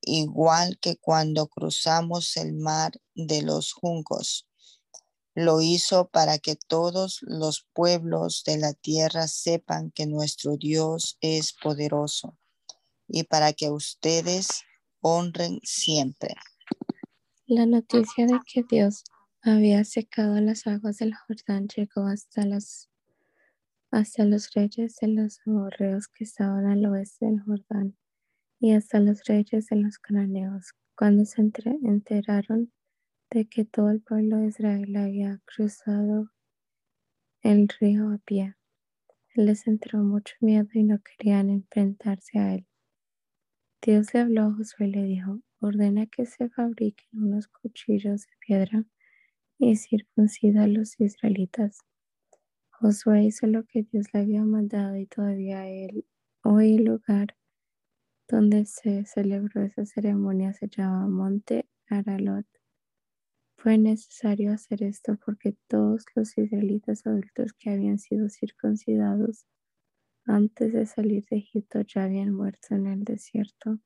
igual 0.02 0.78
que 0.80 0.98
cuando 0.98 1.48
cruzamos 1.48 2.38
el 2.38 2.54
mar 2.54 2.94
de 3.16 3.41
los 3.41 3.74
juncos. 3.74 4.48
Lo 5.36 5.62
hizo 5.62 6.10
para 6.10 6.38
que 6.38 6.56
todos 6.56 7.20
los 7.22 7.68
pueblos 7.74 8.44
de 8.46 8.58
la 8.58 8.74
tierra 8.74 9.28
sepan 9.28 9.92
que 9.92 10.06
nuestro 10.06 10.58
Dios 10.58 11.18
es 11.22 11.54
poderoso 11.54 12.38
y 13.08 13.24
para 13.24 13.54
que 13.54 13.70
ustedes 13.70 14.64
honren 15.02 15.60
siempre. 15.64 16.36
La 17.46 17.66
noticia 17.66 18.26
de 18.26 18.40
que 18.46 18.64
Dios 18.70 19.04
había 19.42 19.84
secado 19.84 20.40
las 20.40 20.66
aguas 20.68 20.98
del 20.98 21.14
Jordán 21.16 21.68
llegó 21.76 22.08
hasta 22.08 22.46
las 22.46 22.90
hasta 23.92 24.26
los 24.26 24.52
reyes 24.54 24.96
de 25.02 25.08
los 25.08 25.40
amorreos 25.46 26.08
que 26.08 26.24
estaban 26.24 26.66
al 26.66 26.84
oeste 26.88 27.28
del 27.28 27.42
Jordán 27.42 27.96
y 28.60 28.72
hasta 28.72 29.00
los 29.00 29.24
reyes 29.26 29.68
de 29.68 29.76
los 29.76 30.00
cananeos, 30.00 30.74
cuando 30.96 31.26
se 31.26 31.42
enteraron 31.42 32.72
de 33.34 33.46
que 33.46 33.66
todo 33.66 33.90
el 33.90 34.00
pueblo 34.00 34.38
de 34.38 34.48
Israel 34.50 34.96
había 34.96 35.42
cruzado 35.46 36.30
el 37.42 37.68
río 37.68 38.12
a 38.12 38.20
pie. 38.20 38.56
Les 39.34 39.66
entró 39.66 40.04
mucho 40.04 40.36
miedo 40.40 40.70
y 40.74 40.84
no 40.84 41.00
querían 41.02 41.50
enfrentarse 41.50 42.38
a 42.38 42.54
él. 42.54 42.68
Dios 43.82 44.14
le 44.14 44.20
habló 44.20 44.44
a 44.44 44.54
Josué 44.54 44.86
y 44.88 44.92
le 44.92 45.04
dijo, 45.04 45.40
ordena 45.60 46.06
que 46.06 46.28
se 46.28 46.48
fabriquen 46.50 47.08
unos 47.24 47.48
cuchillos 47.48 48.28
de 48.28 48.34
piedra 48.40 48.86
y 49.58 49.78
circuncida 49.78 50.66
a 50.66 50.68
los 50.68 51.00
israelitas. 51.00 51.80
Josué 52.70 53.24
hizo 53.24 53.48
lo 53.48 53.66
que 53.66 53.82
Dios 53.82 54.14
le 54.14 54.20
había 54.20 54.44
mandado 54.44 54.96
y 54.96 55.08
todavía 55.08 55.68
él, 55.68 56.06
hoy 56.44 56.76
el 56.76 56.84
lugar 56.84 57.36
donde 58.28 58.66
se 58.66 59.06
celebró 59.06 59.64
esa 59.64 59.88
ceremonia 59.88 60.54
se 60.54 60.68
llama 60.68 61.08
Monte 61.08 61.68
Aralot. 61.90 62.53
Fue 63.64 63.78
necesario 63.78 64.51
hacer 64.51 64.84
esto 64.84 65.18
porque 65.26 65.55
todos 65.70 66.03
los 66.16 66.38
israelitas 66.38 67.07
adultos 67.07 67.53
que 67.53 67.70
habían 67.70 67.97
sido 67.97 68.28
circuncidados 68.28 69.45
antes 70.26 70.74
de 70.74 70.86
salir 70.86 71.24
de 71.32 71.38
Egipto 71.38 71.80
ya 71.80 72.03
habían 72.03 72.34
muerto 72.34 72.76
en 72.76 72.88
el 72.88 73.05
desierto. 73.05 73.80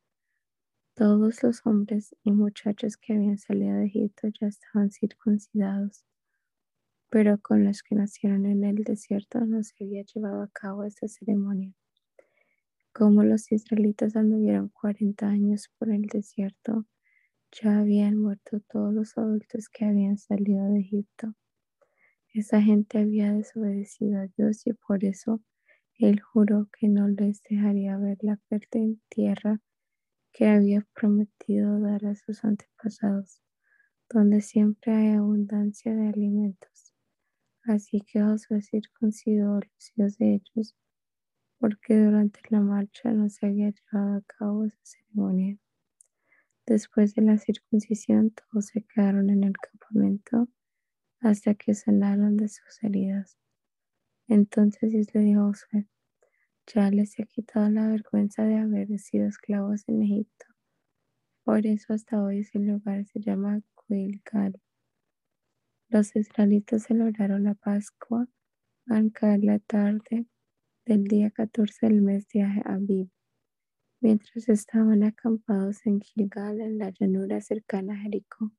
Todos 0.95 1.43
los 1.43 1.63
hombres 1.67 2.15
y 2.23 2.31
muchachos 2.31 2.97
que 2.97 3.13
habían 3.13 3.37
salido 3.37 3.75
de 3.75 3.85
Egipto 3.85 4.29
ya 4.41 4.47
estaban 4.47 4.89
circuncidados, 4.89 6.03
pero 7.11 7.37
con 7.39 7.63
los 7.63 7.83
que 7.83 7.93
nacieron 7.93 8.47
en 8.47 8.63
el 8.63 8.77
desierto 8.77 9.45
no 9.45 9.61
se 9.61 9.75
había 9.83 10.01
llevado 10.01 10.41
a 10.41 10.49
cabo 10.51 10.85
esta 10.85 11.07
ceremonia. 11.07 11.71
Como 12.93 13.21
los 13.21 13.51
israelitas 13.51 14.15
anduvieron 14.15 14.69
40 14.69 15.27
años 15.27 15.69
por 15.77 15.91
el 15.91 16.07
desierto, 16.07 16.87
ya 17.51 17.79
habían 17.79 18.17
muerto 18.17 18.59
todos 18.69 18.93
los 18.93 19.17
adultos 19.17 19.69
que 19.69 19.85
habían 19.85 20.17
salido 20.17 20.65
de 20.71 20.79
Egipto. 20.79 21.33
Esa 22.33 22.61
gente 22.61 22.99
había 22.99 23.33
desobedecido 23.33 24.19
a 24.19 24.27
Dios 24.27 24.65
y 24.67 24.73
por 24.73 25.03
eso 25.03 25.41
él 25.95 26.21
juró 26.21 26.69
que 26.77 26.87
no 26.87 27.07
les 27.07 27.41
dejaría 27.43 27.97
ver 27.97 28.17
la 28.21 28.37
fértil 28.49 29.01
tierra 29.09 29.59
que 30.31 30.47
había 30.47 30.85
prometido 30.93 31.79
dar 31.79 32.05
a 32.05 32.15
sus 32.15 32.43
antepasados, 32.43 33.41
donde 34.09 34.41
siempre 34.41 34.93
hay 34.93 35.15
abundancia 35.15 35.95
de 35.95 36.09
alimentos. 36.09 36.93
Así 37.63 38.01
que 38.01 38.21
Josué 38.21 38.61
circuncidó 38.61 39.55
los 39.55 39.91
hijos 39.95 40.17
de 40.19 40.35
ellos, 40.35 40.75
porque 41.59 41.97
durante 41.97 42.39
la 42.49 42.61
marcha 42.61 43.11
no 43.11 43.29
se 43.29 43.47
había 43.47 43.71
llevado 43.71 44.17
a 44.17 44.21
cabo 44.21 44.65
esa 44.65 44.77
ceremonia. 44.83 45.57
Después 46.67 47.15
de 47.15 47.21
la 47.21 47.37
circuncisión, 47.37 48.31
todos 48.31 48.65
se 48.65 48.81
quedaron 48.81 49.29
en 49.29 49.45
el 49.45 49.53
campamento 49.53 50.49
hasta 51.21 51.55
que 51.55 51.73
sanaron 51.73 52.35
de 52.35 52.49
sus 52.49 52.83
heridas. 52.83 53.37
Entonces 54.27 54.91
Dios 54.91 55.07
le 55.13 55.21
dijo 55.21 55.41
a 55.41 55.45
Josué, 55.45 55.87
ya 56.65 56.91
les 56.91 57.17
he 57.17 57.25
quitado 57.25 57.69
la 57.69 57.87
vergüenza 57.87 58.43
de 58.43 58.57
haber 58.57 58.99
sido 58.99 59.27
esclavos 59.27 59.87
en 59.87 60.01
Egipto. 60.01 60.45
Por 61.45 61.65
eso 61.65 61.93
hasta 61.93 62.21
hoy 62.21 62.39
ese 62.39 62.59
lugar 62.59 63.05
se 63.05 63.21
llama 63.21 63.61
Gilgal. 63.87 64.59
Los 65.87 66.13
israelitas 66.17 66.83
celebraron 66.83 67.45
la 67.45 67.53
Pascua 67.53 68.27
al 68.87 69.13
caer 69.13 69.45
la 69.45 69.59
tarde 69.59 70.25
del 70.85 71.05
día 71.05 71.31
14 71.31 71.87
del 71.87 72.01
mes 72.01 72.27
de 72.27 72.41
Aviv, 72.65 73.09
mientras 73.99 74.49
estaban 74.49 75.03
acampados 75.03 75.85
en 75.85 76.01
Gilgal, 76.01 76.61
en 76.61 76.77
la 76.77 76.91
llanura 76.91 77.41
cercana 77.41 77.93
a 77.93 77.97
Jericó. 77.97 78.51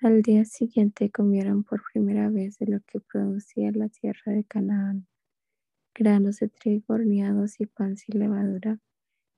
Al 0.00 0.22
día 0.22 0.44
siguiente 0.44 1.10
comieron 1.10 1.64
por 1.64 1.82
primera 1.92 2.28
vez 2.28 2.58
de 2.58 2.66
lo 2.66 2.80
que 2.80 3.00
producía 3.00 3.70
la 3.72 3.88
tierra 3.88 4.32
de 4.32 4.44
Canaán, 4.44 5.06
granos 5.94 6.40
de 6.40 6.48
trigo 6.48 6.94
horneados 6.94 7.60
y 7.60 7.66
pan 7.66 7.96
sin 7.96 8.18
levadura. 8.18 8.80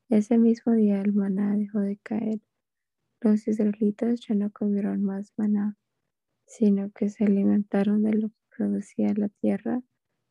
Ese 0.08 0.38
mismo 0.38 0.72
día 0.72 1.00
el 1.00 1.12
maná 1.12 1.56
dejó 1.56 1.80
de 1.80 1.98
caer. 1.98 2.40
Los 3.20 3.46
israelitas 3.48 4.20
ya 4.20 4.34
no 4.34 4.50
comieron 4.50 5.02
más 5.02 5.32
maná, 5.36 5.76
sino 6.46 6.90
que 6.90 7.10
se 7.10 7.24
alimentaron 7.24 8.02
de 8.02 8.14
lo 8.14 8.28
que 8.28 8.56
producía 8.56 9.12
la 9.14 9.28
tierra 9.28 9.82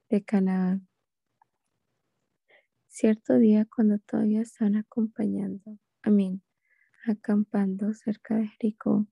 de 0.09 0.23
Canaán. 0.23 0.87
Cierto 2.97 3.37
día, 3.37 3.65
cuando 3.65 3.99
todavía 3.99 4.39
estaban 4.39 4.77
acompañando, 4.77 5.77
amén, 6.01 6.41
acampando 7.05 7.93
cerca 7.93 8.37
de 8.37 8.47
Jericó, 8.47 9.05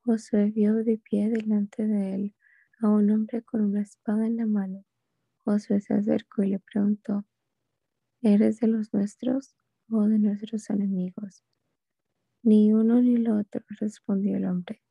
Josué 0.00 0.50
vio 0.50 0.74
de 0.74 0.98
pie 0.98 1.30
delante 1.30 1.86
de 1.86 2.14
él 2.14 2.34
a 2.80 2.90
un 2.90 3.10
hombre 3.10 3.42
con 3.42 3.62
una 3.62 3.80
espada 3.80 4.26
en 4.26 4.36
la 4.36 4.44
mano. 4.44 4.84
Josué 5.38 5.80
se 5.80 5.94
acercó 5.94 6.42
y 6.42 6.50
le 6.50 6.58
preguntó, 6.58 7.24
¿eres 8.20 8.60
de 8.60 8.66
los 8.66 8.92
nuestros 8.92 9.56
o 9.88 10.02
de 10.06 10.18
nuestros 10.18 10.68
enemigos? 10.68 11.46
Ni 12.42 12.74
uno 12.74 13.00
ni 13.00 13.16
lo 13.16 13.38
otro, 13.38 13.62
respondió 13.80 14.36
el 14.36 14.44
hombre. 14.44 14.82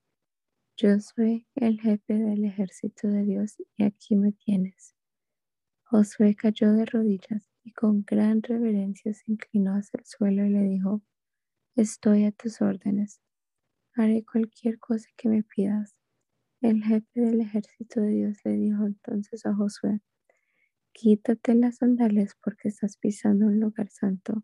Yo 0.75 0.99
soy 0.99 1.45
el 1.53 1.79
jefe 1.79 2.15
del 2.15 2.45
ejército 2.45 3.09
de 3.09 3.25
Dios 3.25 3.57
y 3.77 3.84
aquí 3.84 4.15
me 4.15 4.31
tienes. 4.31 4.95
Josué 5.84 6.34
cayó 6.34 6.73
de 6.73 6.86
rodillas 6.86 7.53
y 7.64 7.72
con 7.72 8.03
gran 8.03 8.41
reverencia 8.41 9.14
se 9.14 9.32
inclinó 9.32 9.74
hacia 9.74 9.99
el 9.99 10.05
suelo 10.05 10.45
y 10.45 10.49
le 10.49 10.64
dijo, 10.64 11.01
estoy 11.76 12.26
a 12.26 12.32
tus 12.32 12.61
órdenes, 12.61 13.22
haré 13.95 14.26
cualquier 14.26 14.80
cosa 14.80 15.09
que 15.16 15.30
me 15.30 15.43
pidas. 15.43 15.95
El 16.61 16.84
jefe 16.84 17.20
del 17.20 17.41
ejército 17.41 18.01
de 18.01 18.09
Dios 18.09 18.38
le 18.43 18.53
dijo 18.53 18.86
entonces 18.86 19.45
a 19.45 19.53
Josué, 19.53 20.01
quítate 20.93 21.55
las 21.55 21.78
sandalias 21.78 22.36
porque 22.41 22.70
estás 22.70 22.97
pisando 22.97 23.47
un 23.47 23.59
lugar 23.59 23.89
santo. 23.89 24.43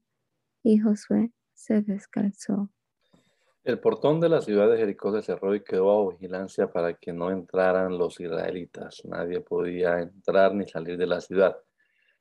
Y 0.63 0.79
Josué 0.79 1.31
se 1.53 1.81
descalzó. 1.81 2.69
El 3.63 3.79
portón 3.79 4.19
de 4.19 4.29
la 4.29 4.41
ciudad 4.41 4.69
de 4.71 4.77
Jericó 4.77 5.13
se 5.13 5.21
cerró 5.21 5.53
y 5.53 5.63
quedó 5.63 5.91
a 5.91 6.11
vigilancia 6.11 6.71
para 6.71 6.93
que 6.93 7.13
no 7.13 7.29
entraran 7.29 7.97
los 7.97 8.19
israelitas. 8.19 9.01
Nadie 9.05 9.41
podía 9.41 9.99
entrar 9.99 10.55
ni 10.55 10.67
salir 10.67 10.97
de 10.97 11.05
la 11.05 11.21
ciudad. 11.21 11.57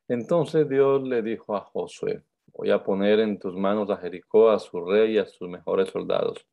Entonces 0.09 0.67
Dios 0.69 1.03
le 1.07 1.21
dijo 1.21 1.55
a 1.55 1.61
Josué, 1.61 2.23
voy 2.55 2.71
a 2.71 2.83
poner 2.83 3.21
en 3.21 3.39
tus 3.39 3.55
manos 3.55 3.91
a 3.91 3.99
Jericó, 3.99 4.49
a 4.51 4.59
su 4.59 4.83
rey 4.83 5.15
y 5.15 5.19
a 5.19 5.27
sus 5.27 5.49
mejores 5.49 5.91
soldados. 5.91 6.47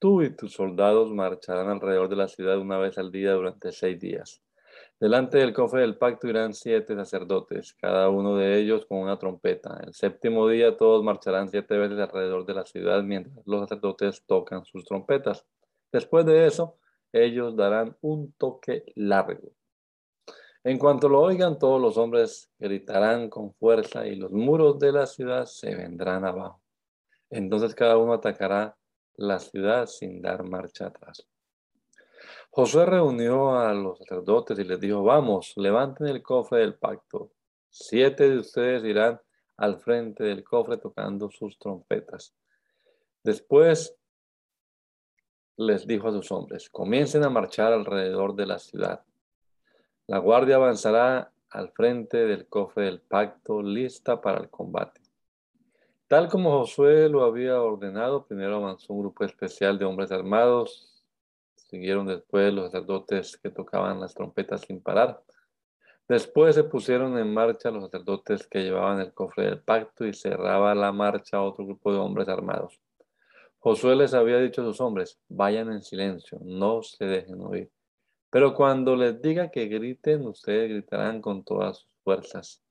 Tú 0.00 0.20
y 0.22 0.34
tus 0.34 0.52
soldados 0.54 1.12
marcharán 1.12 1.70
alrededor 1.70 2.08
de 2.08 2.16
la 2.16 2.26
ciudad 2.26 2.58
una 2.58 2.78
vez 2.78 2.98
al 2.98 3.12
día 3.12 3.34
durante 3.34 3.70
seis 3.70 4.00
días. 4.00 4.42
Delante 4.98 5.38
del 5.38 5.52
cofre 5.52 5.82
del 5.82 5.96
pacto 5.96 6.26
irán 6.26 6.54
siete 6.54 6.96
sacerdotes, 6.96 7.74
cada 7.74 8.08
uno 8.08 8.36
de 8.36 8.58
ellos 8.58 8.84
con 8.86 8.98
una 8.98 9.16
trompeta. 9.16 9.80
El 9.84 9.94
séptimo 9.94 10.48
día 10.48 10.76
todos 10.76 11.04
marcharán 11.04 11.48
siete 11.48 11.76
veces 11.76 12.00
alrededor 12.00 12.44
de 12.46 12.54
la 12.54 12.64
ciudad 12.66 13.04
mientras 13.04 13.46
los 13.46 13.60
sacerdotes 13.60 14.24
tocan 14.26 14.64
sus 14.64 14.84
trompetas. 14.84 15.46
Después 15.92 16.26
de 16.26 16.46
eso, 16.46 16.78
ellos 17.12 17.54
darán 17.54 17.96
un 18.00 18.32
toque 18.32 18.84
largo. 18.96 19.52
En 20.64 20.78
cuanto 20.78 21.08
lo 21.08 21.20
oigan, 21.20 21.58
todos 21.58 21.80
los 21.80 21.96
hombres 21.96 22.50
gritarán 22.58 23.28
con 23.28 23.52
fuerza 23.54 24.06
y 24.06 24.14
los 24.14 24.30
muros 24.30 24.78
de 24.78 24.92
la 24.92 25.06
ciudad 25.06 25.46
se 25.46 25.74
vendrán 25.74 26.24
abajo. 26.24 26.62
Entonces 27.30 27.74
cada 27.74 27.96
uno 27.96 28.12
atacará 28.12 28.76
la 29.16 29.40
ciudad 29.40 29.86
sin 29.86 30.22
dar 30.22 30.44
marcha 30.44 30.86
atrás. 30.86 31.26
Josué 32.50 32.86
reunió 32.86 33.58
a 33.58 33.72
los 33.72 33.98
sacerdotes 33.98 34.58
y 34.58 34.64
les 34.64 34.78
dijo, 34.78 35.02
vamos, 35.02 35.52
levanten 35.56 36.06
el 36.06 36.22
cofre 36.22 36.60
del 36.60 36.74
pacto. 36.74 37.32
Siete 37.68 38.28
de 38.28 38.38
ustedes 38.38 38.84
irán 38.84 39.20
al 39.56 39.80
frente 39.80 40.22
del 40.22 40.44
cofre 40.44 40.76
tocando 40.76 41.30
sus 41.30 41.58
trompetas. 41.58 42.34
Después 43.24 43.96
les 45.56 45.86
dijo 45.86 46.08
a 46.08 46.12
sus 46.12 46.30
hombres, 46.30 46.68
comiencen 46.70 47.24
a 47.24 47.30
marchar 47.30 47.72
alrededor 47.72 48.34
de 48.34 48.46
la 48.46 48.58
ciudad. 48.58 49.02
La 50.12 50.18
guardia 50.18 50.56
avanzará 50.56 51.32
al 51.48 51.70
frente 51.70 52.18
del 52.26 52.46
cofre 52.46 52.84
del 52.84 53.00
pacto, 53.00 53.62
lista 53.62 54.20
para 54.20 54.40
el 54.40 54.50
combate. 54.50 55.00
Tal 56.06 56.28
como 56.28 56.50
Josué 56.50 57.08
lo 57.08 57.24
había 57.24 57.62
ordenado, 57.62 58.26
primero 58.26 58.56
avanzó 58.56 58.92
un 58.92 59.00
grupo 59.00 59.24
especial 59.24 59.78
de 59.78 59.86
hombres 59.86 60.12
armados, 60.12 61.02
siguieron 61.54 62.06
después 62.08 62.52
los 62.52 62.66
sacerdotes 62.66 63.38
que 63.38 63.48
tocaban 63.48 64.00
las 64.00 64.12
trompetas 64.12 64.60
sin 64.60 64.82
parar. 64.82 65.22
Después 66.06 66.56
se 66.56 66.64
pusieron 66.64 67.16
en 67.16 67.32
marcha 67.32 67.70
los 67.70 67.84
sacerdotes 67.84 68.46
que 68.46 68.64
llevaban 68.64 69.00
el 69.00 69.14
cofre 69.14 69.44
del 69.44 69.62
pacto 69.62 70.04
y 70.04 70.12
cerraba 70.12 70.74
la 70.74 70.92
marcha 70.92 71.40
otro 71.40 71.64
grupo 71.64 71.90
de 71.90 71.98
hombres 71.98 72.28
armados. 72.28 72.78
Josué 73.60 73.96
les 73.96 74.12
había 74.12 74.36
dicho 74.36 74.60
a 74.60 74.66
sus 74.66 74.82
hombres, 74.82 75.18
vayan 75.30 75.72
en 75.72 75.80
silencio, 75.80 76.38
no 76.42 76.82
se 76.82 77.06
dejen 77.06 77.40
oír. 77.40 77.70
Pero 78.32 78.54
cuando 78.54 78.96
les 78.96 79.20
diga 79.20 79.50
que 79.50 79.66
griten, 79.66 80.26
ustedes 80.26 80.70
gritarán 80.70 81.20
con 81.20 81.44
todas 81.44 81.80
sus 81.80 81.94
fuerzas. 82.02 82.62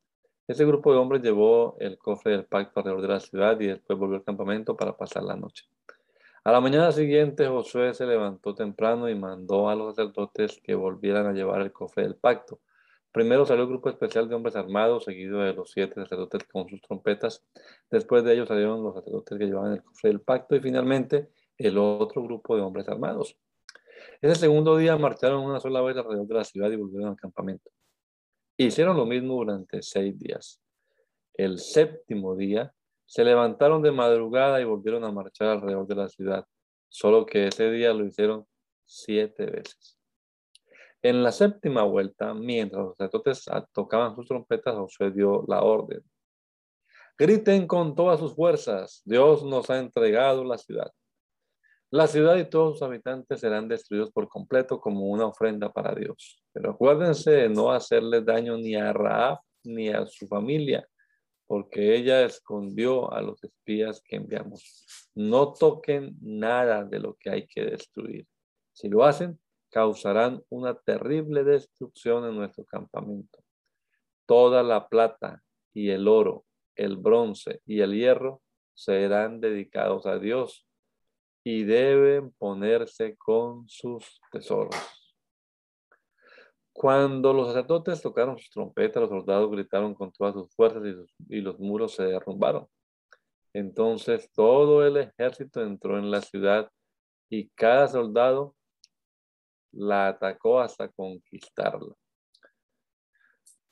Ese 0.48 0.66
grupo 0.66 0.92
de 0.92 0.98
hombres 0.98 1.22
llevó 1.22 1.78
el 1.80 2.00
cofre 2.00 2.32
del 2.32 2.46
pacto 2.46 2.80
alrededor 2.80 3.04
de 3.04 3.08
la 3.10 3.20
ciudad 3.20 3.60
y 3.60 3.68
después 3.68 4.00
volvió 4.00 4.18
al 4.18 4.24
campamento 4.24 4.76
para 4.76 4.98
pasar 4.98 5.22
la 5.22 5.36
noche. 5.36 5.66
A 6.44 6.52
la 6.52 6.62
mañana 6.62 6.92
siguiente 6.92 7.46
Josué 7.46 7.94
se 7.94 8.08
levantó 8.08 8.56
temprano 8.56 9.08
y 9.08 9.14
mandó 9.14 9.70
a 9.70 9.76
los 9.76 9.96
sacerdotes 9.96 10.60
que 10.64 10.74
volvieran 10.74 11.28
a 11.28 11.32
llevar 11.32 11.62
el 11.62 11.72
cofre 11.72 12.06
del 12.06 12.16
pacto. 12.16 12.60
Primero 13.12 13.46
salió 13.46 13.62
el 13.62 13.70
grupo 13.70 13.90
especial 13.90 14.28
de 14.28 14.34
hombres 14.34 14.56
armados, 14.56 15.04
seguido 15.04 15.42
de 15.42 15.54
los 15.54 15.70
siete 15.70 15.94
sacerdotes 15.94 16.44
con 16.46 16.68
sus 16.70 16.82
trompetas. 16.82 17.46
Después 17.92 18.24
de 18.24 18.34
ellos 18.34 18.48
salieron 18.48 18.82
los 18.82 18.96
sacerdotes 18.96 19.38
que 19.38 19.46
llevaban 19.46 19.74
el 19.74 19.84
cofre 19.84 20.10
del 20.10 20.22
pacto 20.22 20.56
y 20.56 20.60
finalmente 20.60 21.30
el 21.60 21.78
otro 21.78 22.24
grupo 22.24 22.56
de 22.56 22.64
hombres 22.64 22.90
armados. 22.90 23.38
Ese 24.22 24.36
segundo 24.36 24.78
día 24.78 24.98
marcharon 24.98 25.44
una 25.44 25.60
sola 25.60 25.82
vez 25.82 25.98
alrededor 25.98 26.28
de 26.28 26.34
la 26.36 26.44
ciudad 26.44 26.72
y 26.72 26.76
volvieron 26.76 27.10
al 27.10 27.16
campamento. 27.16 27.70
Hicieron 28.58 28.98
lo 28.98 29.06
mismo 29.06 29.36
durante 29.36 29.82
seis 29.82 30.18
días. 30.20 30.62
El 31.34 31.60
séptimo 31.60 32.36
día 32.36 32.74
se 33.06 33.24
levantaron 33.24 33.82
de 33.82 33.92
madrugada 33.92 34.62
y 34.62 34.64
volvieron 34.64 35.04
a 35.04 35.12
marchar 35.12 35.48
alrededor 35.48 35.88
de 35.88 35.96
la 35.96 36.08
ciudad, 36.08 36.46
solo 36.88 37.26
que 37.26 37.48
ese 37.48 37.72
día 37.72 37.94
lo 37.94 38.06
hicieron 38.06 38.46
siete 38.86 39.46
veces. 39.46 39.98
En 41.02 41.24
la 41.24 41.32
séptima 41.32 41.84
vuelta, 41.84 42.34
mientras 42.34 42.84
los 42.84 42.96
sacerdotes 42.96 43.46
tocaban 43.74 44.16
sus 44.16 44.28
trompetas, 44.28 44.76
Josué 44.76 45.12
dio 45.12 45.44
la 45.48 45.64
orden. 45.64 46.04
Griten 47.18 47.68
con 47.68 47.96
todas 47.96 48.20
sus 48.20 48.36
fuerzas, 48.36 49.02
Dios 49.04 49.44
nos 49.44 49.70
ha 49.70 49.80
entregado 49.80 50.44
la 50.44 50.58
ciudad. 50.58 50.92
La 51.94 52.08
ciudad 52.08 52.38
y 52.38 52.46
todos 52.46 52.80
sus 52.80 52.84
habitantes 52.84 53.42
serán 53.42 53.68
destruidos 53.68 54.12
por 54.12 54.30
completo 54.30 54.80
como 54.80 55.10
una 55.10 55.26
ofrenda 55.26 55.74
para 55.74 55.94
Dios. 55.94 56.42
Pero 56.54 56.72
acuérdense 56.72 57.32
de 57.32 57.50
no 57.50 57.70
hacerle 57.70 58.22
daño 58.22 58.56
ni 58.56 58.76
a 58.76 58.94
Raab 58.94 59.40
ni 59.66 59.90
a 59.90 60.06
su 60.06 60.26
familia, 60.26 60.88
porque 61.46 61.94
ella 61.94 62.24
escondió 62.24 63.12
a 63.12 63.22
los 63.22 63.44
espías 63.44 64.02
que 64.06 64.16
enviamos. 64.16 64.86
No 65.16 65.52
toquen 65.52 66.16
nada 66.22 66.86
de 66.86 67.00
lo 67.00 67.16
que 67.16 67.30
hay 67.30 67.46
que 67.46 67.66
destruir. 67.66 68.26
Si 68.72 68.88
lo 68.88 69.04
hacen, 69.04 69.38
causarán 69.70 70.42
una 70.48 70.80
terrible 70.80 71.44
destrucción 71.44 72.26
en 72.26 72.38
nuestro 72.38 72.64
campamento. 72.64 73.40
Toda 74.26 74.64
la 74.64 74.88
plata 74.88 75.44
y 75.74 75.90
el 75.90 76.08
oro, 76.08 76.46
el 76.74 76.96
bronce 76.96 77.60
y 77.66 77.82
el 77.82 77.94
hierro 77.94 78.42
serán 78.74 79.42
dedicados 79.42 80.06
a 80.06 80.18
Dios 80.20 80.66
y 81.44 81.64
deben 81.64 82.32
ponerse 82.32 83.16
con 83.18 83.68
sus 83.68 84.22
tesoros. 84.32 84.76
Cuando 86.74 87.34
los 87.34 87.48
sacerdotes 87.48 88.02
tocaron 88.02 88.38
sus 88.38 88.50
trompetas, 88.50 89.02
los 89.02 89.10
soldados 89.10 89.52
gritaron 89.52 89.94
con 89.94 90.12
todas 90.12 90.34
sus 90.34 90.54
fuerzas 90.56 90.84
y, 91.28 91.42
los 91.42 91.60
muros 91.60 91.96
se 91.96 92.04
derrumbaron. 92.04 92.68
Entonces 93.54 94.32
todo 94.32 94.86
el 94.86 94.98
ejército 94.98 95.62
entró 95.62 95.98
en 95.98 96.10
la 96.10 96.22
ciudad 96.22 96.72
y 97.30 97.50
cada 97.50 97.88
soldado 97.88 98.56
la 99.74 100.08
atacó 100.10 100.60
hasta 100.60 100.90
conquistarla. 100.90 101.94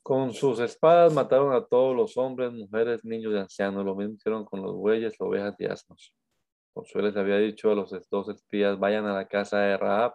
Con 0.02 0.32
sus 0.32 0.58
espadas 0.60 1.12
mataron 1.12 1.54
a 1.54 1.64
todos 1.64 1.94
los 1.94 2.16
hombres, 2.16 2.52
mujeres, 2.52 3.04
niños 3.04 3.32
y 3.32 3.38
ancianos. 3.38 3.84
Lo 3.84 3.94
mismo 3.94 4.14
hicieron 4.14 4.44
con 4.44 4.62
los 4.62 4.74
bueyes, 4.74 5.14
ovejas 5.18 5.54
y 5.58 5.66
asnos. 5.66 6.14
Josué 6.74 7.02
les 7.02 7.16
había 7.16 7.38
dicho 7.38 7.70
a 7.70 7.74
los 7.74 7.90
dos 8.10 8.28
espías, 8.28 8.78
vayan 8.78 9.06
a 9.06 9.14
la 9.14 9.26
casa 9.28 9.60
de 9.60 9.76
Rahab 9.76 10.14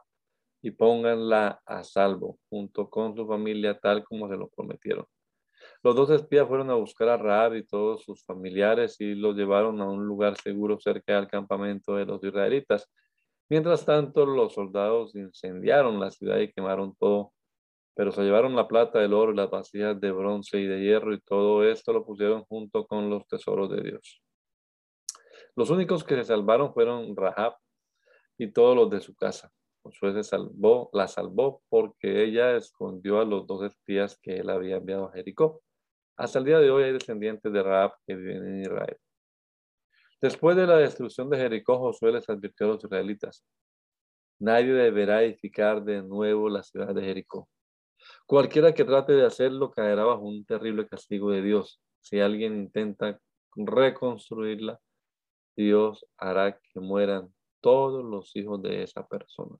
y 0.61 0.71
pónganla 0.71 1.61
a 1.65 1.83
salvo, 1.83 2.39
junto 2.49 2.89
con 2.89 3.15
su 3.15 3.27
familia, 3.27 3.77
tal 3.79 4.03
como 4.03 4.27
se 4.29 4.37
lo 4.37 4.47
prometieron. 4.49 5.05
Los 5.83 5.95
dos 5.95 6.09
espías 6.09 6.47
fueron 6.47 6.71
a 6.71 6.75
buscar 6.75 7.09
a 7.09 7.17
Rahab 7.17 7.55
y 7.55 7.65
todos 7.65 8.03
sus 8.03 8.23
familiares 8.25 8.99
y 8.99 9.15
los 9.15 9.35
llevaron 9.35 9.81
a 9.81 9.89
un 9.89 10.05
lugar 10.05 10.35
seguro 10.37 10.79
cerca 10.79 11.15
del 11.15 11.27
campamento 11.27 11.95
de 11.95 12.05
los 12.05 12.23
israelitas. 12.23 12.89
Mientras 13.49 13.85
tanto, 13.85 14.25
los 14.25 14.53
soldados 14.53 15.13
incendiaron 15.15 15.99
la 15.99 16.09
ciudad 16.09 16.39
y 16.39 16.51
quemaron 16.51 16.95
todo, 16.95 17.33
pero 17.95 18.11
se 18.11 18.23
llevaron 18.23 18.55
la 18.55 18.67
plata, 18.67 19.03
el 19.03 19.13
oro, 19.13 19.33
las 19.33 19.49
vasijas 19.51 19.99
de 20.01 20.11
bronce 20.11 20.59
y 20.59 20.65
de 20.65 20.81
hierro 20.81 21.13
y 21.13 21.21
todo 21.21 21.63
esto 21.63 21.93
lo 21.93 22.05
pusieron 22.05 22.43
junto 22.45 22.87
con 22.87 23.09
los 23.09 23.27
tesoros 23.27 23.69
de 23.69 23.81
Dios. 23.81 24.24
Los 25.55 25.69
únicos 25.69 26.03
que 26.03 26.15
se 26.15 26.25
salvaron 26.25 26.73
fueron 26.73 27.15
Rahab 27.15 27.55
y 28.37 28.51
todos 28.51 28.75
los 28.75 28.89
de 28.89 28.99
su 28.99 29.15
casa. 29.15 29.51
Josué 29.83 30.13
se 30.13 30.23
salvó, 30.23 30.89
la 30.93 31.07
salvó 31.07 31.61
porque 31.69 32.23
ella 32.23 32.57
escondió 32.57 33.21
a 33.21 33.25
los 33.25 33.47
dos 33.47 33.63
espías 33.63 34.17
que 34.21 34.37
él 34.37 34.49
había 34.49 34.77
enviado 34.77 35.05
a 35.05 35.13
Jericó. 35.13 35.61
Hasta 36.17 36.39
el 36.39 36.45
día 36.45 36.59
de 36.59 36.71
hoy 36.71 36.83
hay 36.83 36.93
descendientes 36.93 37.53
de 37.53 37.63
Rahab 37.63 37.93
que 38.05 38.15
viven 38.15 38.45
en 38.47 38.61
Israel. 38.61 38.97
Después 40.21 40.57
de 40.57 40.65
la 40.65 40.77
destrucción 40.77 41.29
de 41.29 41.37
Jericó, 41.37 41.77
Josué 41.77 42.11
les 42.11 42.27
advirtió 42.29 42.65
a 42.65 42.69
los 42.71 42.83
israelitas, 42.83 43.45
nadie 44.39 44.73
deberá 44.73 45.23
edificar 45.23 45.83
de 45.83 46.01
nuevo 46.01 46.49
la 46.49 46.63
ciudad 46.63 46.93
de 46.93 47.03
Jericó. 47.03 47.47
Cualquiera 48.25 48.73
que 48.73 48.83
trate 48.83 49.13
de 49.13 49.25
hacerlo 49.25 49.71
caerá 49.71 50.03
bajo 50.03 50.23
un 50.23 50.45
terrible 50.45 50.87
castigo 50.87 51.31
de 51.31 51.41
Dios. 51.41 51.79
Si 52.01 52.19
alguien 52.19 52.55
intenta 52.55 53.19
reconstruirla, 53.55 54.79
Dios 55.55 56.05
hará 56.17 56.59
que 56.59 56.79
mueran 56.79 57.33
todos 57.61 58.03
los 58.03 58.35
hijos 58.35 58.61
de 58.61 58.83
esa 58.83 59.07
persona. 59.07 59.55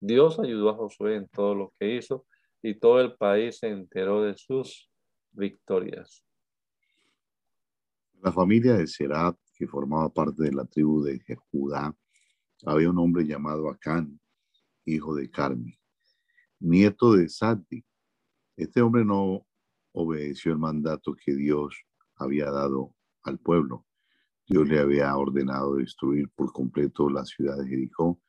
Dios 0.00 0.38
ayudó 0.38 0.70
a 0.70 0.76
Josué 0.76 1.16
en 1.16 1.28
todo 1.28 1.54
lo 1.54 1.74
que 1.78 1.96
hizo 1.96 2.26
y 2.62 2.78
todo 2.78 3.00
el 3.00 3.16
país 3.16 3.58
se 3.58 3.68
enteró 3.68 4.22
de 4.22 4.34
sus 4.36 4.90
victorias. 5.32 6.24
La 8.22 8.32
familia 8.32 8.74
de 8.74 8.86
Serat, 8.86 9.36
que 9.54 9.66
formaba 9.66 10.08
parte 10.08 10.42
de 10.42 10.52
la 10.52 10.64
tribu 10.64 11.02
de 11.02 11.20
Judá, 11.50 11.94
había 12.66 12.90
un 12.90 12.98
hombre 12.98 13.24
llamado 13.24 13.68
Acán, 13.68 14.20
hijo 14.84 15.14
de 15.14 15.30
Carmi, 15.30 15.78
nieto 16.58 17.14
de 17.14 17.28
Sadi. 17.28 17.84
Este 18.56 18.82
hombre 18.82 19.04
no 19.04 19.46
obedeció 19.92 20.52
el 20.52 20.58
mandato 20.58 21.14
que 21.14 21.34
Dios 21.34 21.74
había 22.16 22.50
dado 22.50 22.94
al 23.22 23.38
pueblo. 23.38 23.86
Dios 24.50 24.68
le 24.68 24.80
había 24.80 25.16
ordenado 25.16 25.76
destruir 25.76 26.28
por 26.34 26.52
completo 26.52 27.08
la 27.08 27.24
ciudad 27.24 27.56
de 27.56 27.68
Jericó, 27.68 28.20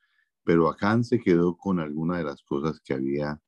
pero 0.44 0.68
Acán 0.68 1.02
se 1.02 1.18
quedó 1.18 1.56
con 1.56 1.80
alguna 1.80 2.18
de 2.18 2.22
las 2.22 2.44
cosas 2.44 2.80
que 2.80 2.94
había 2.94 3.42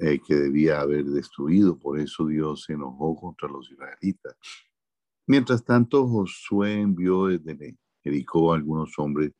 eh, 0.00 0.18
que 0.26 0.34
debía 0.34 0.80
haber 0.80 1.04
destruido. 1.04 1.78
Por 1.78 2.00
eso 2.00 2.24
Dios 2.24 2.64
se 2.64 2.72
enojó 2.72 3.14
contra 3.16 3.50
los 3.50 3.70
israelitas. 3.70 4.34
Mientras 5.26 5.62
tanto, 5.62 6.08
Josué 6.08 6.80
envió 6.80 7.26
desde 7.26 7.76
Jericó 8.02 8.54
algunos 8.54 8.98
hombres 8.98 9.32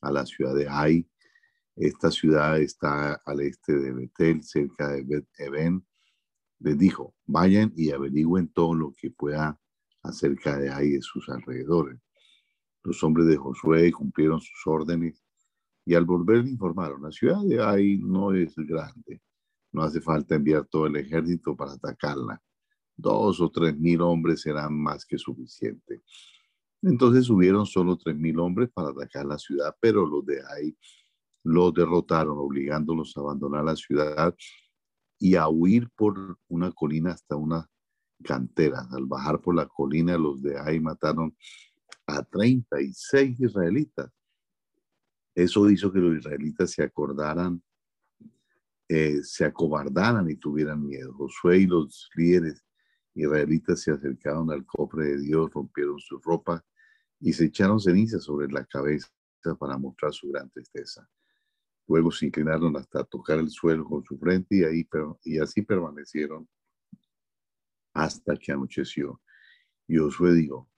a 0.00 0.10
la 0.10 0.24
ciudad 0.24 0.54
de 0.54 0.68
Ai. 0.70 1.06
Esta 1.76 2.10
ciudad 2.10 2.58
está 2.58 3.20
al 3.26 3.40
este 3.42 3.74
de 3.74 3.92
Betel, 3.92 4.42
cerca 4.42 4.88
de 4.88 5.04
Bet 5.04 5.26
Eben. 5.36 5.86
Les 6.60 6.78
dijo, 6.78 7.14
vayan 7.26 7.74
y 7.76 7.90
averigüen 7.90 8.48
todo 8.48 8.74
lo 8.74 8.94
que 8.96 9.10
pueda 9.10 9.60
acerca 10.02 10.58
de 10.58 10.70
Ai 10.70 10.86
y 10.86 10.92
de 10.92 11.02
sus 11.02 11.28
alrededores. 11.28 12.00
Los 12.82 13.02
hombres 13.02 13.26
de 13.26 13.36
Josué 13.36 13.92
cumplieron 13.92 14.40
sus 14.40 14.66
órdenes 14.66 15.22
y 15.84 15.94
al 15.94 16.04
volver 16.04 16.44
le 16.44 16.50
informaron, 16.50 17.02
la 17.02 17.12
ciudad 17.12 17.42
de 17.42 17.62
Ai 17.62 17.98
no 17.98 18.32
es 18.32 18.54
grande, 18.56 19.22
no 19.72 19.82
hace 19.82 20.00
falta 20.00 20.34
enviar 20.34 20.66
todo 20.66 20.86
el 20.86 20.96
ejército 20.96 21.56
para 21.56 21.72
atacarla 21.72 22.42
dos 22.98 23.40
o 23.40 23.50
tres 23.50 23.78
mil 23.78 24.02
hombres 24.02 24.42
serán 24.42 24.76
más 24.78 25.06
que 25.06 25.16
suficiente. 25.16 26.02
Entonces 26.82 27.26
subieron 27.26 27.64
solo 27.64 27.96
tres 27.96 28.16
mil 28.16 28.38
hombres 28.40 28.70
para 28.74 28.90
atacar 28.90 29.24
la 29.24 29.38
ciudad, 29.38 29.74
pero 29.80 30.06
los 30.06 30.26
de 30.26 30.40
ahí 30.52 30.76
los 31.44 31.72
derrotaron, 31.72 32.36
obligándolos 32.38 33.16
a 33.16 33.20
abandonar 33.20 33.64
la 33.64 33.76
ciudad 33.76 34.34
y 35.18 35.36
a 35.36 35.48
huir 35.48 35.88
por 35.96 36.38
una 36.48 36.72
colina 36.72 37.12
hasta 37.12 37.36
una 37.36 37.70
cantera. 38.22 38.86
Al 38.90 39.06
bajar 39.06 39.40
por 39.40 39.54
la 39.54 39.66
colina, 39.66 40.16
los 40.18 40.42
de 40.42 40.58
ahí 40.58 40.80
mataron 40.80 41.36
a 42.06 42.22
36 42.22 43.40
israelitas. 43.40 44.10
Eso 45.34 45.70
hizo 45.70 45.92
que 45.92 46.00
los 46.00 46.18
israelitas 46.18 46.72
se 46.72 46.82
acordaran, 46.82 47.62
eh, 48.88 49.20
se 49.22 49.44
acobardaran 49.44 50.28
y 50.28 50.36
tuvieran 50.36 50.84
miedo. 50.84 51.12
Josué 51.14 51.58
y 51.58 51.66
los 51.66 52.08
líderes 52.16 52.64
israelitas 53.14 53.82
se 53.82 53.92
acercaron 53.92 54.50
al 54.50 54.64
cofre 54.64 55.06
de 55.06 55.20
Dios, 55.20 55.50
rompieron 55.52 55.98
su 55.98 56.18
ropa 56.18 56.64
y 57.20 57.32
se 57.32 57.46
echaron 57.46 57.80
cenizas 57.80 58.24
sobre 58.24 58.48
la 58.48 58.64
cabeza 58.64 59.08
para 59.58 59.78
mostrar 59.78 60.12
su 60.12 60.28
gran 60.28 60.50
tristeza. 60.50 61.08
Luego 61.86 62.10
se 62.10 62.26
inclinaron 62.26 62.76
hasta 62.76 63.04
tocar 63.04 63.38
el 63.38 63.50
suelo 63.50 63.84
con 63.84 64.04
su 64.04 64.18
frente 64.18 64.56
y, 64.56 64.64
ahí, 64.64 64.88
y 65.24 65.38
así 65.38 65.62
permanecieron 65.62 66.48
hasta 67.98 68.36
que 68.36 68.52
anocheció. 68.52 69.20
Y 69.88 69.96
Josué 69.96 70.32
dijo, 70.32 70.70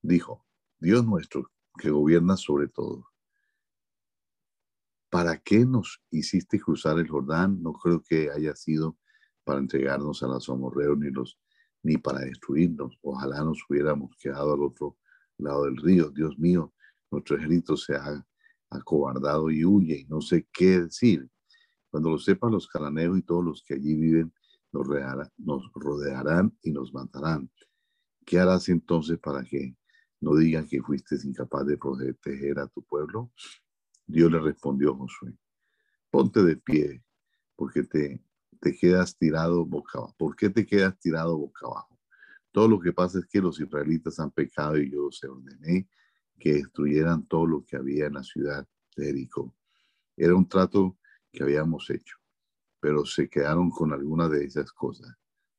dijo, 0.00 0.46
Dios 0.80 1.04
nuestro, 1.04 1.50
que 1.78 1.90
gobierna 1.90 2.36
sobre 2.36 2.68
todo, 2.68 3.06
¿para 5.10 5.36
qué 5.38 5.66
nos 5.66 6.02
hiciste 6.10 6.58
cruzar 6.58 6.98
el 6.98 7.08
Jordán? 7.08 7.62
No 7.62 7.74
creo 7.74 8.02
que 8.02 8.30
haya 8.30 8.56
sido 8.56 8.96
para 9.44 9.58
entregarnos 9.58 10.22
a 10.22 10.28
los 10.28 10.48
amorreos 10.48 10.98
ni 10.98 11.10
los 11.10 11.38
ni 11.82 11.98
para 11.98 12.20
destruirnos. 12.20 12.96
Ojalá 13.02 13.44
nos 13.44 13.58
hubiéramos 13.68 14.16
quedado 14.16 14.54
al 14.54 14.62
otro 14.62 14.96
lado 15.38 15.64
del 15.64 15.76
río. 15.76 16.10
Dios 16.10 16.38
mío, 16.38 16.72
nuestro 17.10 17.36
ejército 17.36 17.76
se 17.76 17.96
ha 17.96 18.24
acobardado 18.70 19.50
y 19.50 19.64
huye 19.64 19.98
y 19.98 20.04
no 20.04 20.22
sé 20.22 20.46
qué 20.52 20.80
decir. 20.80 21.28
Cuando 21.90 22.08
lo 22.08 22.18
sepan 22.18 22.52
los 22.52 22.66
cananeos 22.68 23.18
y 23.18 23.22
todos 23.22 23.44
los 23.44 23.62
que 23.62 23.74
allí 23.74 23.94
viven, 23.94 24.32
nos 24.72 25.70
rodearán, 25.74 26.56
y 26.62 26.72
nos 26.72 26.92
matarán. 26.92 27.50
¿Qué 28.24 28.38
harás 28.38 28.68
entonces 28.68 29.18
para 29.18 29.42
que 29.44 29.76
no 30.20 30.36
digan 30.36 30.66
que 30.66 30.80
fuiste 30.80 31.16
incapaz 31.24 31.66
de 31.66 31.76
proteger 31.76 32.58
a 32.58 32.68
tu 32.68 32.82
pueblo? 32.82 33.32
Dios 34.06 34.30
le 34.30 34.38
respondió 34.38 34.92
a 34.92 34.96
Josué, 34.96 35.36
ponte 36.10 36.42
de 36.42 36.56
pie, 36.56 37.04
porque 37.56 37.84
te 37.84 38.22
te 38.62 38.72
quedas 38.76 39.18
tirado 39.18 39.66
boca 39.66 39.98
abajo? 39.98 40.14
¿Por 40.16 40.36
qué 40.36 40.48
te 40.48 40.64
quedas 40.64 40.96
tirado 41.00 41.36
boca 41.36 41.66
abajo? 41.66 41.98
Todo 42.52 42.68
lo 42.68 42.78
que 42.78 42.92
pasa 42.92 43.18
es 43.18 43.26
que 43.26 43.40
los 43.40 43.58
israelitas 43.58 44.20
han 44.20 44.30
pecado 44.30 44.78
y 44.78 44.88
yo 44.88 45.10
se 45.10 45.26
ordené 45.26 45.88
que 46.38 46.54
destruyeran 46.54 47.26
todo 47.26 47.46
lo 47.46 47.64
que 47.64 47.76
había 47.76 48.06
en 48.06 48.14
la 48.14 48.22
ciudad 48.22 48.66
de 48.96 49.06
Jericó. 49.06 49.52
Era 50.16 50.36
un 50.36 50.48
trato 50.48 50.96
que 51.32 51.42
habíamos 51.42 51.90
hecho, 51.90 52.16
pero 52.82 53.06
se 53.06 53.28
quedaron 53.28 53.70
con 53.70 53.92
alguna 53.92 54.28
de 54.28 54.44
esas 54.44 54.72
cosas. 54.72 55.08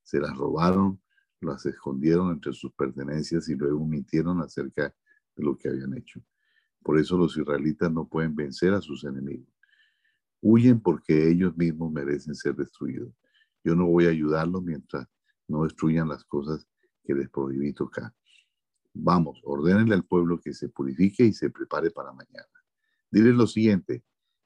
Se 0.03 0.19
las 0.19 0.35
robaron, 0.35 1.01
las 1.39 1.65
escondieron 1.65 2.31
entre 2.31 2.51
sus 2.51 2.73
pertenencias 2.73 3.47
y 3.47 3.55
luego 3.55 3.85
mintieron 3.85 4.41
acerca 4.41 4.93
de 5.33 5.43
lo 5.43 5.57
que 5.57 5.69
habían 5.69 5.97
hecho. 5.97 6.21
Por 6.83 6.99
eso 6.99 7.17
los 7.17 7.37
israelitas 7.37 7.89
no 7.89 8.09
pueden 8.09 8.35
vencer 8.35 8.73
a 8.73 8.81
sus 8.81 9.05
enemigos. 9.05 9.47
Huyen 10.41 10.81
porque 10.81 11.29
ellos 11.29 11.55
mismos 11.55 11.93
merecen 11.93 12.35
ser 12.35 12.57
destruidos. 12.57 13.13
Yo 13.63 13.73
no 13.73 13.85
voy 13.85 14.07
a 14.07 14.09
ayudarlos 14.09 14.61
mientras 14.61 15.07
no 15.47 15.63
destruyan 15.63 16.09
las 16.09 16.25
cosas 16.25 16.67
que 17.05 17.13
les 17.13 17.29
prohibí 17.29 17.71
tocar. 17.71 18.13
Vamos, 18.93 19.39
ordénenle 19.45 19.95
al 19.95 20.03
pueblo 20.03 20.41
que 20.41 20.53
se 20.53 20.67
purifique 20.67 21.23
y 21.23 21.31
se 21.31 21.49
prepare 21.49 21.89
para 21.89 22.11
mañana. 22.11 22.49
Dile 23.09 23.31
lo 23.31 23.47
siguiente, 23.47 24.03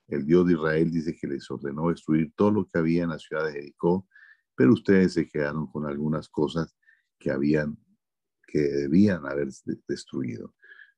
el 0.08 0.26
Dios 0.26 0.47
de 0.47 0.53
Israel 0.53 0.91
dice 0.91 1.16
que 1.16 1.28
les 1.28 1.49
ordenó 1.51 1.89
destruir 1.89 2.32
todo 2.36 2.51
lo 2.51 2.66
que 2.66 2.80
había 2.80 3.03
en 3.03 3.10
la 3.10 3.20
ciudad 3.20 3.45
de 3.45 3.53
Jericó, 3.53 4.08
pero 4.55 4.74
ustedes 4.74 5.14
se 5.14 5.28
quedaron 5.28 5.68
con 5.68 5.86
algunas 5.86 6.30
cosas 6.30 6.76
que 7.20 7.32
habían, 7.32 7.78
que 8.47 8.60
debían 8.60 9.26
haber 9.26 9.49
destruido. 9.88 10.53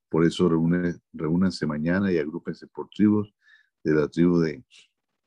Por 0.08 0.24
eso 0.24 0.48
reúnense 0.48 1.66
mañana 1.66 2.12
y 2.12 2.18
agrúpense 2.18 2.66
por 2.68 2.88
tribus 2.88 3.34
de 3.84 3.94
la 3.94 4.08
tribu 4.08 4.38
de 4.38 4.64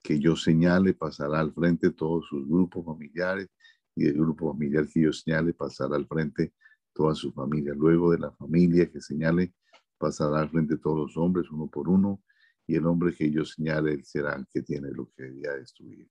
que 0.01 0.19
yo 0.19 0.35
señale 0.35 0.93
pasará 0.93 1.39
al 1.39 1.53
frente 1.53 1.91
todos 1.91 2.25
sus 2.27 2.47
grupos 2.47 2.85
familiares 2.85 3.47
y 3.95 4.07
el 4.07 4.13
grupo 4.13 4.51
familiar 4.51 4.87
que 4.87 5.01
yo 5.01 5.13
señale 5.13 5.53
pasará 5.53 5.95
al 5.95 6.07
frente 6.07 6.53
toda 6.93 7.15
su 7.15 7.31
familia. 7.31 7.73
Luego 7.73 8.11
de 8.11 8.19
la 8.19 8.31
familia 8.31 8.89
que 8.91 8.99
señale 8.99 9.53
pasará 9.97 10.41
al 10.41 10.49
frente 10.49 10.77
todos 10.77 10.97
los 10.97 11.17
hombres 11.17 11.49
uno 11.49 11.67
por 11.67 11.87
uno 11.87 12.21
y 12.65 12.75
el 12.75 12.85
hombre 12.85 13.13
que 13.13 13.29
yo 13.29 13.43
señale 13.45 14.03
será 14.03 14.35
el 14.35 14.47
que 14.47 14.61
tiene 14.61 14.89
lo 14.91 15.09
que 15.09 15.23
debía 15.23 15.53
destruir. 15.53 16.09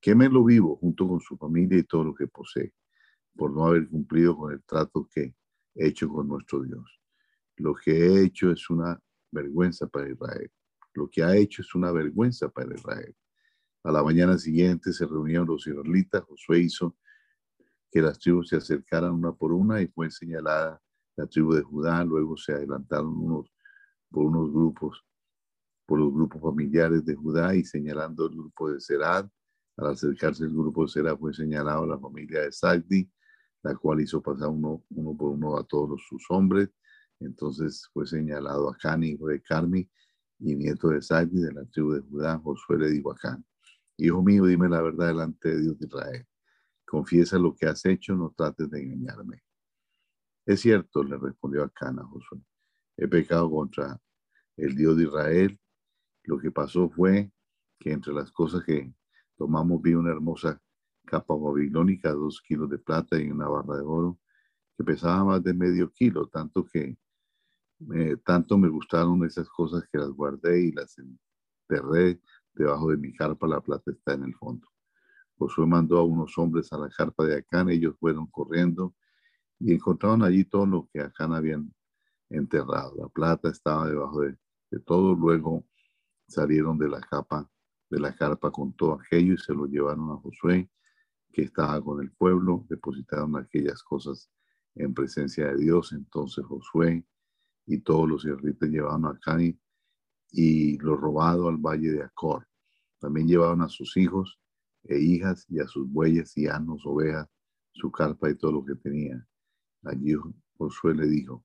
Quémelo 0.00 0.44
vivo 0.44 0.76
junto 0.76 1.08
con 1.08 1.20
su 1.20 1.36
familia 1.36 1.78
y 1.78 1.84
todo 1.84 2.04
lo 2.04 2.14
que 2.14 2.26
posee, 2.26 2.74
por 3.36 3.52
no 3.52 3.66
haber 3.66 3.88
cumplido 3.88 4.36
con 4.36 4.52
el 4.52 4.62
trato 4.62 5.08
que 5.12 5.34
he 5.74 5.86
hecho 5.86 6.08
con 6.08 6.28
nuestro 6.28 6.62
Dios. 6.62 7.00
Lo 7.56 7.74
que 7.74 7.92
he 7.92 8.24
hecho 8.24 8.50
es 8.50 8.68
una 8.70 9.00
vergüenza 9.30 9.86
para 9.86 10.10
Israel. 10.10 10.50
Lo 10.94 11.08
que 11.08 11.22
ha 11.22 11.36
hecho 11.36 11.62
es 11.62 11.74
una 11.74 11.92
vergüenza 11.92 12.48
para 12.48 12.74
Israel. 12.74 13.14
A 13.84 13.92
la 13.92 14.02
mañana 14.02 14.38
siguiente 14.38 14.92
se 14.92 15.06
reunieron 15.06 15.46
los 15.46 15.66
israelitas. 15.66 16.22
Josué 16.22 16.60
hizo 16.60 16.96
que 17.90 18.02
las 18.02 18.18
tribus 18.18 18.48
se 18.48 18.56
acercaran 18.56 19.12
una 19.12 19.32
por 19.32 19.52
una 19.52 19.80
y 19.80 19.86
fue 19.88 20.10
señalada 20.10 20.80
la 21.16 21.26
tribu 21.26 21.54
de 21.54 21.62
Judá. 21.62 22.04
Luego 22.04 22.36
se 22.36 22.52
adelantaron 22.52 23.16
unos 23.16 23.52
por 24.10 24.26
unos 24.26 24.50
grupos, 24.52 25.04
por 25.88 25.98
los 25.98 26.12
grupos 26.12 26.42
familiares 26.42 27.02
de 27.06 27.14
Judá 27.14 27.54
y 27.54 27.64
señalando 27.64 28.26
el 28.26 28.36
grupo 28.36 28.70
de 28.70 28.78
Serad. 28.78 29.26
Al 29.78 29.86
acercarse 29.86 30.44
el 30.44 30.52
grupo 30.52 30.82
de 30.82 30.90
Serad 30.90 31.16
fue 31.16 31.32
señalado 31.32 31.86
la 31.86 31.98
familia 31.98 32.42
de 32.42 32.52
Sagdi, 32.52 33.10
la 33.62 33.74
cual 33.74 34.02
hizo 34.02 34.20
pasar 34.20 34.50
uno, 34.50 34.84
por 35.16 35.30
uno 35.30 35.56
a 35.56 35.64
todos 35.64 36.02
sus 36.06 36.26
hombres. 36.28 36.68
Entonces 37.20 37.88
fue 37.90 38.06
señalado 38.06 38.68
a 38.68 38.76
Cani, 38.76 39.12
hijo 39.12 39.28
de 39.28 39.40
Carmi, 39.40 39.90
y 40.40 40.54
nieto 40.54 40.90
de 40.90 41.00
Sagdi, 41.00 41.40
de 41.40 41.52
la 41.52 41.64
tribu 41.64 41.92
de 41.92 42.02
Judá. 42.02 42.38
Josué 42.38 42.78
le 42.78 42.90
dijo 42.90 43.10
a 43.10 43.16
Can, 43.16 43.42
Hijo 43.96 44.22
mío, 44.22 44.44
dime 44.44 44.68
la 44.68 44.82
verdad 44.82 45.06
delante 45.06 45.48
de 45.48 45.62
Dios 45.62 45.78
de 45.78 45.86
Israel. 45.86 46.26
Confiesa 46.84 47.38
lo 47.38 47.56
que 47.56 47.64
has 47.64 47.82
hecho, 47.86 48.14
no 48.14 48.34
trates 48.36 48.70
de 48.70 48.82
engañarme. 48.82 49.42
Es 50.44 50.60
cierto, 50.60 51.02
le 51.02 51.16
respondió 51.16 51.64
a 51.64 51.70
Josué. 52.04 52.40
He 52.98 53.08
pecado 53.08 53.50
contra 53.50 53.98
el 54.58 54.76
Dios 54.76 54.98
de 54.98 55.04
Israel. 55.04 55.58
Lo 56.28 56.38
que 56.38 56.50
pasó 56.50 56.90
fue 56.90 57.32
que 57.80 57.90
entre 57.90 58.12
las 58.12 58.30
cosas 58.30 58.62
que 58.62 58.92
tomamos 59.38 59.80
vi 59.80 59.94
una 59.94 60.10
hermosa 60.10 60.60
capa 61.06 61.34
babilónica, 61.34 62.12
dos 62.12 62.42
kilos 62.42 62.68
de 62.68 62.76
plata 62.76 63.18
y 63.18 63.30
una 63.30 63.48
barra 63.48 63.78
de 63.78 63.82
oro 63.82 64.18
que 64.76 64.84
pesaba 64.84 65.24
más 65.24 65.42
de 65.42 65.54
medio 65.54 65.90
kilo, 65.90 66.26
tanto 66.26 66.66
que 66.66 66.98
tanto 68.26 68.58
me 68.58 68.68
gustaron 68.68 69.24
esas 69.24 69.48
cosas 69.48 69.88
que 69.90 69.96
las 69.96 70.10
guardé 70.10 70.66
y 70.66 70.72
las 70.72 70.98
enterré 70.98 72.20
debajo 72.52 72.90
de 72.90 72.98
mi 72.98 73.14
carpa, 73.14 73.48
la 73.48 73.62
plata 73.62 73.90
está 73.90 74.12
en 74.12 74.24
el 74.24 74.34
fondo. 74.34 74.68
Josué 75.38 75.64
mandó 75.64 75.96
a 75.96 76.04
unos 76.04 76.36
hombres 76.36 76.70
a 76.74 76.78
la 76.78 76.90
carpa 76.90 77.24
de 77.24 77.38
Acán, 77.38 77.70
ellos 77.70 77.96
fueron 77.98 78.26
corriendo 78.26 78.94
y 79.58 79.72
encontraron 79.72 80.22
allí 80.22 80.44
todo 80.44 80.66
lo 80.66 80.90
que 80.92 81.00
Acán 81.00 81.32
habían 81.32 81.72
enterrado. 82.28 82.96
La 82.98 83.08
plata 83.08 83.48
estaba 83.48 83.88
debajo 83.88 84.20
de, 84.20 84.36
de 84.70 84.80
todo, 84.80 85.14
luego 85.14 85.64
salieron 86.28 86.78
de 86.78 86.88
la 86.88 87.00
capa, 87.00 87.50
de 87.90 87.98
la 87.98 88.14
carpa 88.14 88.50
con 88.50 88.74
todo 88.74 88.94
aquello 89.00 89.34
y 89.34 89.38
se 89.38 89.54
lo 89.54 89.66
llevaron 89.66 90.10
a 90.10 90.16
Josué, 90.16 90.70
que 91.32 91.42
estaba 91.42 91.82
con 91.82 92.02
el 92.02 92.12
pueblo, 92.12 92.66
depositaron 92.68 93.36
aquellas 93.36 93.82
cosas 93.82 94.30
en 94.74 94.94
presencia 94.94 95.48
de 95.48 95.56
Dios. 95.56 95.92
Entonces 95.92 96.44
Josué 96.44 97.04
y 97.66 97.80
todos 97.80 98.08
los 98.08 98.24
israelitas 98.24 98.68
llevaron 98.68 99.06
a 99.06 99.10
Acán 99.10 99.58
y 100.30 100.78
lo 100.78 100.96
robado 100.96 101.48
al 101.48 101.56
valle 101.56 101.92
de 101.92 102.02
Acor. 102.02 102.46
También 102.98 103.26
llevaron 103.26 103.62
a 103.62 103.68
sus 103.68 103.96
hijos 103.96 104.38
e 104.84 104.98
hijas 104.98 105.46
y 105.48 105.60
a 105.60 105.66
sus 105.66 105.90
bueyes 105.90 106.36
y 106.36 106.46
asnos, 106.46 106.82
ovejas, 106.84 107.28
su 107.72 107.90
carpa 107.90 108.30
y 108.30 108.34
todo 108.34 108.52
lo 108.52 108.64
que 108.64 108.74
tenía. 108.74 109.26
Allí 109.84 110.14
Josué 110.56 110.94
le 110.94 111.06
dijo, 111.06 111.44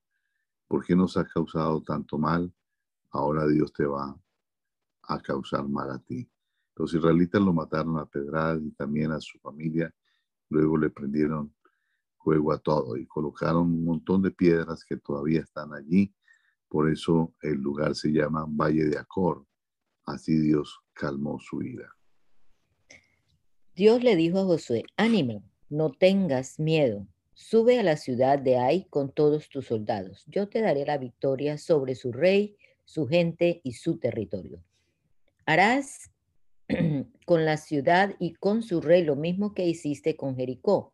¿por 0.68 0.84
qué 0.84 0.94
nos 0.94 1.16
has 1.16 1.32
causado 1.32 1.82
tanto 1.82 2.18
mal? 2.18 2.52
Ahora 3.10 3.46
Dios 3.46 3.72
te 3.72 3.84
va 3.84 4.18
a 5.08 5.20
causar 5.20 5.66
mal 5.68 5.90
a 5.90 5.98
ti. 5.98 6.28
Los 6.76 6.92
israelitas 6.94 7.40
lo 7.40 7.52
mataron 7.52 7.98
a 7.98 8.06
pedradas 8.06 8.62
y 8.62 8.72
también 8.72 9.12
a 9.12 9.20
su 9.20 9.38
familia. 9.38 9.94
Luego 10.48 10.76
le 10.76 10.90
prendieron 10.90 11.54
fuego 12.18 12.52
a 12.52 12.58
todo 12.58 12.96
y 12.96 13.06
colocaron 13.06 13.62
un 13.62 13.84
montón 13.84 14.22
de 14.22 14.30
piedras 14.30 14.84
que 14.84 14.96
todavía 14.96 15.40
están 15.40 15.72
allí. 15.72 16.12
Por 16.68 16.90
eso 16.90 17.34
el 17.42 17.60
lugar 17.60 17.94
se 17.94 18.10
llama 18.10 18.46
Valle 18.48 18.86
de 18.86 18.98
Acor. 18.98 19.46
Así 20.06 20.38
Dios 20.38 20.80
calmó 20.92 21.38
su 21.38 21.62
ira. 21.62 21.94
Dios 23.74 24.02
le 24.02 24.16
dijo 24.16 24.38
a 24.38 24.44
Josué, 24.44 24.84
ánimo, 24.96 25.42
no 25.68 25.90
tengas 25.90 26.58
miedo, 26.58 27.06
sube 27.32 27.78
a 27.78 27.82
la 27.82 27.96
ciudad 27.96 28.38
de 28.38 28.56
Ai 28.58 28.86
con 28.88 29.12
todos 29.12 29.48
tus 29.48 29.66
soldados. 29.66 30.24
Yo 30.26 30.48
te 30.48 30.60
daré 30.60 30.84
la 30.84 30.98
victoria 30.98 31.58
sobre 31.58 31.94
su 31.94 32.12
rey, 32.12 32.56
su 32.84 33.06
gente 33.06 33.60
y 33.64 33.72
su 33.72 33.98
territorio. 33.98 34.62
Harás 35.46 36.10
con 37.26 37.44
la 37.44 37.56
ciudad 37.56 38.14
y 38.18 38.34
con 38.34 38.62
su 38.62 38.80
rey 38.80 39.04
lo 39.04 39.16
mismo 39.16 39.54
que 39.54 39.66
hiciste 39.66 40.16
con 40.16 40.36
Jericó. 40.36 40.92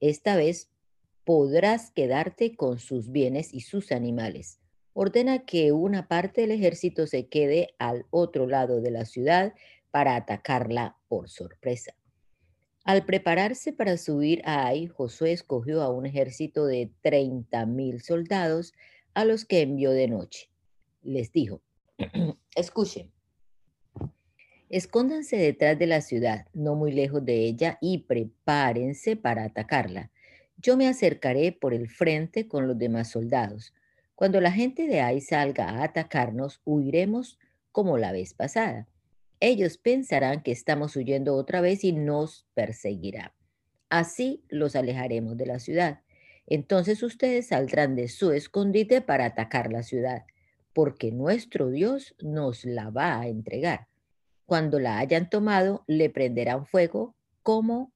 Esta 0.00 0.36
vez 0.36 0.70
podrás 1.24 1.90
quedarte 1.90 2.56
con 2.56 2.78
sus 2.78 3.10
bienes 3.10 3.52
y 3.52 3.60
sus 3.60 3.92
animales 3.92 4.60
ordena 5.00 5.44
que 5.44 5.70
una 5.70 6.08
parte 6.08 6.40
del 6.40 6.50
ejército 6.50 7.06
se 7.06 7.28
quede 7.28 7.68
al 7.78 8.06
otro 8.10 8.48
lado 8.48 8.80
de 8.80 8.90
la 8.90 9.04
ciudad 9.04 9.54
para 9.92 10.16
atacarla 10.16 10.96
por 11.06 11.28
sorpresa. 11.28 11.94
Al 12.82 13.04
prepararse 13.04 13.72
para 13.72 13.96
subir 13.96 14.42
a 14.44 14.66
Ai, 14.66 14.88
Josué 14.88 15.30
escogió 15.30 15.82
a 15.82 15.88
un 15.88 16.04
ejército 16.04 16.66
de 16.66 16.90
30 17.02 17.64
mil 17.66 18.02
soldados 18.02 18.72
a 19.14 19.24
los 19.24 19.44
que 19.44 19.60
envió 19.60 19.92
de 19.92 20.08
noche. 20.08 20.50
Les 21.02 21.30
dijo, 21.30 21.62
escuchen, 22.56 23.12
escóndanse 24.70 25.36
detrás 25.36 25.78
de 25.78 25.86
la 25.86 26.00
ciudad, 26.00 26.46
no 26.54 26.74
muy 26.74 26.92
lejos 26.92 27.24
de 27.24 27.44
ella, 27.44 27.78
y 27.80 27.98
prepárense 27.98 29.16
para 29.16 29.44
atacarla. 29.44 30.10
Yo 30.56 30.76
me 30.76 30.88
acercaré 30.88 31.52
por 31.52 31.74
el 31.74 31.88
frente 31.88 32.48
con 32.48 32.66
los 32.66 32.78
demás 32.78 33.10
soldados. 33.10 33.72
Cuando 34.14 34.40
la 34.40 34.50
gente 34.50 34.86
de 34.86 35.00
ahí 35.00 35.20
salga 35.20 35.68
a 35.68 35.84
atacarnos, 35.84 36.60
huiremos 36.64 37.38
como 37.70 37.98
la 37.98 38.12
vez 38.12 38.34
pasada. 38.34 38.88
Ellos 39.40 39.78
pensarán 39.78 40.42
que 40.42 40.50
estamos 40.50 40.96
huyendo 40.96 41.36
otra 41.36 41.60
vez 41.60 41.84
y 41.84 41.92
nos 41.92 42.46
perseguirán. 42.54 43.30
Así 43.88 44.42
los 44.48 44.74
alejaremos 44.74 45.36
de 45.36 45.46
la 45.46 45.60
ciudad. 45.60 46.00
Entonces 46.46 47.02
ustedes 47.02 47.48
saldrán 47.48 47.94
de 47.94 48.08
su 48.08 48.32
escondite 48.32 49.00
para 49.00 49.26
atacar 49.26 49.70
la 49.70 49.82
ciudad, 49.82 50.24
porque 50.72 51.12
nuestro 51.12 51.70
Dios 51.70 52.14
nos 52.20 52.64
la 52.64 52.90
va 52.90 53.20
a 53.20 53.28
entregar. 53.28 53.87
Cuando 54.48 54.78
la 54.78 54.98
hayan 54.98 55.28
tomado, 55.28 55.84
le 55.86 56.08
prenderán 56.08 56.64
fuego 56.64 57.14
como 57.42 57.92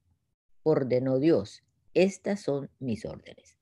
ordenó 0.62 1.18
Dios. 1.18 1.62
Estas 1.94 2.42
son 2.42 2.68
mis 2.78 3.06
órdenes. 3.06 3.56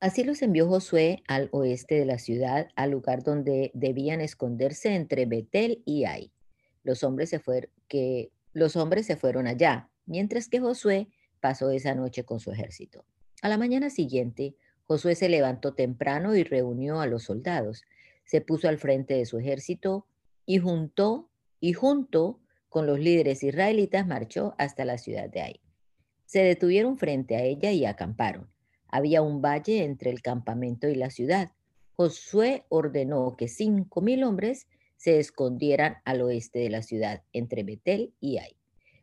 Así 0.00 0.24
los 0.24 0.40
envió 0.40 0.66
Josué 0.66 1.22
al 1.28 1.50
oeste 1.52 1.96
de 1.96 2.06
la 2.06 2.18
ciudad, 2.18 2.68
al 2.74 2.92
lugar 2.92 3.22
donde 3.22 3.70
debían 3.74 4.22
esconderse 4.22 4.94
entre 4.94 5.26
Betel 5.26 5.82
y 5.84 6.06
Ai. 6.06 6.32
Los 6.84 7.04
hombres 7.04 7.28
se, 7.28 8.30
los 8.54 8.76
hombres 8.76 9.04
se 9.04 9.16
fueron 9.16 9.46
allá, 9.46 9.90
mientras 10.06 10.48
que 10.48 10.58
Josué 10.58 11.08
pasó 11.40 11.70
esa 11.70 11.94
noche 11.94 12.24
con 12.24 12.40
su 12.40 12.50
ejército. 12.50 13.04
A 13.42 13.50
la 13.50 13.58
mañana 13.58 13.90
siguiente, 13.90 14.56
Josué 14.84 15.16
se 15.16 15.28
levantó 15.28 15.74
temprano 15.74 16.34
y 16.34 16.44
reunió 16.44 17.02
a 17.02 17.06
los 17.06 17.24
soldados. 17.24 17.84
Se 18.24 18.40
puso 18.40 18.70
al 18.70 18.78
frente 18.78 19.12
de 19.12 19.26
su 19.26 19.36
ejército 19.36 20.06
y 20.48 20.56
juntó 20.56 21.28
y 21.60 21.74
junto 21.74 22.40
con 22.70 22.86
los 22.86 22.98
líderes 22.98 23.42
israelitas 23.42 24.06
marchó 24.06 24.54
hasta 24.56 24.86
la 24.86 24.96
ciudad 24.96 25.28
de 25.28 25.42
Ai. 25.42 25.60
Se 26.24 26.40
detuvieron 26.40 26.96
frente 26.96 27.36
a 27.36 27.42
ella 27.42 27.70
y 27.70 27.84
acamparon. 27.84 28.50
Había 28.88 29.20
un 29.20 29.42
valle 29.42 29.84
entre 29.84 30.10
el 30.10 30.22
campamento 30.22 30.88
y 30.88 30.94
la 30.94 31.10
ciudad. 31.10 31.52
Josué 31.96 32.64
ordenó 32.70 33.36
que 33.36 33.46
cinco 33.46 34.00
mil 34.00 34.24
hombres 34.24 34.66
se 34.96 35.18
escondieran 35.18 35.98
al 36.06 36.22
oeste 36.22 36.60
de 36.60 36.70
la 36.70 36.80
ciudad, 36.80 37.22
entre 37.34 37.62
Betel 37.62 38.14
y 38.18 38.38
Ai. 38.38 38.56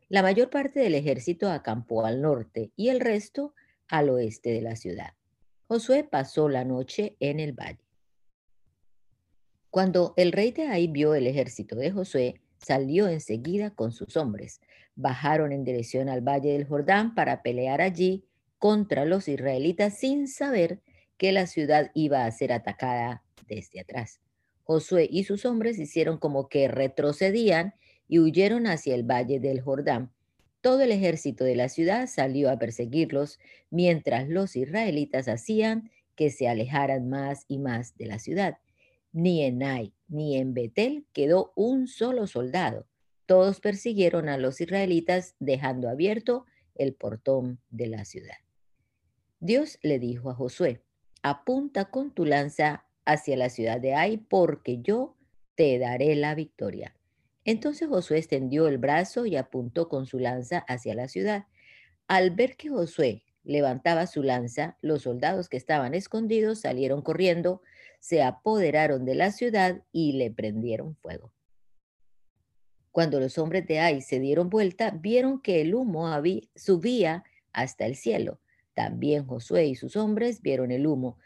La 0.10 0.24
mayor 0.24 0.50
parte 0.50 0.80
del 0.80 0.96
ejército 0.96 1.52
acampó 1.52 2.08
al 2.08 2.24
norte 2.24 2.72
y 2.76 2.90
el 2.90 3.00
resto 3.00 3.54
al 3.88 4.10
oeste 4.10 4.50
de 4.50 4.62
la 4.62 4.76
ciudad. 4.76 5.14
Josué 5.68 6.04
pasó 6.04 6.50
la 6.50 6.66
noche 6.66 7.18
en 7.20 7.40
el 7.40 7.54
valle. 7.54 7.85
Cuando 9.76 10.14
el 10.16 10.32
rey 10.32 10.54
de 10.54 10.68
Ai 10.68 10.88
vio 10.88 11.16
el 11.16 11.28
ejército 11.28 11.76
de 11.76 11.92
Josué, 11.92 12.40
salió 12.66 13.10
enseguida 13.10 13.72
con 13.72 13.92
sus 13.92 14.16
hombres. 14.16 14.62
Bajaron 14.96 15.52
en 15.52 15.66
dirección 15.66 16.08
al 16.08 16.22
valle 16.22 16.54
del 16.54 16.66
Jordán 16.66 17.14
para 17.14 17.42
pelear 17.42 17.82
allí 17.82 18.24
contra 18.58 19.04
los 19.04 19.28
israelitas 19.28 20.00
sin 20.00 20.30
saber 20.30 20.80
que 21.18 21.34
la 21.34 21.46
ciudad 21.46 21.92
iba 21.94 22.24
a 22.24 22.32
ser 22.32 22.54
atacada 22.54 23.22
desde 23.50 23.82
atrás. 23.82 24.22
Josué 24.64 25.10
y 25.12 25.26
sus 25.26 25.46
hombres 25.46 25.78
hicieron 25.78 26.20
como 26.20 26.48
que 26.48 26.70
retrocedían 26.70 27.74
y 28.08 28.20
huyeron 28.20 28.68
hacia 28.68 28.96
el 28.96 29.04
valle 29.04 29.42
del 29.42 29.60
Jordán. 29.60 30.10
Todo 30.62 30.84
el 30.84 30.94
ejército 30.94 31.44
de 31.44 31.58
la 31.58 31.68
ciudad 31.68 32.08
salió 32.08 32.50
a 32.50 32.58
perseguirlos, 32.58 33.40
mientras 33.72 34.30
los 34.30 34.56
israelitas 34.56 35.28
hacían 35.28 35.92
que 36.16 36.30
se 36.30 36.48
alejaran 36.48 37.10
más 37.10 37.44
y 37.50 37.58
más 37.58 37.98
de 37.98 38.06
la 38.06 38.20
ciudad. 38.20 38.58
Ni 39.16 39.44
en 39.44 39.64
Ai 39.64 39.94
ni 40.10 40.36
en 40.36 40.54
Betel 40.54 41.08
quedó 41.14 41.54
un 41.56 41.88
solo 41.88 42.28
soldado. 42.28 42.86
Todos 43.26 43.62
persiguieron 43.62 44.28
a 44.28 44.38
los 44.38 44.60
israelitas 44.60 45.36
dejando 45.40 45.88
abierto 45.88 46.46
el 46.76 46.94
portón 46.96 47.62
de 47.70 47.88
la 47.88 48.04
ciudad. 48.04 48.36
Dios 49.40 49.80
le 49.82 50.00
dijo 50.00 50.30
a 50.30 50.36
Josué, 50.36 50.84
apunta 51.24 51.86
con 51.86 52.14
tu 52.14 52.26
lanza 52.26 52.88
hacia 53.06 53.38
la 53.38 53.48
ciudad 53.48 53.80
de 53.80 53.94
Ai, 53.94 54.18
porque 54.18 54.82
yo 54.82 55.16
te 55.56 55.80
daré 55.80 56.14
la 56.18 56.36
victoria. 56.36 56.94
Entonces 57.46 57.88
Josué 57.88 58.18
extendió 58.18 58.68
el 58.68 58.80
brazo 58.80 59.26
y 59.26 59.38
apuntó 59.38 59.88
con 59.88 60.08
su 60.08 60.20
lanza 60.20 60.58
hacia 60.68 60.94
la 60.94 61.08
ciudad. 61.08 61.46
Al 62.10 62.32
ver 62.32 62.58
que 62.58 62.68
Josué 62.68 63.24
levantaba 63.44 64.08
su 64.08 64.24
lanza, 64.24 64.78
los 64.82 65.04
soldados 65.04 65.48
que 65.48 65.56
estaban 65.56 65.94
escondidos 65.94 66.60
salieron 66.60 67.02
corriendo, 67.02 67.62
se 68.00 68.24
apoderaron 68.24 69.06
de 69.06 69.16
la 69.16 69.32
ciudad 69.32 69.82
y 69.92 70.14
le 70.14 70.32
prendieron 70.32 70.96
fuego. 70.96 71.32
Cuando 72.92 73.20
los 73.20 73.38
hombres 73.38 73.68
de 73.68 73.80
Ai 73.80 74.02
se 74.02 74.20
dieron 74.20 74.50
vuelta, 74.50 74.92
vieron 74.92 75.42
que 75.42 75.60
el 75.62 75.76
humo 75.76 76.10
subía 76.56 77.26
hasta 77.52 77.86
el 77.86 77.96
cielo. 77.96 78.40
También 78.74 79.26
Josué 79.26 79.66
y 79.66 79.76
sus 79.76 79.96
hombres 79.96 80.42
vieron 80.42 80.72
el 80.72 80.88
humo 80.88 81.18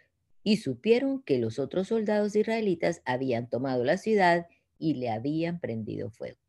y 0.44 0.58
supieron 0.58 1.22
que 1.22 1.38
los 1.38 1.60
otros 1.60 1.90
soldados 1.90 2.36
israelitas 2.36 3.02
habían 3.06 3.50
tomado 3.50 3.84
la 3.84 3.98
ciudad 3.98 4.48
y 4.80 4.96
le 4.96 5.10
habían 5.12 5.60
prendido 5.60 6.10
fuego. 6.10 6.40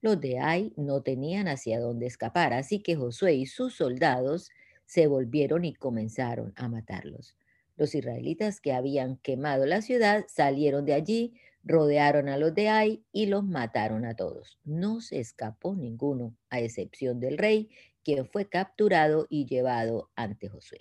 Los 0.00 0.20
de 0.20 0.38
Ai 0.38 0.72
no 0.76 1.02
tenían 1.02 1.46
hacia 1.46 1.78
dónde 1.78 2.06
escapar, 2.06 2.54
así 2.54 2.80
que 2.80 2.96
Josué 2.96 3.34
y 3.34 3.46
sus 3.46 3.74
soldados 3.74 4.50
se 4.86 5.06
volvieron 5.06 5.64
y 5.64 5.74
comenzaron 5.74 6.54
a 6.56 6.68
matarlos. 6.68 7.36
Los 7.80 7.94
israelitas 7.94 8.60
que 8.60 8.74
habían 8.74 9.16
quemado 9.16 9.64
la 9.64 9.80
ciudad 9.80 10.26
salieron 10.28 10.84
de 10.84 10.92
allí, 10.92 11.32
rodearon 11.64 12.28
a 12.28 12.36
los 12.36 12.54
de 12.54 12.68
Ai 12.68 13.02
y 13.10 13.24
los 13.24 13.42
mataron 13.42 14.04
a 14.04 14.14
todos. 14.14 14.58
No 14.64 15.00
se 15.00 15.18
escapó 15.18 15.74
ninguno, 15.74 16.36
a 16.50 16.60
excepción 16.60 17.20
del 17.20 17.38
rey, 17.38 17.70
quien 18.04 18.26
fue 18.26 18.50
capturado 18.50 19.26
y 19.30 19.46
llevado 19.46 20.10
ante 20.14 20.50
Josué. 20.50 20.80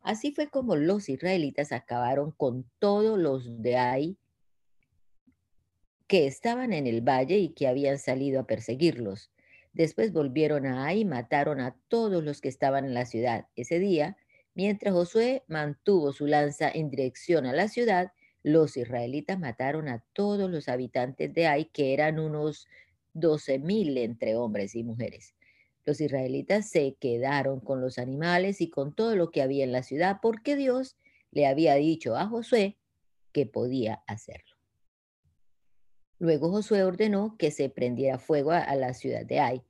Así 0.00 0.32
fue 0.32 0.48
como 0.48 0.76
los 0.76 1.10
israelitas 1.10 1.72
acabaron 1.72 2.30
con 2.30 2.64
todos 2.78 3.18
los 3.18 3.60
de 3.60 3.76
Ai 3.76 4.16
que 6.06 6.26
estaban 6.26 6.72
en 6.72 6.86
el 6.86 7.02
valle 7.02 7.36
y 7.36 7.50
que 7.50 7.68
habían 7.68 7.98
salido 7.98 8.40
a 8.40 8.46
perseguirlos. 8.46 9.30
Después 9.74 10.10
volvieron 10.10 10.64
a 10.64 10.86
Ai 10.86 11.00
y 11.00 11.04
mataron 11.04 11.60
a 11.60 11.76
todos 11.88 12.24
los 12.24 12.40
que 12.40 12.48
estaban 12.48 12.86
en 12.86 12.94
la 12.94 13.04
ciudad. 13.04 13.46
Ese 13.56 13.78
día, 13.78 14.16
mientras 14.54 14.94
Josué 14.94 15.44
mantuvo 15.48 16.12
su 16.12 16.26
lanza 16.26 16.70
en 16.70 16.90
dirección 16.90 17.46
a 17.46 17.52
la 17.52 17.68
ciudad, 17.68 18.12
los 18.42 18.76
israelitas 18.76 19.38
mataron 19.38 19.88
a 19.88 20.04
todos 20.12 20.50
los 20.50 20.68
habitantes 20.68 21.32
de 21.32 21.46
Ai, 21.46 21.64
que 21.66 21.94
eran 21.94 22.18
unos 22.18 22.68
doce 23.14 23.58
mil 23.58 23.96
entre 23.96 24.36
hombres 24.36 24.74
y 24.74 24.84
mujeres. 24.84 25.34
Los 25.84 26.00
israelitas 26.00 26.68
se 26.68 26.96
quedaron 27.00 27.60
con 27.60 27.80
los 27.80 27.98
animales 27.98 28.60
y 28.60 28.70
con 28.70 28.94
todo 28.94 29.16
lo 29.16 29.30
que 29.30 29.42
había 29.42 29.64
en 29.64 29.72
la 29.72 29.82
ciudad 29.82 30.18
porque 30.22 30.56
Dios 30.56 30.96
le 31.30 31.46
había 31.46 31.74
dicho 31.74 32.16
a 32.16 32.26
Josué 32.26 32.78
que 33.32 33.46
podía 33.46 34.02
hacerlo. 34.06 34.54
Luego 36.18 36.50
Josué 36.50 36.84
ordenó 36.84 37.36
que 37.38 37.50
se 37.50 37.68
prendiera 37.68 38.18
fuego 38.18 38.52
a, 38.52 38.74
la 38.76 38.94
ciudad 38.94 39.26
de 39.26 39.40
Ai 39.40 39.62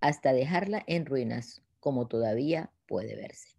hasta 0.00 0.32
dejarla 0.32 0.82
en 0.86 1.06
ruinas, 1.06 1.62
como 1.80 2.08
todavía 2.08 2.70
puede 2.86 3.16
verse. 3.16 3.53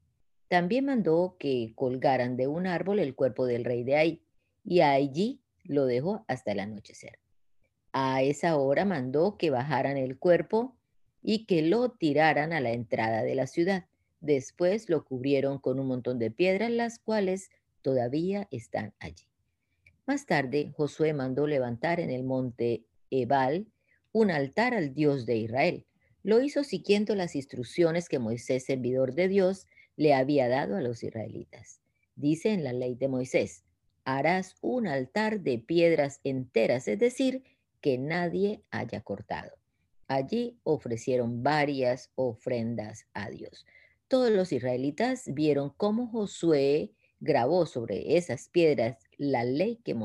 También 0.47 0.85
mandó 0.85 1.35
que 1.39 1.73
colgaran 1.75 2.37
de 2.37 2.47
un 2.47 2.67
árbol 2.67 2.99
el 2.99 3.15
cuerpo 3.15 3.45
del 3.45 3.65
rey 3.65 3.83
de 3.83 3.95
Ai 3.95 4.21
y 4.63 4.81
allí 4.81 5.41
lo 5.63 5.85
dejó 5.85 6.25
hasta 6.27 6.51
el 6.51 6.59
anochecer. 6.59 7.19
A 7.91 8.21
esa 8.21 8.57
hora 8.57 8.85
mandó 8.85 9.37
que 9.37 9.49
bajaran 9.49 9.97
el 9.97 10.17
cuerpo 10.17 10.75
y 11.21 11.45
que 11.45 11.61
lo 11.61 11.89
tiraran 11.91 12.53
a 12.53 12.59
la 12.59 12.71
entrada 12.71 13.23
de 13.23 13.35
la 13.35 13.47
ciudad. 13.47 13.85
Después 14.19 14.89
lo 14.89 15.03
cubrieron 15.05 15.59
con 15.59 15.79
un 15.79 15.87
montón 15.87 16.19
de 16.19 16.29
piedras, 16.29 16.69
las 16.69 16.99
cuales 16.99 17.49
todavía 17.81 18.47
están 18.51 18.93
allí. 18.99 19.25
Más 20.05 20.25
tarde, 20.25 20.71
Josué 20.75 21.13
mandó 21.13 21.47
levantar 21.47 21.99
en 21.99 22.11
el 22.11 22.23
monte 22.23 22.83
Ebal 23.09 23.65
un 24.11 24.29
altar 24.29 24.73
al 24.73 24.93
Dios 24.93 25.25
de 25.25 25.37
Israel. 25.37 25.85
Lo 26.21 26.41
hizo 26.41 26.63
siguiendo 26.63 27.15
las 27.15 27.35
instrucciones 27.35 28.07
que 28.07 28.19
Moisés, 28.19 28.65
servidor 28.65 29.13
de 29.13 29.27
Dios, 29.27 29.67
le 29.97 30.13
había 30.13 30.47
dado 30.47 30.75
a 30.75 30.81
los 30.81 31.03
israelitas. 31.03 31.79
Dice 32.15 32.53
en 32.53 32.63
la 32.63 32.73
ley 32.73 32.95
de 32.95 33.07
Moisés, 33.07 33.63
harás 34.03 34.55
un 34.61 34.87
altar 34.87 35.41
de 35.41 35.57
piedras 35.57 36.19
enteras, 36.23 36.87
es 36.87 36.99
decir, 36.99 37.43
que 37.81 37.97
nadie 37.97 38.61
haya 38.71 39.01
cortado. 39.01 39.51
Allí 40.07 40.57
ofrecieron 40.63 41.43
varias 41.43 42.11
ofrendas 42.15 43.07
a 43.13 43.29
Dios. 43.29 43.65
Todos 44.07 44.31
los 44.31 44.51
israelitas 44.51 45.23
vieron 45.34 45.72
cómo 45.76 46.07
Josué 46.07 46.91
grabó 47.19 47.65
sobre 47.65 48.17
esas 48.17 48.49
piedras 48.49 48.97
la 49.17 49.43
ley 49.43 49.80
que 49.84 49.95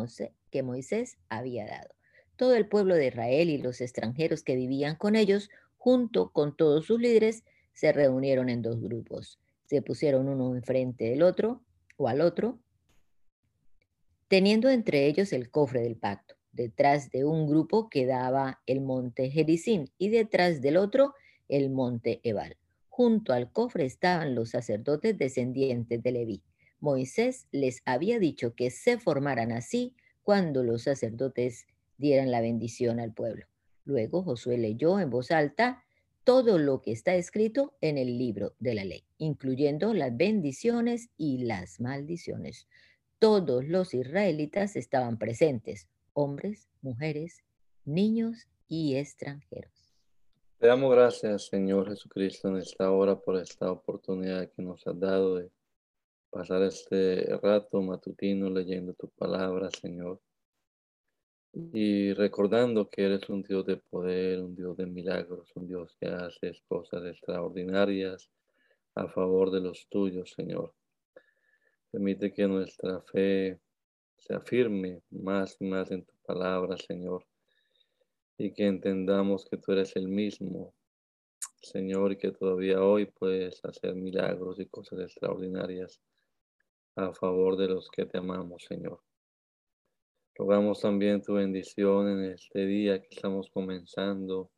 Moisés, 0.63 1.19
había 1.29 1.67
dado. 1.67 1.95
Todo 2.37 2.55
el 2.55 2.67
pueblo 2.67 2.95
de 2.95 3.09
Israel 3.09 3.51
y 3.51 3.59
los 3.59 3.83
extranjeros 3.83 4.43
que 4.43 4.57
vivían 4.57 4.97
con 4.97 5.17
ellos, 5.17 5.51
junto 5.77 6.31
con 6.31 6.57
todos 6.57 6.87
sus 6.87 6.99
líderes, 6.99 7.45
se 7.75 7.93
reunieron 7.93 8.49
en 8.49 8.63
dos 8.63 8.81
grupos. 8.81 9.39
Se 9.71 9.83
pusieron 9.83 10.29
uno 10.29 10.57
enfrente 10.57 11.05
del 11.05 11.23
otro 11.23 11.63
o 11.97 12.09
al 12.09 12.23
otro, 12.23 12.59
teniendo 14.27 14.69
entre 14.69 15.07
ellos 15.07 15.33
el 15.33 15.49
cofre 15.49 15.81
del 15.81 15.95
pacto. 15.95 16.35
Detrás 16.51 17.13
de 17.13 17.25
un 17.25 17.47
grupo 17.47 17.89
quedaba 17.89 18.61
el 18.67 18.81
monte 18.81 19.31
Gerizim 19.31 19.87
y 19.97 20.09
detrás 20.09 20.61
del 20.61 20.77
otro 20.77 21.15
el 21.47 21.71
monte 21.71 22.19
Ebal. 22.25 22.57
Junto 22.89 23.33
al 23.33 23.53
cofre 23.53 23.85
estaban 23.85 24.35
los 24.35 24.51
sacerdotes 24.51 25.17
descendientes 25.17 26.03
de 26.03 26.11
Leví. 26.11 26.43
Moisés 26.81 27.47
les 27.53 27.81
había 27.85 28.19
dicho 28.19 28.57
que 28.57 28.71
se 28.71 28.99
formaran 28.99 29.53
así 29.53 29.95
cuando 30.25 30.65
los 30.65 30.83
sacerdotes 30.83 31.69
dieran 31.97 32.33
la 32.33 32.41
bendición 32.41 32.99
al 32.99 33.15
pueblo. 33.15 33.47
Luego 33.85 34.25
Josué 34.25 34.59
leyó 34.59 34.99
en 34.99 35.11
voz 35.11 35.31
alta 35.31 35.85
todo 36.31 36.59
lo 36.59 36.81
que 36.81 36.93
está 36.93 37.17
escrito 37.17 37.75
en 37.81 37.99
el 37.99 38.17
libro 38.17 38.55
de 38.61 38.77
la 38.77 38.85
ley, 38.85 39.03
incluyendo 39.19 39.93
las 39.95 40.17
bendiciones 40.17 41.11
y 41.17 41.39
las 41.39 41.81
maldiciones. 41.81 42.69
Todos 43.19 43.65
los 43.67 43.95
israelitas 43.95 44.77
estaban 44.77 45.19
presentes, 45.19 45.89
hombres, 46.13 46.69
mujeres, 46.83 47.43
niños 47.85 48.47
y 48.69 48.95
extranjeros. 48.95 49.93
Te 50.59 50.69
damos 50.69 50.93
gracias, 50.93 51.49
Señor 51.49 51.89
Jesucristo, 51.89 52.47
en 52.47 52.59
esta 52.59 52.93
hora 52.93 53.19
por 53.19 53.37
esta 53.37 53.73
oportunidad 53.73 54.53
que 54.53 54.63
nos 54.63 54.87
has 54.87 55.01
dado 55.01 55.35
de 55.35 55.51
pasar 56.31 56.63
este 56.63 57.25
rato 57.43 57.83
matutino 57.83 58.49
leyendo 58.51 58.95
tu 58.95 59.09
palabra, 59.09 59.69
Señor. 59.73 60.21
Y 61.53 62.13
recordando 62.13 62.89
que 62.89 63.07
eres 63.07 63.29
un 63.29 63.43
Dios 63.43 63.67
de 63.67 63.77
poder, 63.77 64.41
un 64.41 64.55
Dios 64.55 64.77
de 64.77 64.87
milagros, 64.87 65.51
un 65.57 65.67
Dios 65.67 65.97
que 66.01 66.07
hace 66.07 66.53
cosas 66.69 67.05
extraordinarias 67.05 68.31
a 68.95 69.09
favor 69.09 69.51
de 69.51 69.61
los 69.61 69.89
tuyos, 69.89 70.31
Señor. 70.31 70.73
Permite 71.91 72.33
que 72.33 72.47
nuestra 72.47 73.01
fe 73.03 73.59
se 74.17 74.35
afirme 74.35 75.03
más 75.11 75.57
y 75.59 75.65
más 75.65 75.91
en 75.91 76.05
tu 76.05 76.15
palabra, 76.25 76.77
Señor. 76.77 77.27
Y 78.39 78.53
que 78.53 78.67
entendamos 78.67 79.45
que 79.45 79.57
tú 79.57 79.73
eres 79.73 79.97
el 79.97 80.07
mismo, 80.07 80.73
Señor, 81.61 82.13
y 82.13 82.19
que 82.19 82.31
todavía 82.31 82.81
hoy 82.81 83.07
puedes 83.07 83.65
hacer 83.65 83.97
milagros 83.97 84.61
y 84.61 84.67
cosas 84.67 85.01
extraordinarias 85.01 86.01
a 86.95 87.13
favor 87.13 87.57
de 87.57 87.69
los 87.69 87.91
que 87.91 88.07
te 88.07 88.19
amamos, 88.19 88.65
Señor. 88.67 89.01
Rogamos 90.41 90.81
también 90.81 91.21
tu 91.21 91.35
bendición 91.35 92.09
en 92.09 92.33
este 92.33 92.65
día 92.65 92.99
que 92.99 93.09
estamos 93.11 93.51
comenzando, 93.53 94.51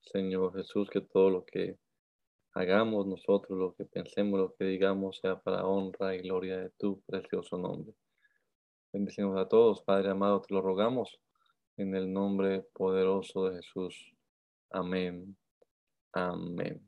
Señor 0.00 0.52
Jesús, 0.52 0.90
que 0.90 1.00
todo 1.00 1.30
lo 1.30 1.44
que 1.44 1.78
hagamos 2.54 3.06
nosotros, 3.06 3.56
lo 3.56 3.72
que 3.72 3.84
pensemos, 3.84 4.40
lo 4.40 4.52
que 4.56 4.64
digamos, 4.64 5.20
sea 5.22 5.38
para 5.38 5.64
honra 5.64 6.16
y 6.16 6.22
gloria 6.22 6.58
de 6.58 6.70
tu 6.70 7.00
precioso 7.02 7.56
nombre. 7.56 7.94
Bendecimos 8.92 9.38
a 9.38 9.46
todos, 9.46 9.80
Padre 9.84 10.10
amado, 10.10 10.40
te 10.40 10.52
lo 10.52 10.60
rogamos 10.60 11.20
en 11.76 11.94
el 11.94 12.12
nombre 12.12 12.66
poderoso 12.72 13.48
de 13.48 13.62
Jesús. 13.62 14.12
Amén. 14.70 15.36
Amén. 16.14 16.87